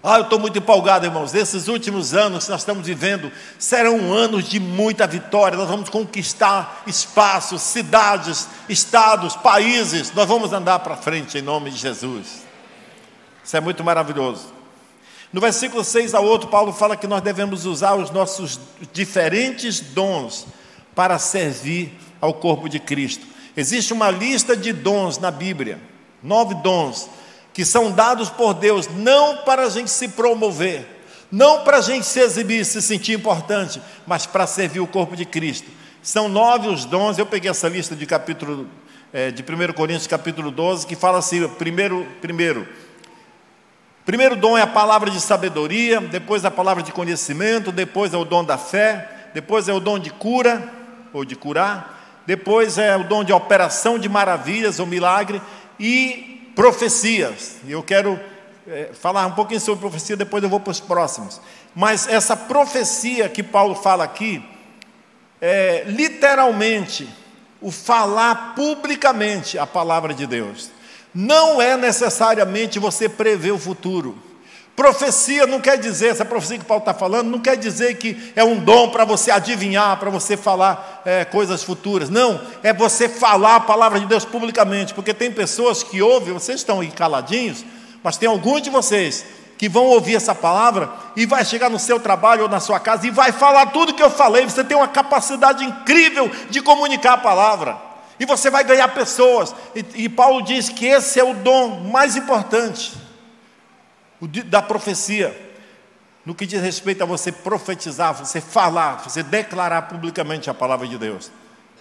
Ah, 0.03 0.17
eu 0.17 0.23
estou 0.23 0.39
muito 0.39 0.57
empolgado, 0.57 1.05
irmãos. 1.05 1.35
Esses 1.35 1.67
últimos 1.67 2.15
anos 2.15 2.45
que 2.45 2.51
nós 2.51 2.61
estamos 2.61 2.87
vivendo 2.87 3.31
serão 3.59 4.11
anos 4.11 4.49
de 4.49 4.59
muita 4.59 5.05
vitória. 5.05 5.55
Nós 5.55 5.69
vamos 5.69 5.89
conquistar 5.89 6.81
espaços, 6.87 7.61
cidades, 7.61 8.47
estados, 8.67 9.35
países. 9.35 10.11
Nós 10.11 10.27
vamos 10.27 10.51
andar 10.53 10.79
para 10.79 10.97
frente 10.97 11.37
em 11.37 11.41
nome 11.43 11.69
de 11.69 11.77
Jesus. 11.77 12.41
Isso 13.43 13.55
é 13.55 13.61
muito 13.61 13.83
maravilhoso. 13.83 14.51
No 15.31 15.39
versículo 15.39 15.83
6 15.83 16.15
a 16.15 16.19
8, 16.19 16.47
Paulo 16.47 16.73
fala 16.73 16.97
que 16.97 17.05
nós 17.05 17.21
devemos 17.21 17.65
usar 17.65 17.93
os 17.93 18.09
nossos 18.09 18.59
diferentes 18.91 19.79
dons 19.79 20.47
para 20.95 21.19
servir 21.19 21.95
ao 22.19 22.33
corpo 22.33 22.67
de 22.67 22.79
Cristo. 22.79 23.25
Existe 23.55 23.93
uma 23.93 24.09
lista 24.09 24.57
de 24.57 24.73
dons 24.73 25.19
na 25.19 25.29
Bíblia, 25.29 25.79
nove 26.23 26.55
dons 26.55 27.07
que 27.53 27.65
são 27.65 27.91
dados 27.91 28.29
por 28.29 28.53
Deus 28.53 28.87
não 28.87 29.37
para 29.37 29.63
a 29.63 29.69
gente 29.69 29.89
se 29.89 30.07
promover, 30.09 30.85
não 31.31 31.63
para 31.63 31.77
a 31.77 31.81
gente 31.81 32.05
se 32.05 32.19
exibir, 32.19 32.65
se 32.65 32.81
sentir 32.81 33.13
importante, 33.13 33.81
mas 34.05 34.25
para 34.25 34.47
servir 34.47 34.79
o 34.79 34.87
corpo 34.87 35.15
de 35.15 35.25
Cristo. 35.25 35.69
São 36.01 36.27
nove 36.27 36.67
os 36.67 36.85
dons, 36.85 37.17
eu 37.17 37.25
peguei 37.25 37.51
essa 37.51 37.67
lista 37.67 37.95
de 37.95 38.05
capítulo 38.05 38.67
é, 39.13 39.29
de 39.29 39.43
1 39.43 39.73
Coríntios 39.73 40.07
capítulo 40.07 40.49
12, 40.49 40.87
que 40.87 40.95
fala 40.95 41.19
assim, 41.19 41.47
primeiro, 41.49 42.07
primeiro, 42.21 42.67
primeiro 44.05 44.35
dom 44.35 44.57
é 44.57 44.61
a 44.61 44.67
palavra 44.67 45.11
de 45.11 45.19
sabedoria, 45.19 45.99
depois 45.99 46.45
a 46.45 46.51
palavra 46.51 46.81
de 46.81 46.91
conhecimento, 46.91 47.71
depois 47.71 48.13
é 48.13 48.17
o 48.17 48.25
dom 48.25 48.43
da 48.43 48.57
fé, 48.57 49.29
depois 49.33 49.67
é 49.67 49.73
o 49.73 49.79
dom 49.79 49.99
de 49.99 50.09
cura, 50.09 50.67
ou 51.13 51.25
de 51.25 51.35
curar, 51.35 52.23
depois 52.25 52.77
é 52.77 52.95
o 52.95 53.03
dom 53.03 53.23
de 53.23 53.33
operação 53.33 53.99
de 53.99 54.07
maravilhas 54.07 54.79
ou 54.79 54.85
milagre, 54.85 55.41
e 55.79 56.40
profecias. 56.61 57.55
E 57.65 57.71
eu 57.71 57.81
quero 57.81 58.19
é, 58.67 58.91
falar 58.93 59.25
um 59.25 59.31
pouquinho 59.31 59.59
sobre 59.59 59.81
profecia, 59.81 60.15
depois 60.15 60.43
eu 60.43 60.49
vou 60.49 60.59
para 60.59 60.69
os 60.69 60.79
próximos. 60.79 61.41
Mas 61.73 62.07
essa 62.07 62.37
profecia 62.37 63.27
que 63.27 63.41
Paulo 63.41 63.73
fala 63.73 64.03
aqui, 64.03 64.45
é 65.41 65.83
literalmente 65.87 67.09
o 67.59 67.71
falar 67.71 68.53
publicamente 68.53 69.57
a 69.57 69.65
palavra 69.65 70.13
de 70.13 70.27
Deus. 70.27 70.69
Não 71.11 71.59
é 71.59 71.75
necessariamente 71.75 72.77
você 72.77 73.09
prever 73.09 73.53
o 73.53 73.57
futuro. 73.57 74.15
Profecia 74.75 75.45
não 75.45 75.59
quer 75.59 75.77
dizer, 75.77 76.07
essa 76.07 76.23
profecia 76.23 76.57
que 76.57 76.63
Paulo 76.63 76.81
está 76.81 76.93
falando, 76.93 77.29
não 77.29 77.39
quer 77.39 77.57
dizer 77.57 77.97
que 77.97 78.31
é 78.35 78.43
um 78.43 78.57
dom 78.57 78.89
para 78.89 79.03
você 79.03 79.29
adivinhar, 79.29 79.97
para 79.97 80.09
você 80.09 80.37
falar 80.37 81.01
é, 81.05 81.25
coisas 81.25 81.61
futuras. 81.61 82.09
Não, 82.09 82.39
é 82.63 82.71
você 82.71 83.09
falar 83.09 83.57
a 83.57 83.59
palavra 83.59 83.99
de 83.99 84.05
Deus 84.05 84.23
publicamente, 84.23 84.93
porque 84.93 85.13
tem 85.13 85.29
pessoas 85.29 85.83
que 85.83 86.01
ouvem, 86.01 86.33
vocês 86.33 86.61
estão 86.61 86.79
aí 86.79 86.89
caladinhos, 86.89 87.65
mas 88.01 88.17
tem 88.17 88.29
alguns 88.29 88.61
de 88.61 88.69
vocês 88.69 89.25
que 89.57 89.67
vão 89.67 89.85
ouvir 89.87 90.15
essa 90.15 90.33
palavra 90.33 90.89
e 91.15 91.25
vai 91.25 91.43
chegar 91.43 91.69
no 91.69 91.77
seu 91.77 91.99
trabalho 91.99 92.43
ou 92.43 92.49
na 92.49 92.59
sua 92.59 92.79
casa 92.79 93.05
e 93.05 93.11
vai 93.11 93.31
falar 93.31 93.67
tudo 93.67 93.93
que 93.93 94.01
eu 94.01 94.09
falei. 94.09 94.45
Você 94.45 94.63
tem 94.63 94.75
uma 94.75 94.87
capacidade 94.87 95.63
incrível 95.63 96.31
de 96.49 96.61
comunicar 96.61 97.13
a 97.13 97.17
palavra. 97.17 97.77
E 98.19 98.25
você 98.25 98.49
vai 98.49 98.63
ganhar 98.63 98.87
pessoas. 98.87 99.53
E, 99.75 100.05
e 100.05 100.09
Paulo 100.09 100.41
diz 100.41 100.69
que 100.69 100.87
esse 100.87 101.19
é 101.19 101.23
o 101.23 101.35
dom 101.35 101.81
mais 101.91 102.15
importante 102.15 103.00
da 104.27 104.61
profecia. 104.61 105.49
No 106.25 106.35
que 106.35 106.45
diz 106.45 106.61
respeito 106.61 107.01
a 107.01 107.05
você 107.05 107.31
profetizar, 107.31 108.13
você 108.13 108.39
falar, 108.39 108.97
você 108.97 109.23
declarar 109.23 109.83
publicamente 109.83 110.49
a 110.49 110.53
palavra 110.53 110.87
de 110.87 110.97
Deus. 110.97 111.31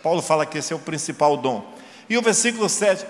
Paulo 0.03 0.23
fala 0.23 0.47
que 0.47 0.59
esse 0.59 0.73
é 0.73 0.77
o 0.77 0.79
principal 0.79 1.37
dom. 1.37 1.63
E 2.09 2.17
o 2.17 2.23
versículo 2.23 2.69
7, 2.69 3.07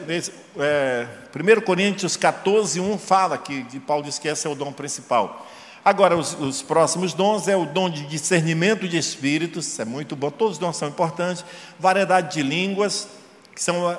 é, 0.59 1.07
1 1.35 1.61
Coríntios 1.63 2.17
14, 2.17 2.81
1 2.81 2.99
fala 2.99 3.39
que, 3.39 3.65
Paulo 3.81 4.03
diz 4.03 4.19
que 4.19 4.29
esse 4.29 4.47
é 4.47 4.51
o 4.51 4.55
dom 4.55 4.73
principal. 4.73 5.47
Agora, 5.83 6.17
os, 6.17 6.35
os, 6.39 6.61
próximos 6.61 7.15
dons 7.15 7.49
é 7.49 7.57
o 7.57 7.65
dom 7.65 7.89
de 7.89 8.05
discernimento 8.07 8.87
de 8.87 8.99
espíritos, 8.99 9.79
é 9.79 9.87
muito 9.87 10.15
bom, 10.15 10.31
todos 10.31 10.55
os 10.55 10.59
dons 10.59 10.77
são 10.77 10.89
importantes, 10.89 11.43
variedade 11.79 12.35
de 12.35 12.43
línguas, 12.43 13.09
que 13.55 13.63
são 13.63 13.97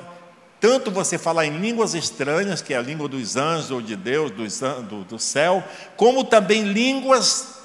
tanto 0.61 0.91
você 0.91 1.17
falar 1.17 1.47
em 1.47 1.57
línguas 1.57 1.95
estranhas, 1.95 2.61
que 2.61 2.71
é 2.71 2.77
a 2.77 2.81
língua 2.81 3.07
dos 3.07 3.35
anjos 3.35 3.71
ou 3.71 3.81
de 3.81 3.95
Deus, 3.95 4.31
do, 4.31 5.03
do 5.03 5.17
céu, 5.17 5.63
como 5.97 6.23
também 6.23 6.61
línguas 6.71 7.55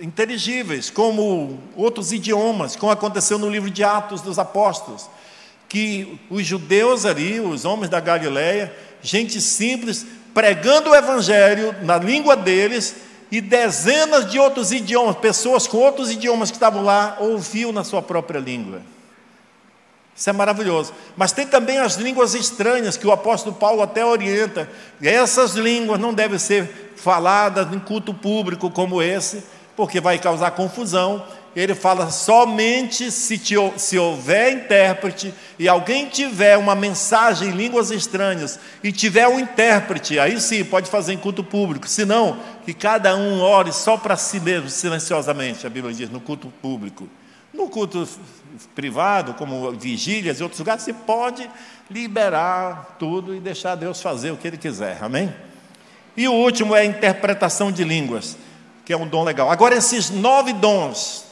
inteligíveis, 0.00 0.88
como 0.88 1.60
outros 1.76 2.12
idiomas, 2.12 2.76
como 2.76 2.90
aconteceu 2.90 3.38
no 3.38 3.50
livro 3.50 3.70
de 3.70 3.84
Atos 3.84 4.22
dos 4.22 4.38
Apóstolos, 4.38 5.08
que 5.68 6.18
os 6.30 6.46
judeus 6.46 7.04
ali, 7.04 7.38
os 7.40 7.66
homens 7.66 7.90
da 7.90 8.00
Galileia, 8.00 8.74
gente 9.02 9.38
simples, 9.38 10.06
pregando 10.32 10.90
o 10.90 10.94
evangelho 10.94 11.76
na 11.82 11.98
língua 11.98 12.34
deles, 12.34 12.96
e 13.30 13.40
dezenas 13.40 14.30
de 14.30 14.38
outros 14.38 14.72
idiomas, 14.72 15.16
pessoas 15.16 15.66
com 15.66 15.76
outros 15.76 16.10
idiomas 16.10 16.50
que 16.50 16.56
estavam 16.56 16.82
lá, 16.82 17.16
ouviam 17.18 17.70
na 17.70 17.84
sua 17.84 18.00
própria 18.00 18.38
língua. 18.38 18.80
Isso 20.16 20.30
é 20.30 20.32
maravilhoso. 20.32 20.92
Mas 21.16 21.32
tem 21.32 21.46
também 21.46 21.78
as 21.78 21.96
línguas 21.96 22.34
estranhas 22.34 22.96
que 22.96 23.06
o 23.06 23.12
apóstolo 23.12 23.56
Paulo 23.56 23.82
até 23.82 24.04
orienta. 24.04 24.68
Essas 25.02 25.54
línguas 25.54 25.98
não 25.98 26.14
devem 26.14 26.38
ser 26.38 26.92
faladas 26.96 27.72
em 27.72 27.80
culto 27.80 28.14
público 28.14 28.70
como 28.70 29.02
esse, 29.02 29.42
porque 29.76 30.00
vai 30.00 30.18
causar 30.18 30.52
confusão. 30.52 31.24
Ele 31.56 31.74
fala 31.74 32.10
somente 32.10 33.10
se, 33.10 33.38
te, 33.38 33.54
se 33.76 33.96
houver 33.96 34.52
intérprete 34.52 35.32
e 35.56 35.68
alguém 35.68 36.08
tiver 36.08 36.56
uma 36.56 36.74
mensagem 36.74 37.48
em 37.48 37.52
línguas 37.52 37.92
estranhas 37.92 38.58
e 38.82 38.90
tiver 38.90 39.28
um 39.28 39.38
intérprete, 39.38 40.18
aí 40.18 40.40
sim 40.40 40.64
pode 40.64 40.90
fazer 40.90 41.12
em 41.12 41.18
culto 41.18 41.44
público. 41.44 41.88
Se 41.88 42.04
não, 42.04 42.38
que 42.64 42.74
cada 42.74 43.16
um 43.16 43.40
ore 43.40 43.72
só 43.72 43.96
para 43.96 44.16
si 44.16 44.40
mesmo, 44.40 44.68
silenciosamente, 44.68 45.64
a 45.64 45.70
Bíblia 45.70 45.94
diz, 45.94 46.10
no 46.10 46.20
culto 46.20 46.52
público. 46.60 47.08
No 47.54 47.68
culto 47.68 48.06
privado, 48.74 49.34
como 49.34 49.70
vigílias 49.72 50.40
e 50.40 50.42
outros 50.42 50.58
lugares, 50.58 50.82
você 50.82 50.92
pode 50.92 51.48
liberar 51.88 52.96
tudo 52.98 53.34
e 53.34 53.40
deixar 53.40 53.76
Deus 53.76 54.02
fazer 54.02 54.32
o 54.32 54.36
que 54.36 54.48
Ele 54.48 54.58
quiser, 54.58 54.98
amém? 55.00 55.32
E 56.16 56.26
o 56.26 56.32
último 56.32 56.74
é 56.74 56.80
a 56.80 56.84
interpretação 56.84 57.70
de 57.70 57.84
línguas, 57.84 58.36
que 58.84 58.92
é 58.92 58.96
um 58.96 59.06
dom 59.06 59.22
legal. 59.22 59.50
Agora, 59.50 59.76
esses 59.76 60.10
nove 60.10 60.52
dons, 60.52 61.26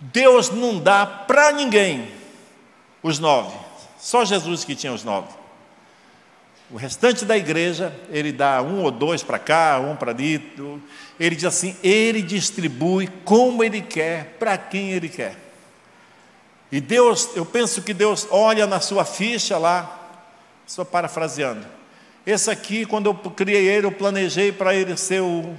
Deus 0.00 0.50
não 0.50 0.78
dá 0.78 1.06
para 1.06 1.52
ninguém 1.52 2.08
os 3.02 3.18
nove, 3.18 3.56
só 3.98 4.24
Jesus 4.24 4.64
que 4.64 4.74
tinha 4.74 4.92
os 4.92 5.04
nove. 5.04 5.28
O 6.72 6.76
restante 6.76 7.24
da 7.24 7.36
igreja, 7.36 7.94
ele 8.08 8.32
dá 8.32 8.62
um 8.62 8.82
ou 8.82 8.90
dois 8.90 9.22
para 9.22 9.38
cá, 9.38 9.78
um 9.78 9.94
para 9.94 10.10
ali. 10.10 10.80
Ele 11.20 11.36
diz 11.36 11.44
assim: 11.44 11.76
ele 11.84 12.22
distribui 12.22 13.08
como 13.24 13.62
ele 13.62 13.82
quer, 13.82 14.36
para 14.38 14.56
quem 14.56 14.90
ele 14.90 15.10
quer. 15.10 15.51
E 16.72 16.80
Deus, 16.80 17.28
eu 17.36 17.44
penso 17.44 17.82
que 17.82 17.92
Deus 17.92 18.26
olha 18.30 18.66
na 18.66 18.80
sua 18.80 19.04
ficha 19.04 19.58
lá, 19.58 20.24
estou 20.66 20.86
parafraseando. 20.86 21.66
Esse 22.24 22.50
aqui, 22.50 22.86
quando 22.86 23.06
eu 23.06 23.14
criei 23.14 23.68
ele, 23.68 23.86
eu 23.86 23.92
planejei 23.92 24.50
para 24.50 24.74
ele 24.74 24.96
ser 24.96 25.20
o, 25.20 25.54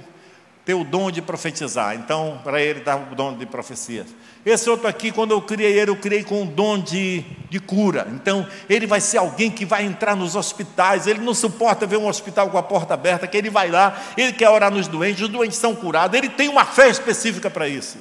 ter 0.64 0.74
o 0.74 0.82
dom 0.82 1.12
de 1.12 1.22
profetizar. 1.22 1.94
Então, 1.94 2.40
para 2.42 2.60
ele 2.60 2.80
dar 2.80 2.96
o 2.96 3.14
dom 3.14 3.32
de 3.36 3.46
profecia. 3.46 4.04
Esse 4.44 4.68
outro 4.68 4.88
aqui, 4.88 5.12
quando 5.12 5.30
eu 5.30 5.40
criei 5.40 5.78
ele, 5.78 5.92
eu 5.92 5.96
criei 5.96 6.24
com 6.24 6.42
o 6.42 6.46
dom 6.46 6.80
de, 6.80 7.22
de 7.48 7.60
cura. 7.60 8.08
Então, 8.10 8.44
ele 8.68 8.84
vai 8.84 9.00
ser 9.00 9.18
alguém 9.18 9.52
que 9.52 9.64
vai 9.64 9.84
entrar 9.84 10.16
nos 10.16 10.34
hospitais. 10.34 11.06
Ele 11.06 11.20
não 11.20 11.32
suporta 11.32 11.86
ver 11.86 11.98
um 11.98 12.08
hospital 12.08 12.50
com 12.50 12.58
a 12.58 12.62
porta 12.62 12.94
aberta, 12.94 13.28
que 13.28 13.36
ele 13.36 13.50
vai 13.50 13.70
lá, 13.70 14.02
ele 14.16 14.32
quer 14.32 14.50
orar 14.50 14.72
nos 14.72 14.88
doentes, 14.88 15.22
os 15.22 15.28
doentes 15.28 15.58
são 15.58 15.76
curados. 15.76 16.18
Ele 16.18 16.28
tem 16.28 16.48
uma 16.48 16.64
fé 16.64 16.88
específica 16.88 17.48
para 17.48 17.68
isso 17.68 17.98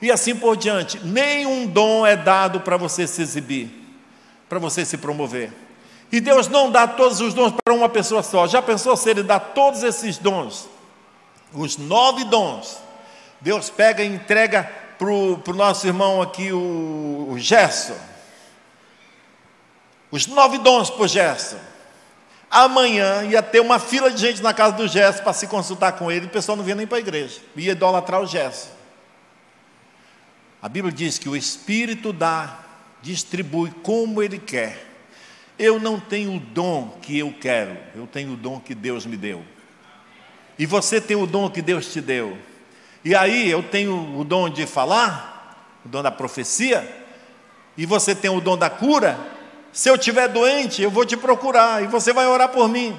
e 0.00 0.10
assim 0.10 0.34
por 0.34 0.56
diante. 0.56 0.98
Nenhum 1.04 1.66
dom 1.66 2.06
é 2.06 2.16
dado 2.16 2.60
para 2.60 2.76
você 2.76 3.06
se 3.06 3.22
exibir, 3.22 3.70
para 4.48 4.58
você 4.58 4.84
se 4.84 4.96
promover. 4.96 5.52
E 6.10 6.20
Deus 6.20 6.48
não 6.48 6.70
dá 6.70 6.86
todos 6.86 7.20
os 7.20 7.34
dons 7.34 7.52
para 7.62 7.74
uma 7.74 7.88
pessoa 7.88 8.22
só. 8.22 8.46
Já 8.46 8.62
pensou 8.62 8.96
se 8.96 9.10
Ele 9.10 9.22
dá 9.22 9.38
todos 9.38 9.82
esses 9.82 10.18
dons, 10.18 10.68
os 11.52 11.76
nove 11.76 12.24
dons? 12.24 12.78
Deus 13.40 13.70
pega 13.70 14.02
e 14.02 14.06
entrega 14.06 14.70
para 14.98 15.08
o 15.08 15.54
nosso 15.54 15.86
irmão 15.86 16.20
aqui, 16.20 16.52
o, 16.52 17.28
o 17.30 17.38
Gerson. 17.38 17.96
Os 20.10 20.26
nove 20.26 20.58
dons 20.58 20.90
para 20.90 21.02
o 21.02 21.08
Gerson. 21.08 21.58
Amanhã 22.50 23.24
ia 23.24 23.42
ter 23.42 23.60
uma 23.60 23.78
fila 23.78 24.10
de 24.10 24.18
gente 24.18 24.42
na 24.42 24.54
casa 24.54 24.72
do 24.74 24.88
Gerson 24.88 25.22
para 25.22 25.34
se 25.34 25.46
consultar 25.46 25.92
com 25.92 26.10
ele, 26.10 26.26
o 26.26 26.30
pessoal 26.30 26.56
não 26.56 26.64
vinha 26.64 26.74
nem 26.74 26.86
para 26.86 26.96
a 26.96 27.00
igreja, 27.00 27.40
ia 27.54 27.72
idolatrar 27.72 28.22
o 28.22 28.26
Gerson. 28.26 28.77
A 30.60 30.68
Bíblia 30.68 30.92
diz 30.92 31.18
que 31.18 31.28
o 31.28 31.36
Espírito 31.36 32.12
dá, 32.12 32.58
distribui 33.00 33.70
como 33.82 34.22
Ele 34.22 34.38
quer. 34.38 34.86
Eu 35.58 35.78
não 35.78 36.00
tenho 36.00 36.36
o 36.36 36.40
dom 36.40 36.98
que 37.00 37.18
eu 37.18 37.34
quero, 37.40 37.76
eu 37.94 38.06
tenho 38.06 38.32
o 38.32 38.36
dom 38.36 38.60
que 38.60 38.74
Deus 38.74 39.06
me 39.06 39.16
deu. 39.16 39.44
E 40.58 40.66
você 40.66 41.00
tem 41.00 41.16
o 41.16 41.26
dom 41.26 41.48
que 41.48 41.62
Deus 41.62 41.92
te 41.92 42.00
deu. 42.00 42.36
E 43.04 43.14
aí 43.14 43.48
eu 43.48 43.62
tenho 43.62 44.18
o 44.18 44.24
dom 44.24 44.48
de 44.50 44.66
falar, 44.66 45.80
o 45.84 45.88
dom 45.88 46.02
da 46.02 46.10
profecia, 46.10 47.06
e 47.76 47.86
você 47.86 48.14
tem 48.14 48.30
o 48.30 48.40
dom 48.40 48.56
da 48.56 48.68
cura. 48.68 49.18
Se 49.72 49.88
eu 49.88 49.94
estiver 49.94 50.28
doente, 50.28 50.82
eu 50.82 50.90
vou 50.90 51.04
te 51.04 51.16
procurar 51.16 51.82
e 51.84 51.86
você 51.86 52.12
vai 52.12 52.26
orar 52.26 52.48
por 52.48 52.68
mim. 52.68 52.98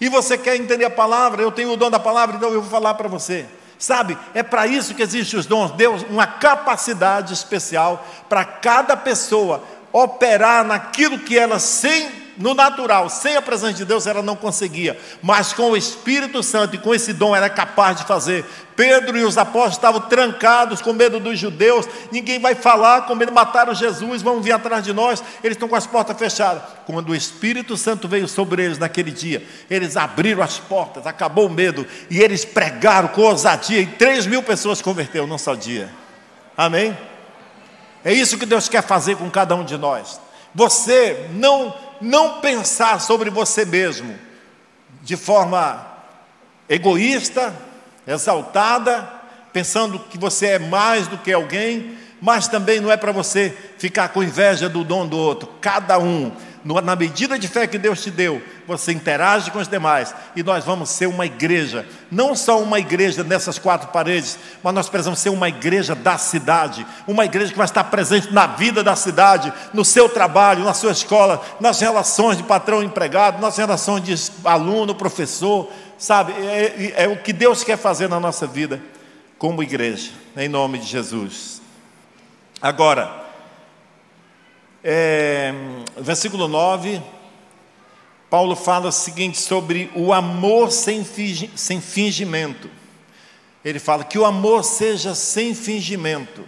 E 0.00 0.08
você 0.08 0.38
quer 0.38 0.56
entender 0.56 0.84
a 0.84 0.90
palavra, 0.90 1.42
eu 1.42 1.50
tenho 1.50 1.72
o 1.72 1.76
dom 1.76 1.90
da 1.90 1.98
palavra, 1.98 2.36
então 2.36 2.52
eu 2.52 2.60
vou 2.60 2.70
falar 2.70 2.94
para 2.94 3.08
você. 3.08 3.46
Sabe, 3.82 4.16
é 4.32 4.44
para 4.44 4.64
isso 4.64 4.94
que 4.94 5.02
existem 5.02 5.40
os 5.40 5.44
dons. 5.44 5.72
Deus, 5.72 6.06
uma 6.08 6.24
capacidade 6.24 7.32
especial 7.32 8.06
para 8.28 8.44
cada 8.44 8.96
pessoa 8.96 9.64
operar 9.92 10.64
naquilo 10.64 11.18
que 11.18 11.36
ela 11.36 11.58
sem 11.58 12.21
no 12.38 12.54
natural, 12.54 13.08
sem 13.08 13.36
a 13.36 13.42
presença 13.42 13.74
de 13.74 13.84
Deus, 13.84 14.06
ela 14.06 14.22
não 14.22 14.34
conseguia, 14.34 14.98
mas 15.22 15.52
com 15.52 15.70
o 15.70 15.76
Espírito 15.76 16.42
Santo 16.42 16.76
e 16.76 16.78
com 16.78 16.94
esse 16.94 17.12
dom 17.12 17.36
era 17.36 17.50
capaz 17.50 17.98
de 17.98 18.04
fazer. 18.04 18.44
Pedro 18.74 19.18
e 19.18 19.24
os 19.24 19.36
apóstolos 19.36 19.74
estavam 19.74 20.00
trancados 20.02 20.80
com 20.80 20.92
medo 20.92 21.20
dos 21.20 21.38
judeus, 21.38 21.86
ninguém 22.10 22.38
vai 22.38 22.54
falar, 22.54 23.02
com 23.02 23.14
medo 23.14 23.28
de 23.28 23.34
matar 23.34 23.72
Jesus, 23.74 24.22
vão 24.22 24.40
vir 24.40 24.52
atrás 24.52 24.82
de 24.82 24.92
nós, 24.92 25.22
eles 25.44 25.56
estão 25.56 25.68
com 25.68 25.76
as 25.76 25.86
portas 25.86 26.16
fechadas. 26.16 26.62
Quando 26.86 27.10
o 27.10 27.14
Espírito 27.14 27.76
Santo 27.76 28.08
veio 28.08 28.26
sobre 28.26 28.64
eles 28.64 28.78
naquele 28.78 29.10
dia, 29.10 29.46
eles 29.68 29.96
abriram 29.96 30.42
as 30.42 30.58
portas, 30.58 31.06
acabou 31.06 31.46
o 31.46 31.50
medo, 31.50 31.86
e 32.10 32.20
eles 32.20 32.44
pregaram 32.44 33.08
com 33.08 33.22
ousadia, 33.22 33.80
e 33.80 33.86
três 33.86 34.26
mil 34.26 34.42
pessoas 34.42 34.80
converteram 34.80 35.26
num 35.26 35.38
só 35.38 35.54
dia. 35.54 35.90
Amém? 36.56 36.96
É 38.04 38.12
isso 38.12 38.38
que 38.38 38.46
Deus 38.46 38.68
quer 38.68 38.82
fazer 38.82 39.16
com 39.16 39.30
cada 39.30 39.54
um 39.54 39.64
de 39.64 39.76
nós. 39.76 40.20
Você 40.54 41.28
não 41.34 41.74
não 42.02 42.40
pensar 42.40 43.00
sobre 43.00 43.30
você 43.30 43.64
mesmo 43.64 44.14
de 45.02 45.16
forma 45.16 45.86
egoísta, 46.68 47.54
exaltada, 48.06 49.08
pensando 49.52 49.98
que 49.98 50.18
você 50.18 50.46
é 50.46 50.58
mais 50.58 51.06
do 51.06 51.18
que 51.18 51.32
alguém, 51.32 51.96
mas 52.20 52.48
também 52.48 52.80
não 52.80 52.90
é 52.90 52.96
para 52.96 53.12
você 53.12 53.56
ficar 53.78 54.08
com 54.08 54.22
inveja 54.22 54.68
do 54.68 54.84
dom 54.84 55.06
do 55.06 55.18
outro. 55.18 55.48
Cada 55.60 55.98
um 55.98 56.32
na 56.64 56.94
medida 56.94 57.38
de 57.38 57.48
fé 57.48 57.66
que 57.66 57.76
Deus 57.76 58.02
te 58.02 58.10
deu, 58.10 58.40
você 58.68 58.92
interage 58.92 59.50
com 59.50 59.58
os 59.58 59.66
demais 59.66 60.14
e 60.36 60.42
nós 60.42 60.64
vamos 60.64 60.90
ser 60.90 61.06
uma 61.06 61.26
igreja, 61.26 61.84
não 62.10 62.36
só 62.36 62.60
uma 62.62 62.78
igreja 62.78 63.24
nessas 63.24 63.58
quatro 63.58 63.88
paredes, 63.88 64.38
mas 64.62 64.72
nós 64.72 64.88
precisamos 64.88 65.18
ser 65.18 65.30
uma 65.30 65.48
igreja 65.48 65.94
da 65.94 66.16
cidade, 66.16 66.86
uma 67.06 67.24
igreja 67.24 67.50
que 67.50 67.58
vai 67.58 67.64
estar 67.64 67.84
presente 67.84 68.32
na 68.32 68.46
vida 68.46 68.82
da 68.82 68.94
cidade, 68.94 69.52
no 69.74 69.84
seu 69.84 70.08
trabalho, 70.08 70.64
na 70.64 70.72
sua 70.72 70.92
escola, 70.92 71.42
nas 71.58 71.80
relações 71.80 72.36
de 72.36 72.44
patrão 72.44 72.82
empregado, 72.82 73.40
nas 73.40 73.56
relações 73.56 74.04
de 74.04 74.14
aluno, 74.44 74.94
professor, 74.94 75.68
sabe? 75.98 76.32
É, 76.32 76.92
é, 76.96 77.04
é 77.04 77.08
o 77.08 77.16
que 77.16 77.32
Deus 77.32 77.64
quer 77.64 77.76
fazer 77.76 78.08
na 78.08 78.20
nossa 78.20 78.46
vida 78.46 78.80
como 79.36 79.64
igreja, 79.64 80.12
em 80.36 80.48
nome 80.48 80.78
de 80.78 80.86
Jesus. 80.86 81.60
Agora, 82.60 83.21
é, 84.84 85.52
versículo 85.96 86.48
9, 86.48 87.00
Paulo 88.28 88.56
fala 88.56 88.88
o 88.88 88.92
seguinte 88.92 89.38
sobre 89.38 89.90
o 89.94 90.12
amor 90.12 90.72
sem, 90.72 91.04
sem 91.54 91.80
fingimento. 91.80 92.70
Ele 93.64 93.78
fala 93.78 94.04
que 94.04 94.18
o 94.18 94.24
amor 94.24 94.64
seja 94.64 95.14
sem 95.14 95.54
fingimento, 95.54 96.44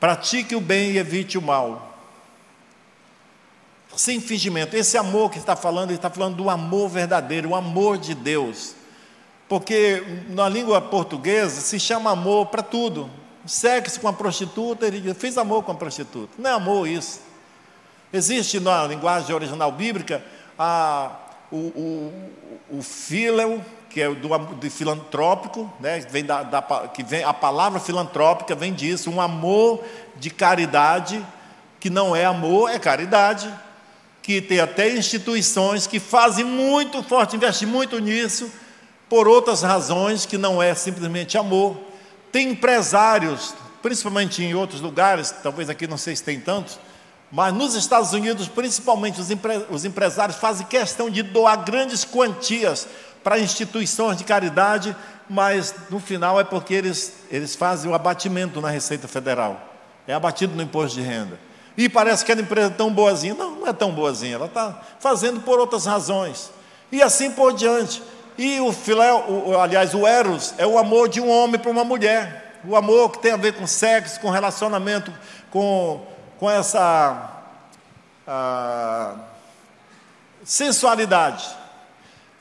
pratique 0.00 0.54
o 0.54 0.60
bem 0.60 0.92
e 0.92 0.98
evite 0.98 1.36
o 1.36 1.42
mal. 1.42 1.90
sem 3.94 4.20
fingimento. 4.20 4.74
Esse 4.74 4.96
amor 4.96 5.30
que 5.30 5.38
está 5.38 5.54
falando, 5.54 5.90
ele 5.90 5.98
está 5.98 6.08
falando 6.08 6.36
do 6.36 6.48
amor 6.48 6.88
verdadeiro, 6.88 7.50
o 7.50 7.54
amor 7.54 7.98
de 7.98 8.14
Deus. 8.14 8.74
Porque 9.46 10.02
na 10.30 10.48
língua 10.48 10.80
portuguesa 10.80 11.60
se 11.60 11.78
chama 11.78 12.10
amor 12.10 12.46
para 12.46 12.62
tudo. 12.62 13.10
Sexo 13.44 14.00
com 14.00 14.08
a 14.08 14.12
prostituta, 14.12 14.86
ele 14.86 15.00
diz, 15.00 15.16
fiz 15.18 15.36
amor 15.36 15.64
com 15.64 15.72
a 15.72 15.74
prostituta. 15.74 16.32
Não 16.38 16.48
é 16.48 16.52
amor 16.54 16.88
isso. 16.88 17.31
Existe 18.12 18.60
na 18.60 18.86
linguagem 18.86 19.34
original 19.34 19.72
bíblica 19.72 20.22
a, 20.58 21.12
o, 21.50 21.56
o, 21.56 22.78
o 22.78 22.82
que 23.88 24.00
é 24.00 24.08
do 24.10 24.70
filantrópico, 24.70 25.70
né? 25.78 26.00
vem 26.10 26.24
da, 26.24 26.42
da, 26.42 26.62
que 26.92 27.02
vem, 27.02 27.24
a 27.24 27.34
palavra 27.34 27.78
filantrópica 27.78 28.54
vem 28.54 28.72
disso, 28.72 29.10
um 29.10 29.20
amor 29.20 29.84
de 30.16 30.30
caridade, 30.30 31.24
que 31.78 31.90
não 31.90 32.16
é 32.16 32.24
amor, 32.24 32.70
é 32.70 32.78
caridade, 32.78 33.52
que 34.22 34.40
tem 34.40 34.60
até 34.60 34.94
instituições 34.94 35.86
que 35.86 35.98
fazem 35.98 36.44
muito 36.44 37.02
forte, 37.02 37.36
investem 37.36 37.68
muito 37.68 37.98
nisso, 37.98 38.50
por 39.08 39.28
outras 39.28 39.62
razões 39.62 40.24
que 40.24 40.38
não 40.38 40.62
é 40.62 40.74
simplesmente 40.74 41.36
amor. 41.36 41.76
Tem 42.30 42.50
empresários, 42.50 43.54
principalmente 43.82 44.42
em 44.42 44.54
outros 44.54 44.80
lugares, 44.80 45.34
talvez 45.42 45.68
aqui 45.68 45.86
não 45.86 45.98
sei 45.98 46.16
se 46.16 46.22
tem 46.22 46.40
tantos, 46.40 46.78
mas 47.32 47.54
nos 47.54 47.74
Estados 47.74 48.12
Unidos, 48.12 48.46
principalmente, 48.46 49.18
os, 49.18 49.30
empre 49.30 49.64
os 49.70 49.86
empresários 49.86 50.36
fazem 50.36 50.66
questão 50.66 51.08
de 51.08 51.22
doar 51.22 51.64
grandes 51.64 52.04
quantias 52.04 52.86
para 53.24 53.38
instituições 53.38 54.18
de 54.18 54.24
caridade, 54.24 54.94
mas 55.30 55.74
no 55.88 55.98
final 55.98 56.38
é 56.38 56.44
porque 56.44 56.74
eles, 56.74 57.14
eles 57.30 57.56
fazem 57.56 57.90
o 57.90 57.94
abatimento 57.94 58.60
na 58.60 58.68
Receita 58.68 59.08
Federal. 59.08 59.58
É 60.06 60.12
abatido 60.12 60.54
no 60.54 60.62
imposto 60.62 61.00
de 61.00 61.06
renda. 61.06 61.40
E 61.74 61.88
parece 61.88 62.22
que 62.22 62.32
a 62.32 62.34
empresa 62.34 62.66
é 62.66 62.74
tão 62.74 62.92
boazinha. 62.92 63.34
Não, 63.34 63.52
não 63.52 63.66
é 63.66 63.72
tão 63.72 63.92
boazinha, 63.92 64.34
ela 64.34 64.44
está 64.44 64.82
fazendo 65.00 65.40
por 65.40 65.58
outras 65.58 65.86
razões. 65.86 66.50
E 66.90 67.02
assim 67.02 67.30
por 67.30 67.54
diante. 67.54 68.02
E 68.36 68.60
o 68.60 68.72
filé, 68.72 69.10
o, 69.10 69.58
aliás, 69.58 69.94
o 69.94 70.06
eros 70.06 70.52
é 70.58 70.66
o 70.66 70.76
amor 70.76 71.08
de 71.08 71.18
um 71.18 71.30
homem 71.30 71.58
para 71.58 71.70
uma 71.70 71.84
mulher. 71.84 72.60
O 72.62 72.76
amor 72.76 73.10
que 73.12 73.20
tem 73.20 73.32
a 73.32 73.36
ver 73.38 73.54
com 73.54 73.66
sexo, 73.66 74.20
com 74.20 74.28
relacionamento, 74.28 75.10
com, 75.50 76.06
com 76.42 76.50
essa 76.50 77.30
ah, 78.26 79.14
sensualidade. 80.42 81.46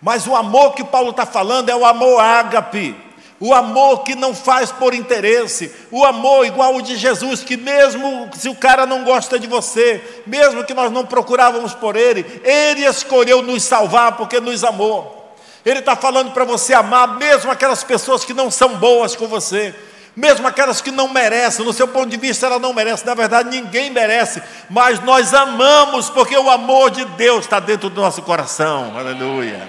Mas 0.02 0.26
o 0.26 0.36
amor 0.36 0.74
que 0.74 0.84
Paulo 0.84 1.12
está 1.12 1.24
falando 1.24 1.70
é 1.70 1.76
o 1.76 1.86
amor 1.86 2.20
ágape, 2.20 2.96
o 3.40 3.54
amor 3.54 4.02
que 4.02 4.16
não 4.16 4.34
faz 4.34 4.72
por 4.72 4.96
interesse, 4.96 5.72
o 5.92 6.04
amor 6.04 6.48
igual 6.48 6.78
o 6.78 6.82
de 6.82 6.96
Jesus, 6.96 7.44
que 7.44 7.56
mesmo 7.56 8.28
se 8.34 8.50
o 8.50 8.56
cara 8.56 8.88
não 8.88 9.04
gosta 9.04 9.38
de 9.38 9.46
você, 9.46 10.04
mesmo 10.26 10.64
que 10.64 10.74
nós 10.74 10.92
não 10.92 11.06
procurávamos 11.06 11.76
por 11.76 11.96
ele, 11.96 12.26
ele 12.44 12.84
escolheu 12.84 13.44
nos 13.44 13.62
salvar 13.62 14.18
porque 14.18 14.40
nos 14.40 14.64
amou. 14.64 15.32
Ele 15.64 15.78
está 15.78 15.96
falando 15.96 16.32
para 16.32 16.44
você 16.44 16.74
amar 16.74 17.20
mesmo 17.20 17.52
aquelas 17.52 17.84
pessoas 17.84 18.26
que 18.26 18.34
não 18.34 18.50
são 18.50 18.78
boas 18.78 19.16
com 19.16 19.28
você, 19.28 19.76
mesmo 20.16 20.48
aquelas 20.48 20.82
que 20.82 20.92
não 20.92 21.08
merecem, 21.08 21.66
no 21.66 21.72
seu 21.72 21.88
ponto 21.88 22.10
de 22.10 22.18
vista 22.18 22.46
ela 22.46 22.60
não 22.60 22.74
merece, 22.74 23.06
na 23.06 23.14
verdade 23.14 23.50
ninguém 23.50 23.90
merece, 23.90 24.42
mas 24.70 25.00
nós 25.02 25.34
amamos 25.34 26.10
porque 26.10 26.36
o 26.36 26.50
amor 26.50 26.92
de 26.92 27.06
Deus 27.06 27.46
está 27.46 27.60
dentro 27.60 27.90
do 27.90 28.02
nosso 28.02 28.22
coração, 28.22 28.98
aleluia. 28.98 29.68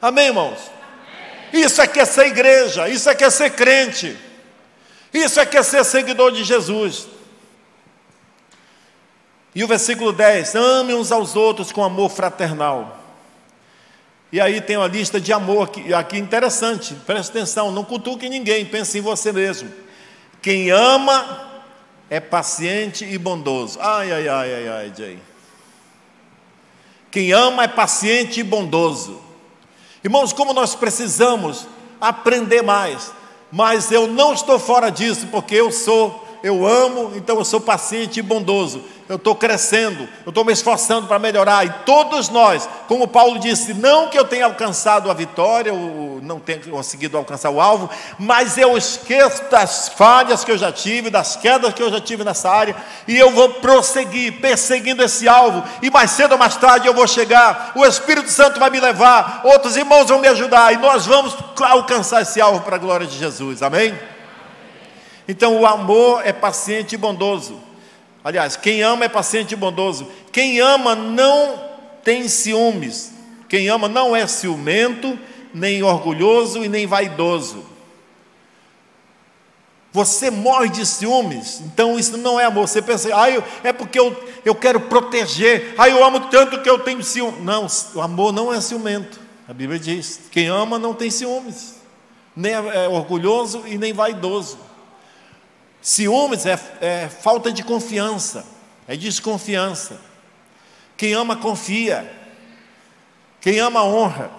Amém, 0.00 0.26
irmãos? 0.26 0.58
Isso 1.52 1.80
é 1.80 1.86
que 1.86 2.00
é 2.00 2.04
ser 2.04 2.26
igreja, 2.26 2.88
isso 2.88 3.08
é 3.08 3.14
que 3.14 3.22
é 3.22 3.30
ser 3.30 3.50
crente, 3.50 4.18
isso 5.12 5.38
é 5.38 5.46
que 5.46 5.56
é 5.56 5.62
ser 5.62 5.84
seguidor 5.84 6.32
de 6.32 6.42
Jesus. 6.42 7.06
E 9.54 9.62
o 9.62 9.68
versículo 9.68 10.12
10: 10.12 10.54
ame 10.54 10.94
uns 10.94 11.12
aos 11.12 11.36
outros 11.36 11.70
com 11.70 11.84
amor 11.84 12.10
fraternal. 12.10 13.01
E 14.32 14.40
aí 14.40 14.62
tem 14.62 14.78
uma 14.78 14.88
lista 14.88 15.20
de 15.20 15.30
amor 15.30 15.64
aqui, 15.64 15.92
aqui 15.92 16.16
interessante, 16.16 16.94
presta 17.06 17.36
atenção, 17.36 17.70
não 17.70 17.84
cutuque 17.84 18.30
ninguém, 18.30 18.64
pense 18.64 18.96
em 18.96 19.02
você 19.02 19.30
mesmo. 19.30 19.70
Quem 20.40 20.70
ama 20.70 21.50
é 22.08 22.18
paciente 22.18 23.04
e 23.04 23.18
bondoso. 23.18 23.78
Ai, 23.78 24.10
ai, 24.10 24.28
ai, 24.28 24.54
ai, 24.54 24.68
ai, 24.68 24.92
Jay. 24.96 25.18
Quem 27.10 27.30
ama 27.32 27.64
é 27.64 27.68
paciente 27.68 28.40
e 28.40 28.42
bondoso. 28.42 29.20
Irmãos, 30.02 30.32
como 30.32 30.54
nós 30.54 30.74
precisamos 30.74 31.68
aprender 32.00 32.62
mais, 32.62 33.12
mas 33.52 33.92
eu 33.92 34.06
não 34.06 34.32
estou 34.32 34.58
fora 34.58 34.90
disso, 34.90 35.26
porque 35.26 35.54
eu 35.54 35.70
sou, 35.70 36.26
eu 36.42 36.66
amo, 36.66 37.12
então 37.14 37.38
eu 37.38 37.44
sou 37.44 37.60
paciente 37.60 38.18
e 38.18 38.22
bondoso. 38.22 38.82
Eu 39.08 39.16
estou 39.16 39.34
crescendo, 39.34 40.08
eu 40.24 40.30
estou 40.30 40.44
me 40.44 40.52
esforçando 40.52 41.06
para 41.06 41.18
melhorar, 41.18 41.66
e 41.66 41.70
todos 41.84 42.30
nós, 42.30 42.66
como 42.88 43.06
Paulo 43.06 43.38
disse, 43.38 43.74
não 43.74 44.08
que 44.08 44.18
eu 44.18 44.24
tenha 44.24 44.46
alcançado 44.46 45.10
a 45.10 45.14
vitória, 45.14 45.74
ou 45.74 46.20
não 46.22 46.40
tenha 46.40 46.60
conseguido 46.60 47.18
alcançar 47.18 47.50
o 47.50 47.60
alvo, 47.60 47.90
mas 48.18 48.56
eu 48.56 48.76
esqueço 48.76 49.42
das 49.50 49.90
falhas 49.90 50.44
que 50.44 50.50
eu 50.50 50.56
já 50.56 50.72
tive, 50.72 51.10
das 51.10 51.36
quedas 51.36 51.74
que 51.74 51.82
eu 51.82 51.90
já 51.90 52.00
tive 52.00 52.24
nessa 52.24 52.48
área, 52.48 52.74
e 53.06 53.18
eu 53.18 53.30
vou 53.32 53.50
prosseguir, 53.54 54.40
perseguindo 54.40 55.02
esse 55.02 55.28
alvo, 55.28 55.62
e 55.82 55.90
mais 55.90 56.12
cedo 56.12 56.32
ou 56.32 56.38
mais 56.38 56.56
tarde 56.56 56.86
eu 56.86 56.94
vou 56.94 57.06
chegar, 57.06 57.72
o 57.74 57.84
Espírito 57.84 58.30
Santo 58.30 58.58
vai 58.58 58.70
me 58.70 58.80
levar, 58.80 59.42
outros 59.44 59.76
irmãos 59.76 60.08
vão 60.08 60.20
me 60.20 60.28
ajudar, 60.28 60.72
e 60.72 60.78
nós 60.78 61.04
vamos 61.04 61.36
alcançar 61.60 62.22
esse 62.22 62.40
alvo 62.40 62.60
para 62.60 62.76
a 62.76 62.78
glória 62.78 63.06
de 63.06 63.18
Jesus, 63.18 63.62
amém? 63.62 63.94
Então 65.26 65.60
o 65.60 65.66
amor 65.66 66.26
é 66.26 66.32
paciente 66.32 66.94
e 66.94 66.98
bondoso. 66.98 67.60
Aliás, 68.24 68.56
quem 68.56 68.82
ama 68.82 69.04
é 69.04 69.08
paciente 69.08 69.52
e 69.52 69.56
bondoso. 69.56 70.06
Quem 70.30 70.60
ama 70.60 70.94
não 70.94 71.60
tem 72.04 72.28
ciúmes. 72.28 73.12
Quem 73.48 73.68
ama 73.68 73.88
não 73.88 74.14
é 74.16 74.26
ciumento, 74.26 75.18
nem 75.52 75.82
orgulhoso 75.82 76.64
e 76.64 76.68
nem 76.68 76.86
vaidoso. 76.86 77.72
Você 79.92 80.30
morre 80.30 80.70
de 80.70 80.86
ciúmes, 80.86 81.60
então 81.60 81.98
isso 81.98 82.16
não 82.16 82.40
é 82.40 82.46
amor. 82.46 82.66
Você 82.66 82.80
pensa, 82.80 83.10
ah, 83.14 83.30
eu, 83.30 83.44
é 83.62 83.74
porque 83.74 84.00
eu, 84.00 84.16
eu 84.42 84.54
quero 84.54 84.80
proteger, 84.80 85.74
ah, 85.76 85.86
eu 85.86 86.02
amo 86.02 86.20
tanto 86.30 86.62
que 86.62 86.70
eu 86.70 86.78
tenho 86.78 87.02
ciúmes. 87.04 87.44
Não, 87.44 87.66
o 87.94 88.00
amor 88.00 88.32
não 88.32 88.52
é 88.52 88.58
ciumento. 88.60 89.20
A 89.46 89.52
Bíblia 89.52 89.78
diz: 89.78 90.22
quem 90.30 90.48
ama 90.48 90.78
não 90.78 90.94
tem 90.94 91.10
ciúmes, 91.10 91.74
nem 92.34 92.54
é, 92.54 92.84
é 92.84 92.88
orgulhoso 92.88 93.64
e 93.66 93.76
nem 93.76 93.92
vaidoso. 93.92 94.56
Ciúmes 95.82 96.46
é, 96.46 96.56
é 96.80 97.08
falta 97.08 97.52
de 97.52 97.64
confiança, 97.64 98.46
é 98.86 98.96
desconfiança. 98.96 100.00
Quem 100.96 101.12
ama, 101.12 101.34
confia. 101.34 102.08
Quem 103.40 103.58
ama, 103.58 103.82
honra. 103.82 104.30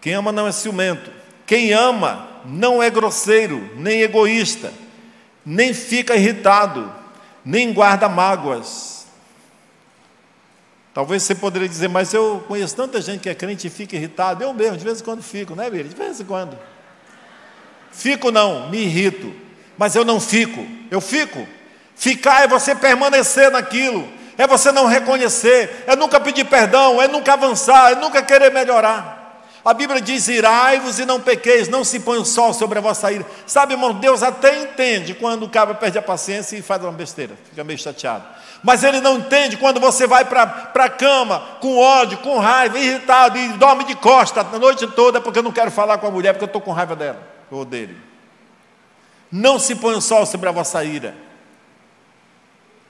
Quem 0.00 0.14
ama 0.14 0.30
não 0.30 0.46
é 0.46 0.52
ciumento. 0.52 1.10
Quem 1.44 1.72
ama 1.72 2.28
não 2.44 2.80
é 2.80 2.88
grosseiro, 2.88 3.72
nem 3.76 4.02
egoísta, 4.02 4.72
nem 5.44 5.74
fica 5.74 6.14
irritado, 6.14 6.92
nem 7.44 7.72
guarda 7.72 8.08
mágoas. 8.08 9.06
Talvez 10.94 11.24
você 11.24 11.34
poderia 11.34 11.68
dizer, 11.68 11.88
mas 11.88 12.14
eu 12.14 12.44
conheço 12.46 12.76
tanta 12.76 13.02
gente 13.02 13.20
que 13.20 13.28
é 13.28 13.34
crente 13.34 13.66
e 13.66 13.70
fica 13.70 13.96
irritado. 13.96 14.44
Eu 14.44 14.54
mesmo, 14.54 14.76
de 14.76 14.84
vez 14.84 15.00
em 15.00 15.04
quando 15.04 15.22
fico, 15.22 15.56
né, 15.56 15.64
Bíblia? 15.64 15.88
De 15.88 15.96
vez 15.96 16.20
em 16.20 16.24
quando. 16.24 16.56
Fico 17.90 18.30
não, 18.30 18.70
me 18.70 18.78
irrito 18.78 19.45
mas 19.78 19.94
eu 19.94 20.04
não 20.04 20.20
fico. 20.20 20.66
Eu 20.90 21.00
fico. 21.00 21.46
Ficar 21.94 22.44
é 22.44 22.46
você 22.46 22.74
permanecer 22.74 23.50
naquilo, 23.50 24.06
é 24.36 24.46
você 24.46 24.70
não 24.70 24.86
reconhecer, 24.86 25.84
é 25.86 25.96
nunca 25.96 26.20
pedir 26.20 26.44
perdão, 26.44 27.00
é 27.00 27.08
nunca 27.08 27.32
avançar, 27.32 27.92
é 27.92 27.94
nunca 27.94 28.22
querer 28.22 28.52
melhorar. 28.52 29.16
A 29.64 29.74
Bíblia 29.74 30.00
diz: 30.00 30.28
irai-vos 30.28 30.98
e 31.00 31.04
não 31.04 31.20
pequeis, 31.20 31.68
não 31.68 31.82
se 31.82 31.98
põe 31.98 32.18
o 32.18 32.24
sol 32.24 32.52
sobre 32.52 32.78
a 32.78 32.82
vossa 32.82 33.10
ira. 33.10 33.26
Sabe, 33.46 33.72
irmão, 33.74 33.94
Deus 33.94 34.22
até 34.22 34.62
entende 34.62 35.14
quando 35.14 35.44
o 35.44 35.48
cabra 35.48 35.74
perde 35.74 35.98
a 35.98 36.02
paciência 36.02 36.56
e 36.56 36.62
faz 36.62 36.82
uma 36.82 36.92
besteira, 36.92 37.34
fica 37.48 37.64
meio 37.64 37.78
chateado. 37.78 38.24
Mas 38.62 38.84
ele 38.84 39.00
não 39.00 39.18
entende 39.18 39.56
quando 39.56 39.80
você 39.80 40.06
vai 40.06 40.24
para 40.24 40.70
a 40.72 40.88
cama 40.88 41.40
com 41.60 41.78
ódio, 41.78 42.18
com 42.18 42.38
raiva, 42.38 42.78
irritado 42.78 43.38
e 43.38 43.48
dorme 43.54 43.84
de 43.84 43.96
costa 43.96 44.40
a 44.40 44.58
noite 44.58 44.86
toda 44.88 45.20
porque 45.20 45.38
eu 45.38 45.42
não 45.42 45.52
quero 45.52 45.70
falar 45.70 45.98
com 45.98 46.06
a 46.06 46.10
mulher, 46.10 46.32
porque 46.32 46.44
eu 46.44 46.46
estou 46.46 46.60
com 46.60 46.72
raiva 46.72 46.94
dela 46.94 47.20
ou 47.50 47.64
dele. 47.64 47.96
Não 49.36 49.58
se 49.58 49.74
põe 49.74 49.94
o 49.94 50.00
sol 50.00 50.24
sobre 50.24 50.48
a 50.48 50.52
vossa 50.52 50.82
ira. 50.82 51.14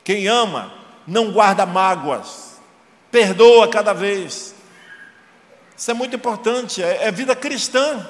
Quem 0.05 0.29
ama 0.29 0.73
não 1.05 1.33
guarda 1.33 1.67
mágoas, 1.67 2.61
perdoa 3.11 3.69
cada 3.69 3.93
vez. 3.93 4.55
Isso 5.77 5.91
é 5.91 5.95
muito 5.95 6.15
importante, 6.15 6.81
é, 6.81 7.09
é 7.09 7.11
vida 7.11 7.35
cristã. 7.35 8.09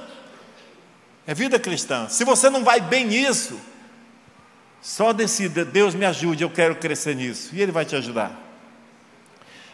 É 1.26 1.32
vida 1.32 1.58
cristã. 1.58 2.10
Se 2.10 2.24
você 2.24 2.50
não 2.50 2.62
vai 2.62 2.78
bem 2.78 3.06
nisso, 3.06 3.58
só 4.82 5.14
decida, 5.14 5.64
Deus 5.64 5.94
me 5.94 6.04
ajude, 6.04 6.44
eu 6.44 6.50
quero 6.50 6.76
crescer 6.76 7.16
nisso. 7.16 7.54
E 7.54 7.62
Ele 7.62 7.72
vai 7.72 7.86
te 7.86 7.96
ajudar. 7.96 8.38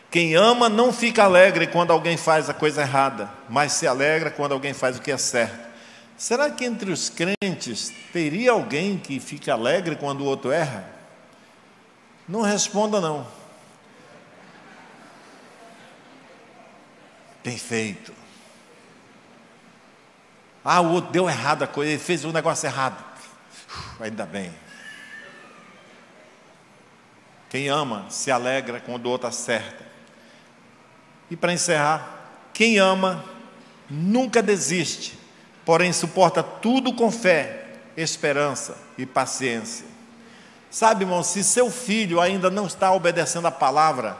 Quem 0.08 0.36
ama 0.36 0.68
não 0.68 0.92
fica 0.92 1.24
alegre 1.24 1.66
quando 1.66 1.90
alguém 1.90 2.16
faz 2.16 2.48
a 2.48 2.54
coisa 2.54 2.82
errada, 2.82 3.28
mas 3.48 3.72
se 3.72 3.88
alegra 3.88 4.30
quando 4.30 4.52
alguém 4.52 4.72
faz 4.72 4.98
o 4.98 5.02
que 5.02 5.10
é 5.10 5.18
certo. 5.18 5.71
Será 6.22 6.48
que 6.52 6.64
entre 6.64 6.92
os 6.92 7.10
crentes 7.10 7.92
teria 8.12 8.52
alguém 8.52 8.96
que 8.96 9.18
fica 9.18 9.54
alegre 9.54 9.96
quando 9.96 10.20
o 10.20 10.24
outro 10.24 10.52
erra? 10.52 10.88
Não 12.28 12.42
responda 12.42 13.00
não. 13.00 13.26
Bem 17.42 17.58
feito. 17.58 18.14
Ah, 20.64 20.80
o 20.80 20.92
outro 20.92 21.10
deu 21.10 21.28
errado 21.28 21.64
a 21.64 21.66
coisa, 21.66 21.90
ele 21.90 21.98
fez 21.98 22.24
um 22.24 22.30
negócio 22.30 22.68
errado. 22.68 23.04
Uf, 23.50 24.00
ainda 24.00 24.24
bem. 24.24 24.54
Quem 27.50 27.68
ama 27.68 28.06
se 28.10 28.30
alegra 28.30 28.78
quando 28.78 29.06
o 29.06 29.10
outro 29.10 29.26
acerta. 29.26 29.84
E 31.28 31.34
para 31.36 31.52
encerrar, 31.52 32.30
quem 32.54 32.78
ama 32.78 33.24
nunca 33.90 34.40
desiste 34.40 35.20
porém 35.64 35.92
suporta 35.92 36.42
tudo 36.42 36.92
com 36.92 37.10
fé, 37.10 37.66
esperança 37.96 38.76
e 38.96 39.06
paciência. 39.06 39.86
Sabe, 40.70 41.04
irmão, 41.04 41.22
se 41.22 41.44
seu 41.44 41.70
filho 41.70 42.20
ainda 42.20 42.50
não 42.50 42.66
está 42.66 42.92
obedecendo 42.92 43.46
a 43.46 43.50
palavra, 43.50 44.16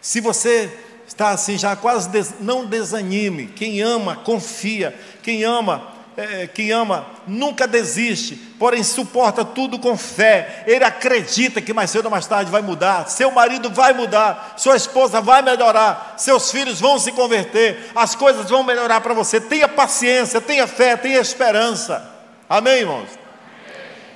se 0.00 0.20
você 0.20 0.72
está 1.08 1.30
assim 1.30 1.58
já 1.58 1.74
quase 1.74 2.08
des... 2.10 2.34
não 2.40 2.66
desanime. 2.66 3.48
Quem 3.48 3.80
ama 3.80 4.16
confia. 4.16 4.96
Quem 5.22 5.42
ama 5.42 5.97
é, 6.18 6.48
quem 6.48 6.72
ama 6.72 7.06
nunca 7.28 7.64
desiste, 7.64 8.34
porém 8.58 8.82
suporta 8.82 9.44
tudo 9.44 9.78
com 9.78 9.96
fé. 9.96 10.64
Ele 10.66 10.82
acredita 10.82 11.62
que 11.62 11.72
mais 11.72 11.90
cedo 11.90 12.06
ou 12.06 12.10
mais 12.10 12.26
tarde 12.26 12.50
vai 12.50 12.60
mudar. 12.60 13.08
Seu 13.08 13.30
marido 13.30 13.70
vai 13.70 13.92
mudar, 13.92 14.54
sua 14.56 14.74
esposa 14.74 15.20
vai 15.20 15.42
melhorar, 15.42 16.14
seus 16.16 16.50
filhos 16.50 16.80
vão 16.80 16.98
se 16.98 17.12
converter, 17.12 17.92
as 17.94 18.16
coisas 18.16 18.50
vão 18.50 18.64
melhorar 18.64 19.00
para 19.00 19.14
você. 19.14 19.40
Tenha 19.40 19.68
paciência, 19.68 20.40
tenha 20.40 20.66
fé, 20.66 20.96
tenha 20.96 21.20
esperança. 21.20 22.04
Amém, 22.48 22.80
irmãos? 22.80 23.08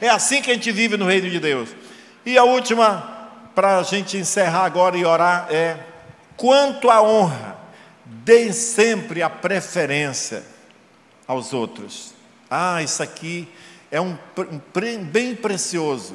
É 0.00 0.08
assim 0.08 0.42
que 0.42 0.50
a 0.50 0.54
gente 0.54 0.72
vive 0.72 0.96
no 0.96 1.06
reino 1.06 1.30
de 1.30 1.38
Deus. 1.38 1.68
E 2.26 2.36
a 2.36 2.42
última, 2.42 3.30
para 3.54 3.78
a 3.78 3.82
gente 3.84 4.16
encerrar 4.16 4.64
agora 4.64 4.96
e 4.96 5.04
orar, 5.04 5.46
é: 5.52 5.76
quanto 6.36 6.90
à 6.90 7.00
honra, 7.00 7.56
dê 8.04 8.52
sempre 8.52 9.22
a 9.22 9.30
preferência 9.30 10.50
aos 11.32 11.52
outros. 11.52 12.14
Ah, 12.50 12.82
isso 12.82 13.02
aqui 13.02 13.48
é 13.90 14.00
um, 14.00 14.16
um 14.38 15.04
bem 15.04 15.34
precioso. 15.34 16.14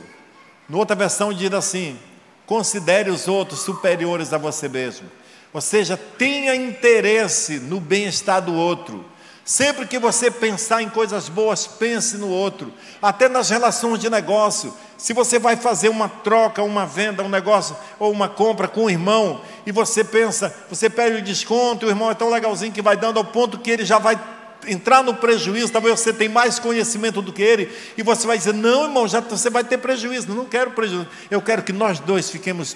No 0.69 0.77
outra 0.77 0.95
versão 0.95 1.33
diz 1.33 1.51
assim: 1.53 1.99
considere 2.45 3.09
os 3.09 3.27
outros 3.27 3.61
superiores 3.61 4.31
a 4.33 4.37
você 4.37 4.69
mesmo. 4.69 5.09
Ou 5.53 5.61
seja, 5.61 5.97
tenha 5.97 6.55
interesse 6.55 7.59
no 7.59 7.79
bem-estar 7.79 8.41
do 8.41 8.53
outro. 8.53 9.05
Sempre 9.43 9.87
que 9.87 9.97
você 9.97 10.29
pensar 10.29 10.81
em 10.81 10.89
coisas 10.89 11.29
boas, 11.29 11.65
pense 11.65 12.17
no 12.17 12.27
outro. 12.27 12.71
Até 13.01 13.29
nas 13.29 13.49
relações 13.49 13.99
de 13.99 14.09
negócio. 14.09 14.73
Se 14.97 15.13
você 15.13 15.39
vai 15.39 15.55
fazer 15.55 15.87
uma 15.87 16.09
troca, 16.09 16.61
uma 16.61 16.85
venda, 16.85 17.23
um 17.23 17.29
negócio 17.29 17.75
ou 17.97 18.11
uma 18.11 18.27
compra 18.27 18.67
com 18.67 18.85
o 18.85 18.89
irmão 18.89 19.41
e 19.65 19.71
você 19.71 20.03
pensa, 20.03 20.53
você 20.69 20.89
pede 20.89 21.17
o 21.17 21.21
desconto, 21.21 21.85
o 21.85 21.89
irmão 21.89 22.11
é 22.11 22.15
tão 22.15 22.29
legalzinho 22.29 22.73
que 22.73 22.81
vai 22.81 22.97
dando 22.97 23.17
ao 23.17 23.25
ponto 23.25 23.59
que 23.59 23.71
ele 23.71 23.85
já 23.85 23.99
vai 23.99 24.19
entrar 24.67 25.03
no 25.03 25.15
prejuízo, 25.15 25.71
talvez 25.71 25.99
você 25.99 26.13
tenha 26.13 26.29
mais 26.29 26.59
conhecimento 26.59 27.21
do 27.21 27.33
que 27.33 27.41
ele, 27.41 27.71
e 27.97 28.03
você 28.03 28.27
vai 28.27 28.37
dizer: 28.37 28.53
Não, 28.53 28.85
irmão, 28.85 29.07
já 29.07 29.19
você 29.19 29.49
vai 29.49 29.63
ter 29.63 29.77
prejuízo. 29.77 30.33
Não 30.33 30.45
quero 30.45 30.71
prejuízo. 30.71 31.07
Eu 31.31 31.41
quero 31.41 31.63
que 31.63 31.73
nós 31.73 31.99
dois 31.99 32.29
fiquemos 32.29 32.75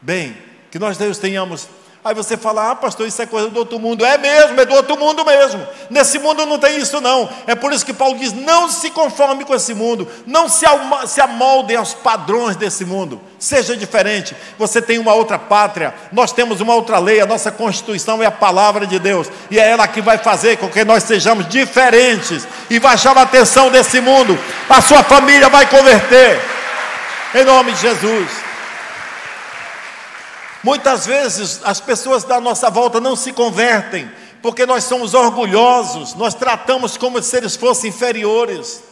bem, 0.00 0.36
que 0.70 0.78
nós 0.78 0.96
dois 0.96 1.18
tenhamos 1.18 1.68
Aí 2.08 2.14
você 2.14 2.38
fala, 2.38 2.70
ah, 2.70 2.74
pastor, 2.74 3.06
isso 3.06 3.20
é 3.20 3.26
coisa 3.26 3.50
do 3.50 3.58
outro 3.58 3.78
mundo. 3.78 4.02
É 4.02 4.16
mesmo, 4.16 4.58
é 4.58 4.64
do 4.64 4.74
outro 4.74 4.98
mundo 4.98 5.22
mesmo. 5.26 5.60
Nesse 5.90 6.18
mundo 6.18 6.46
não 6.46 6.58
tem 6.58 6.78
isso, 6.78 7.02
não. 7.02 7.28
É 7.46 7.54
por 7.54 7.70
isso 7.70 7.84
que 7.84 7.92
Paulo 7.92 8.16
diz: 8.16 8.32
não 8.32 8.66
se 8.70 8.88
conforme 8.88 9.44
com 9.44 9.54
esse 9.54 9.74
mundo, 9.74 10.08
não 10.26 10.48
se, 10.48 10.64
se 11.06 11.20
aos 11.20 11.92
padrões 11.92 12.56
desse 12.56 12.82
mundo. 12.86 13.20
Seja 13.38 13.76
diferente. 13.76 14.34
Você 14.58 14.80
tem 14.80 14.98
uma 14.98 15.12
outra 15.12 15.38
pátria, 15.38 15.92
nós 16.10 16.32
temos 16.32 16.62
uma 16.62 16.74
outra 16.74 16.98
lei, 16.98 17.20
a 17.20 17.26
nossa 17.26 17.52
Constituição 17.52 18.22
é 18.22 18.26
a 18.26 18.30
palavra 18.30 18.86
de 18.86 18.98
Deus, 18.98 19.30
e 19.50 19.58
é 19.58 19.70
ela 19.70 19.86
que 19.86 20.00
vai 20.00 20.16
fazer 20.16 20.56
com 20.56 20.70
que 20.70 20.82
nós 20.86 21.02
sejamos 21.02 21.46
diferentes 21.46 22.48
e 22.70 22.78
vai 22.78 22.96
chamar 22.96 23.20
a 23.20 23.24
atenção 23.24 23.70
desse 23.70 24.00
mundo. 24.00 24.38
A 24.66 24.80
sua 24.80 25.02
família 25.02 25.50
vai 25.50 25.66
converter. 25.66 26.40
Em 27.34 27.44
nome 27.44 27.72
de 27.72 27.82
Jesus. 27.82 28.47
Muitas 30.62 31.06
vezes 31.06 31.60
as 31.64 31.80
pessoas 31.80 32.24
da 32.24 32.40
nossa 32.40 32.68
volta 32.70 33.00
não 33.00 33.14
se 33.14 33.32
convertem, 33.32 34.10
porque 34.42 34.66
nós 34.66 34.84
somos 34.84 35.14
orgulhosos, 35.14 36.14
nós 36.14 36.34
tratamos 36.34 36.96
como 36.96 37.22
se 37.22 37.36
eles 37.36 37.56
fossem 37.56 37.90
inferiores. 37.90 38.82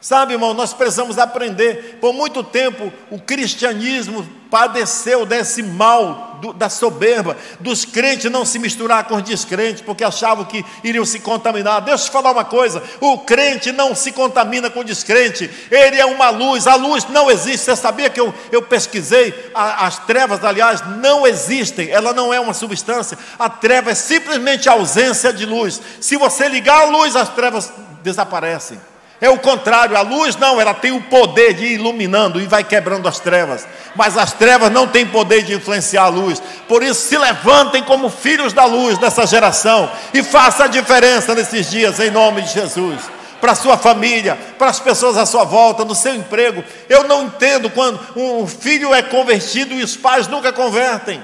Sabe, 0.00 0.32
irmão, 0.32 0.54
nós 0.54 0.72
precisamos 0.72 1.18
aprender. 1.18 1.98
Por 2.00 2.14
muito 2.14 2.42
tempo, 2.42 2.90
o 3.10 3.18
cristianismo 3.18 4.26
padeceu 4.50 5.26
desse 5.26 5.62
mal 5.62 6.38
do, 6.40 6.54
da 6.54 6.70
soberba, 6.70 7.36
dos 7.60 7.84
crentes 7.84 8.32
não 8.32 8.44
se 8.44 8.58
misturar 8.58 9.04
com 9.04 9.16
os 9.16 9.22
descrentes, 9.22 9.82
porque 9.82 10.02
achavam 10.02 10.46
que 10.46 10.64
iriam 10.82 11.04
se 11.04 11.20
contaminar. 11.20 11.82
Deixa 11.82 12.04
eu 12.04 12.06
te 12.06 12.12
falar 12.12 12.32
uma 12.32 12.46
coisa: 12.46 12.82
o 12.98 13.18
crente 13.18 13.72
não 13.72 13.94
se 13.94 14.10
contamina 14.10 14.70
com 14.70 14.80
o 14.80 14.84
descrente, 14.84 15.50
ele 15.70 16.00
é 16.00 16.06
uma 16.06 16.30
luz, 16.30 16.66
a 16.66 16.76
luz 16.76 17.06
não 17.10 17.30
existe. 17.30 17.66
Você 17.66 17.76
sabia 17.76 18.08
que 18.08 18.20
eu, 18.20 18.32
eu 18.50 18.62
pesquisei? 18.62 19.50
A, 19.54 19.86
as 19.86 19.98
trevas, 19.98 20.42
aliás, 20.42 20.82
não 20.96 21.26
existem, 21.26 21.90
ela 21.90 22.14
não 22.14 22.32
é 22.32 22.40
uma 22.40 22.54
substância, 22.54 23.18
a 23.38 23.50
treva 23.50 23.90
é 23.90 23.94
simplesmente 23.94 24.66
a 24.66 24.72
ausência 24.72 25.30
de 25.30 25.44
luz. 25.44 25.80
Se 26.00 26.16
você 26.16 26.48
ligar 26.48 26.80
a 26.80 26.90
luz, 26.90 27.14
as 27.14 27.28
trevas 27.28 27.70
desaparecem. 28.02 28.80
É 29.20 29.28
o 29.28 29.38
contrário, 29.38 29.96
a 29.96 30.00
luz 30.00 30.34
não, 30.36 30.58
ela 30.58 30.72
tem 30.72 30.92
o 30.92 31.02
poder 31.02 31.52
de 31.52 31.64
ir 31.66 31.72
iluminando 31.74 32.40
e 32.40 32.46
vai 32.46 32.64
quebrando 32.64 33.06
as 33.06 33.20
trevas. 33.20 33.66
Mas 33.94 34.16
as 34.16 34.32
trevas 34.32 34.72
não 34.72 34.88
têm 34.88 35.06
poder 35.06 35.42
de 35.42 35.52
influenciar 35.52 36.04
a 36.04 36.08
luz. 36.08 36.42
Por 36.66 36.82
isso, 36.82 37.06
se 37.06 37.18
levantem 37.18 37.82
como 37.82 38.08
filhos 38.08 38.54
da 38.54 38.64
luz 38.64 38.96
dessa 38.96 39.26
geração 39.26 39.90
e 40.14 40.22
faça 40.22 40.64
a 40.64 40.68
diferença 40.68 41.34
nesses 41.34 41.68
dias, 41.70 42.00
em 42.00 42.10
nome 42.10 42.40
de 42.40 42.54
Jesus. 42.54 42.98
Para 43.42 43.52
a 43.52 43.54
sua 43.54 43.76
família, 43.76 44.38
para 44.58 44.68
as 44.70 44.80
pessoas 44.80 45.18
à 45.18 45.26
sua 45.26 45.44
volta, 45.44 45.84
no 45.84 45.94
seu 45.94 46.14
emprego. 46.14 46.64
Eu 46.88 47.04
não 47.04 47.24
entendo 47.24 47.68
quando 47.68 48.00
um 48.16 48.46
filho 48.46 48.94
é 48.94 49.02
convertido 49.02 49.74
e 49.74 49.82
os 49.82 49.96
pais 49.96 50.28
nunca 50.28 50.50
convertem. 50.50 51.22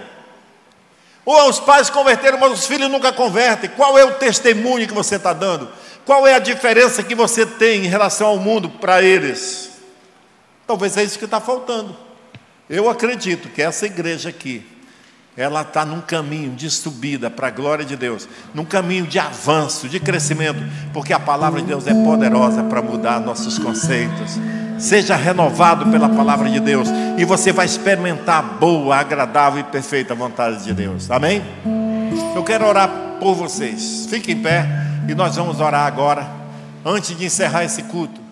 Ou 1.24 1.48
os 1.48 1.58
pais 1.58 1.88
converteram, 1.88 2.38
mas 2.38 2.52
os 2.52 2.66
filhos 2.66 2.90
nunca 2.90 3.10
convertem. 3.10 3.70
Qual 3.70 3.98
é 3.98 4.04
o 4.04 4.12
testemunho 4.12 4.86
que 4.86 4.94
você 4.94 5.16
está 5.16 5.32
dando? 5.32 5.68
Qual 6.06 6.24
é 6.24 6.34
a 6.34 6.38
diferença 6.38 7.02
que 7.02 7.16
você 7.16 7.44
tem 7.44 7.84
em 7.84 7.88
relação 7.88 8.28
ao 8.28 8.38
mundo 8.38 8.70
para 8.70 9.02
eles? 9.02 9.72
Talvez 10.64 10.96
é 10.96 11.02
isso 11.02 11.18
que 11.18 11.24
está 11.24 11.40
faltando. 11.40 11.96
Eu 12.70 12.88
acredito 12.88 13.48
que 13.48 13.60
essa 13.60 13.86
igreja 13.86 14.28
aqui, 14.28 14.64
ela 15.36 15.62
está 15.62 15.84
num 15.84 16.00
caminho 16.00 16.52
de 16.52 16.70
subida 16.70 17.28
para 17.28 17.48
a 17.48 17.50
glória 17.50 17.84
de 17.84 17.96
Deus, 17.96 18.28
num 18.54 18.64
caminho 18.64 19.04
de 19.04 19.18
avanço, 19.18 19.88
de 19.88 19.98
crescimento, 19.98 20.60
porque 20.92 21.12
a 21.12 21.18
palavra 21.18 21.60
de 21.60 21.66
Deus 21.66 21.88
é 21.88 21.92
poderosa 21.92 22.62
para 22.62 22.80
mudar 22.80 23.20
nossos 23.20 23.58
conceitos. 23.58 24.38
Seja 24.78 25.16
renovado 25.16 25.90
pela 25.90 26.08
palavra 26.08 26.48
de 26.48 26.60
Deus 26.60 26.88
e 27.18 27.24
você 27.24 27.50
vai 27.50 27.66
experimentar 27.66 28.38
a 28.38 28.42
boa, 28.42 28.96
agradável 28.96 29.58
e 29.58 29.64
perfeita 29.64 30.14
vontade 30.14 30.62
de 30.62 30.72
Deus. 30.72 31.10
Amém? 31.10 31.42
Eu 32.34 32.44
quero 32.44 32.64
orar 32.64 32.88
por 33.18 33.34
vocês. 33.34 34.06
Fiquem 34.08 34.36
em 34.36 34.42
pé. 34.42 34.85
E 35.08 35.14
nós 35.14 35.36
vamos 35.36 35.60
orar 35.60 35.86
agora, 35.86 36.26
antes 36.84 37.16
de 37.16 37.24
encerrar 37.24 37.64
esse 37.64 37.84
culto. 37.84 38.25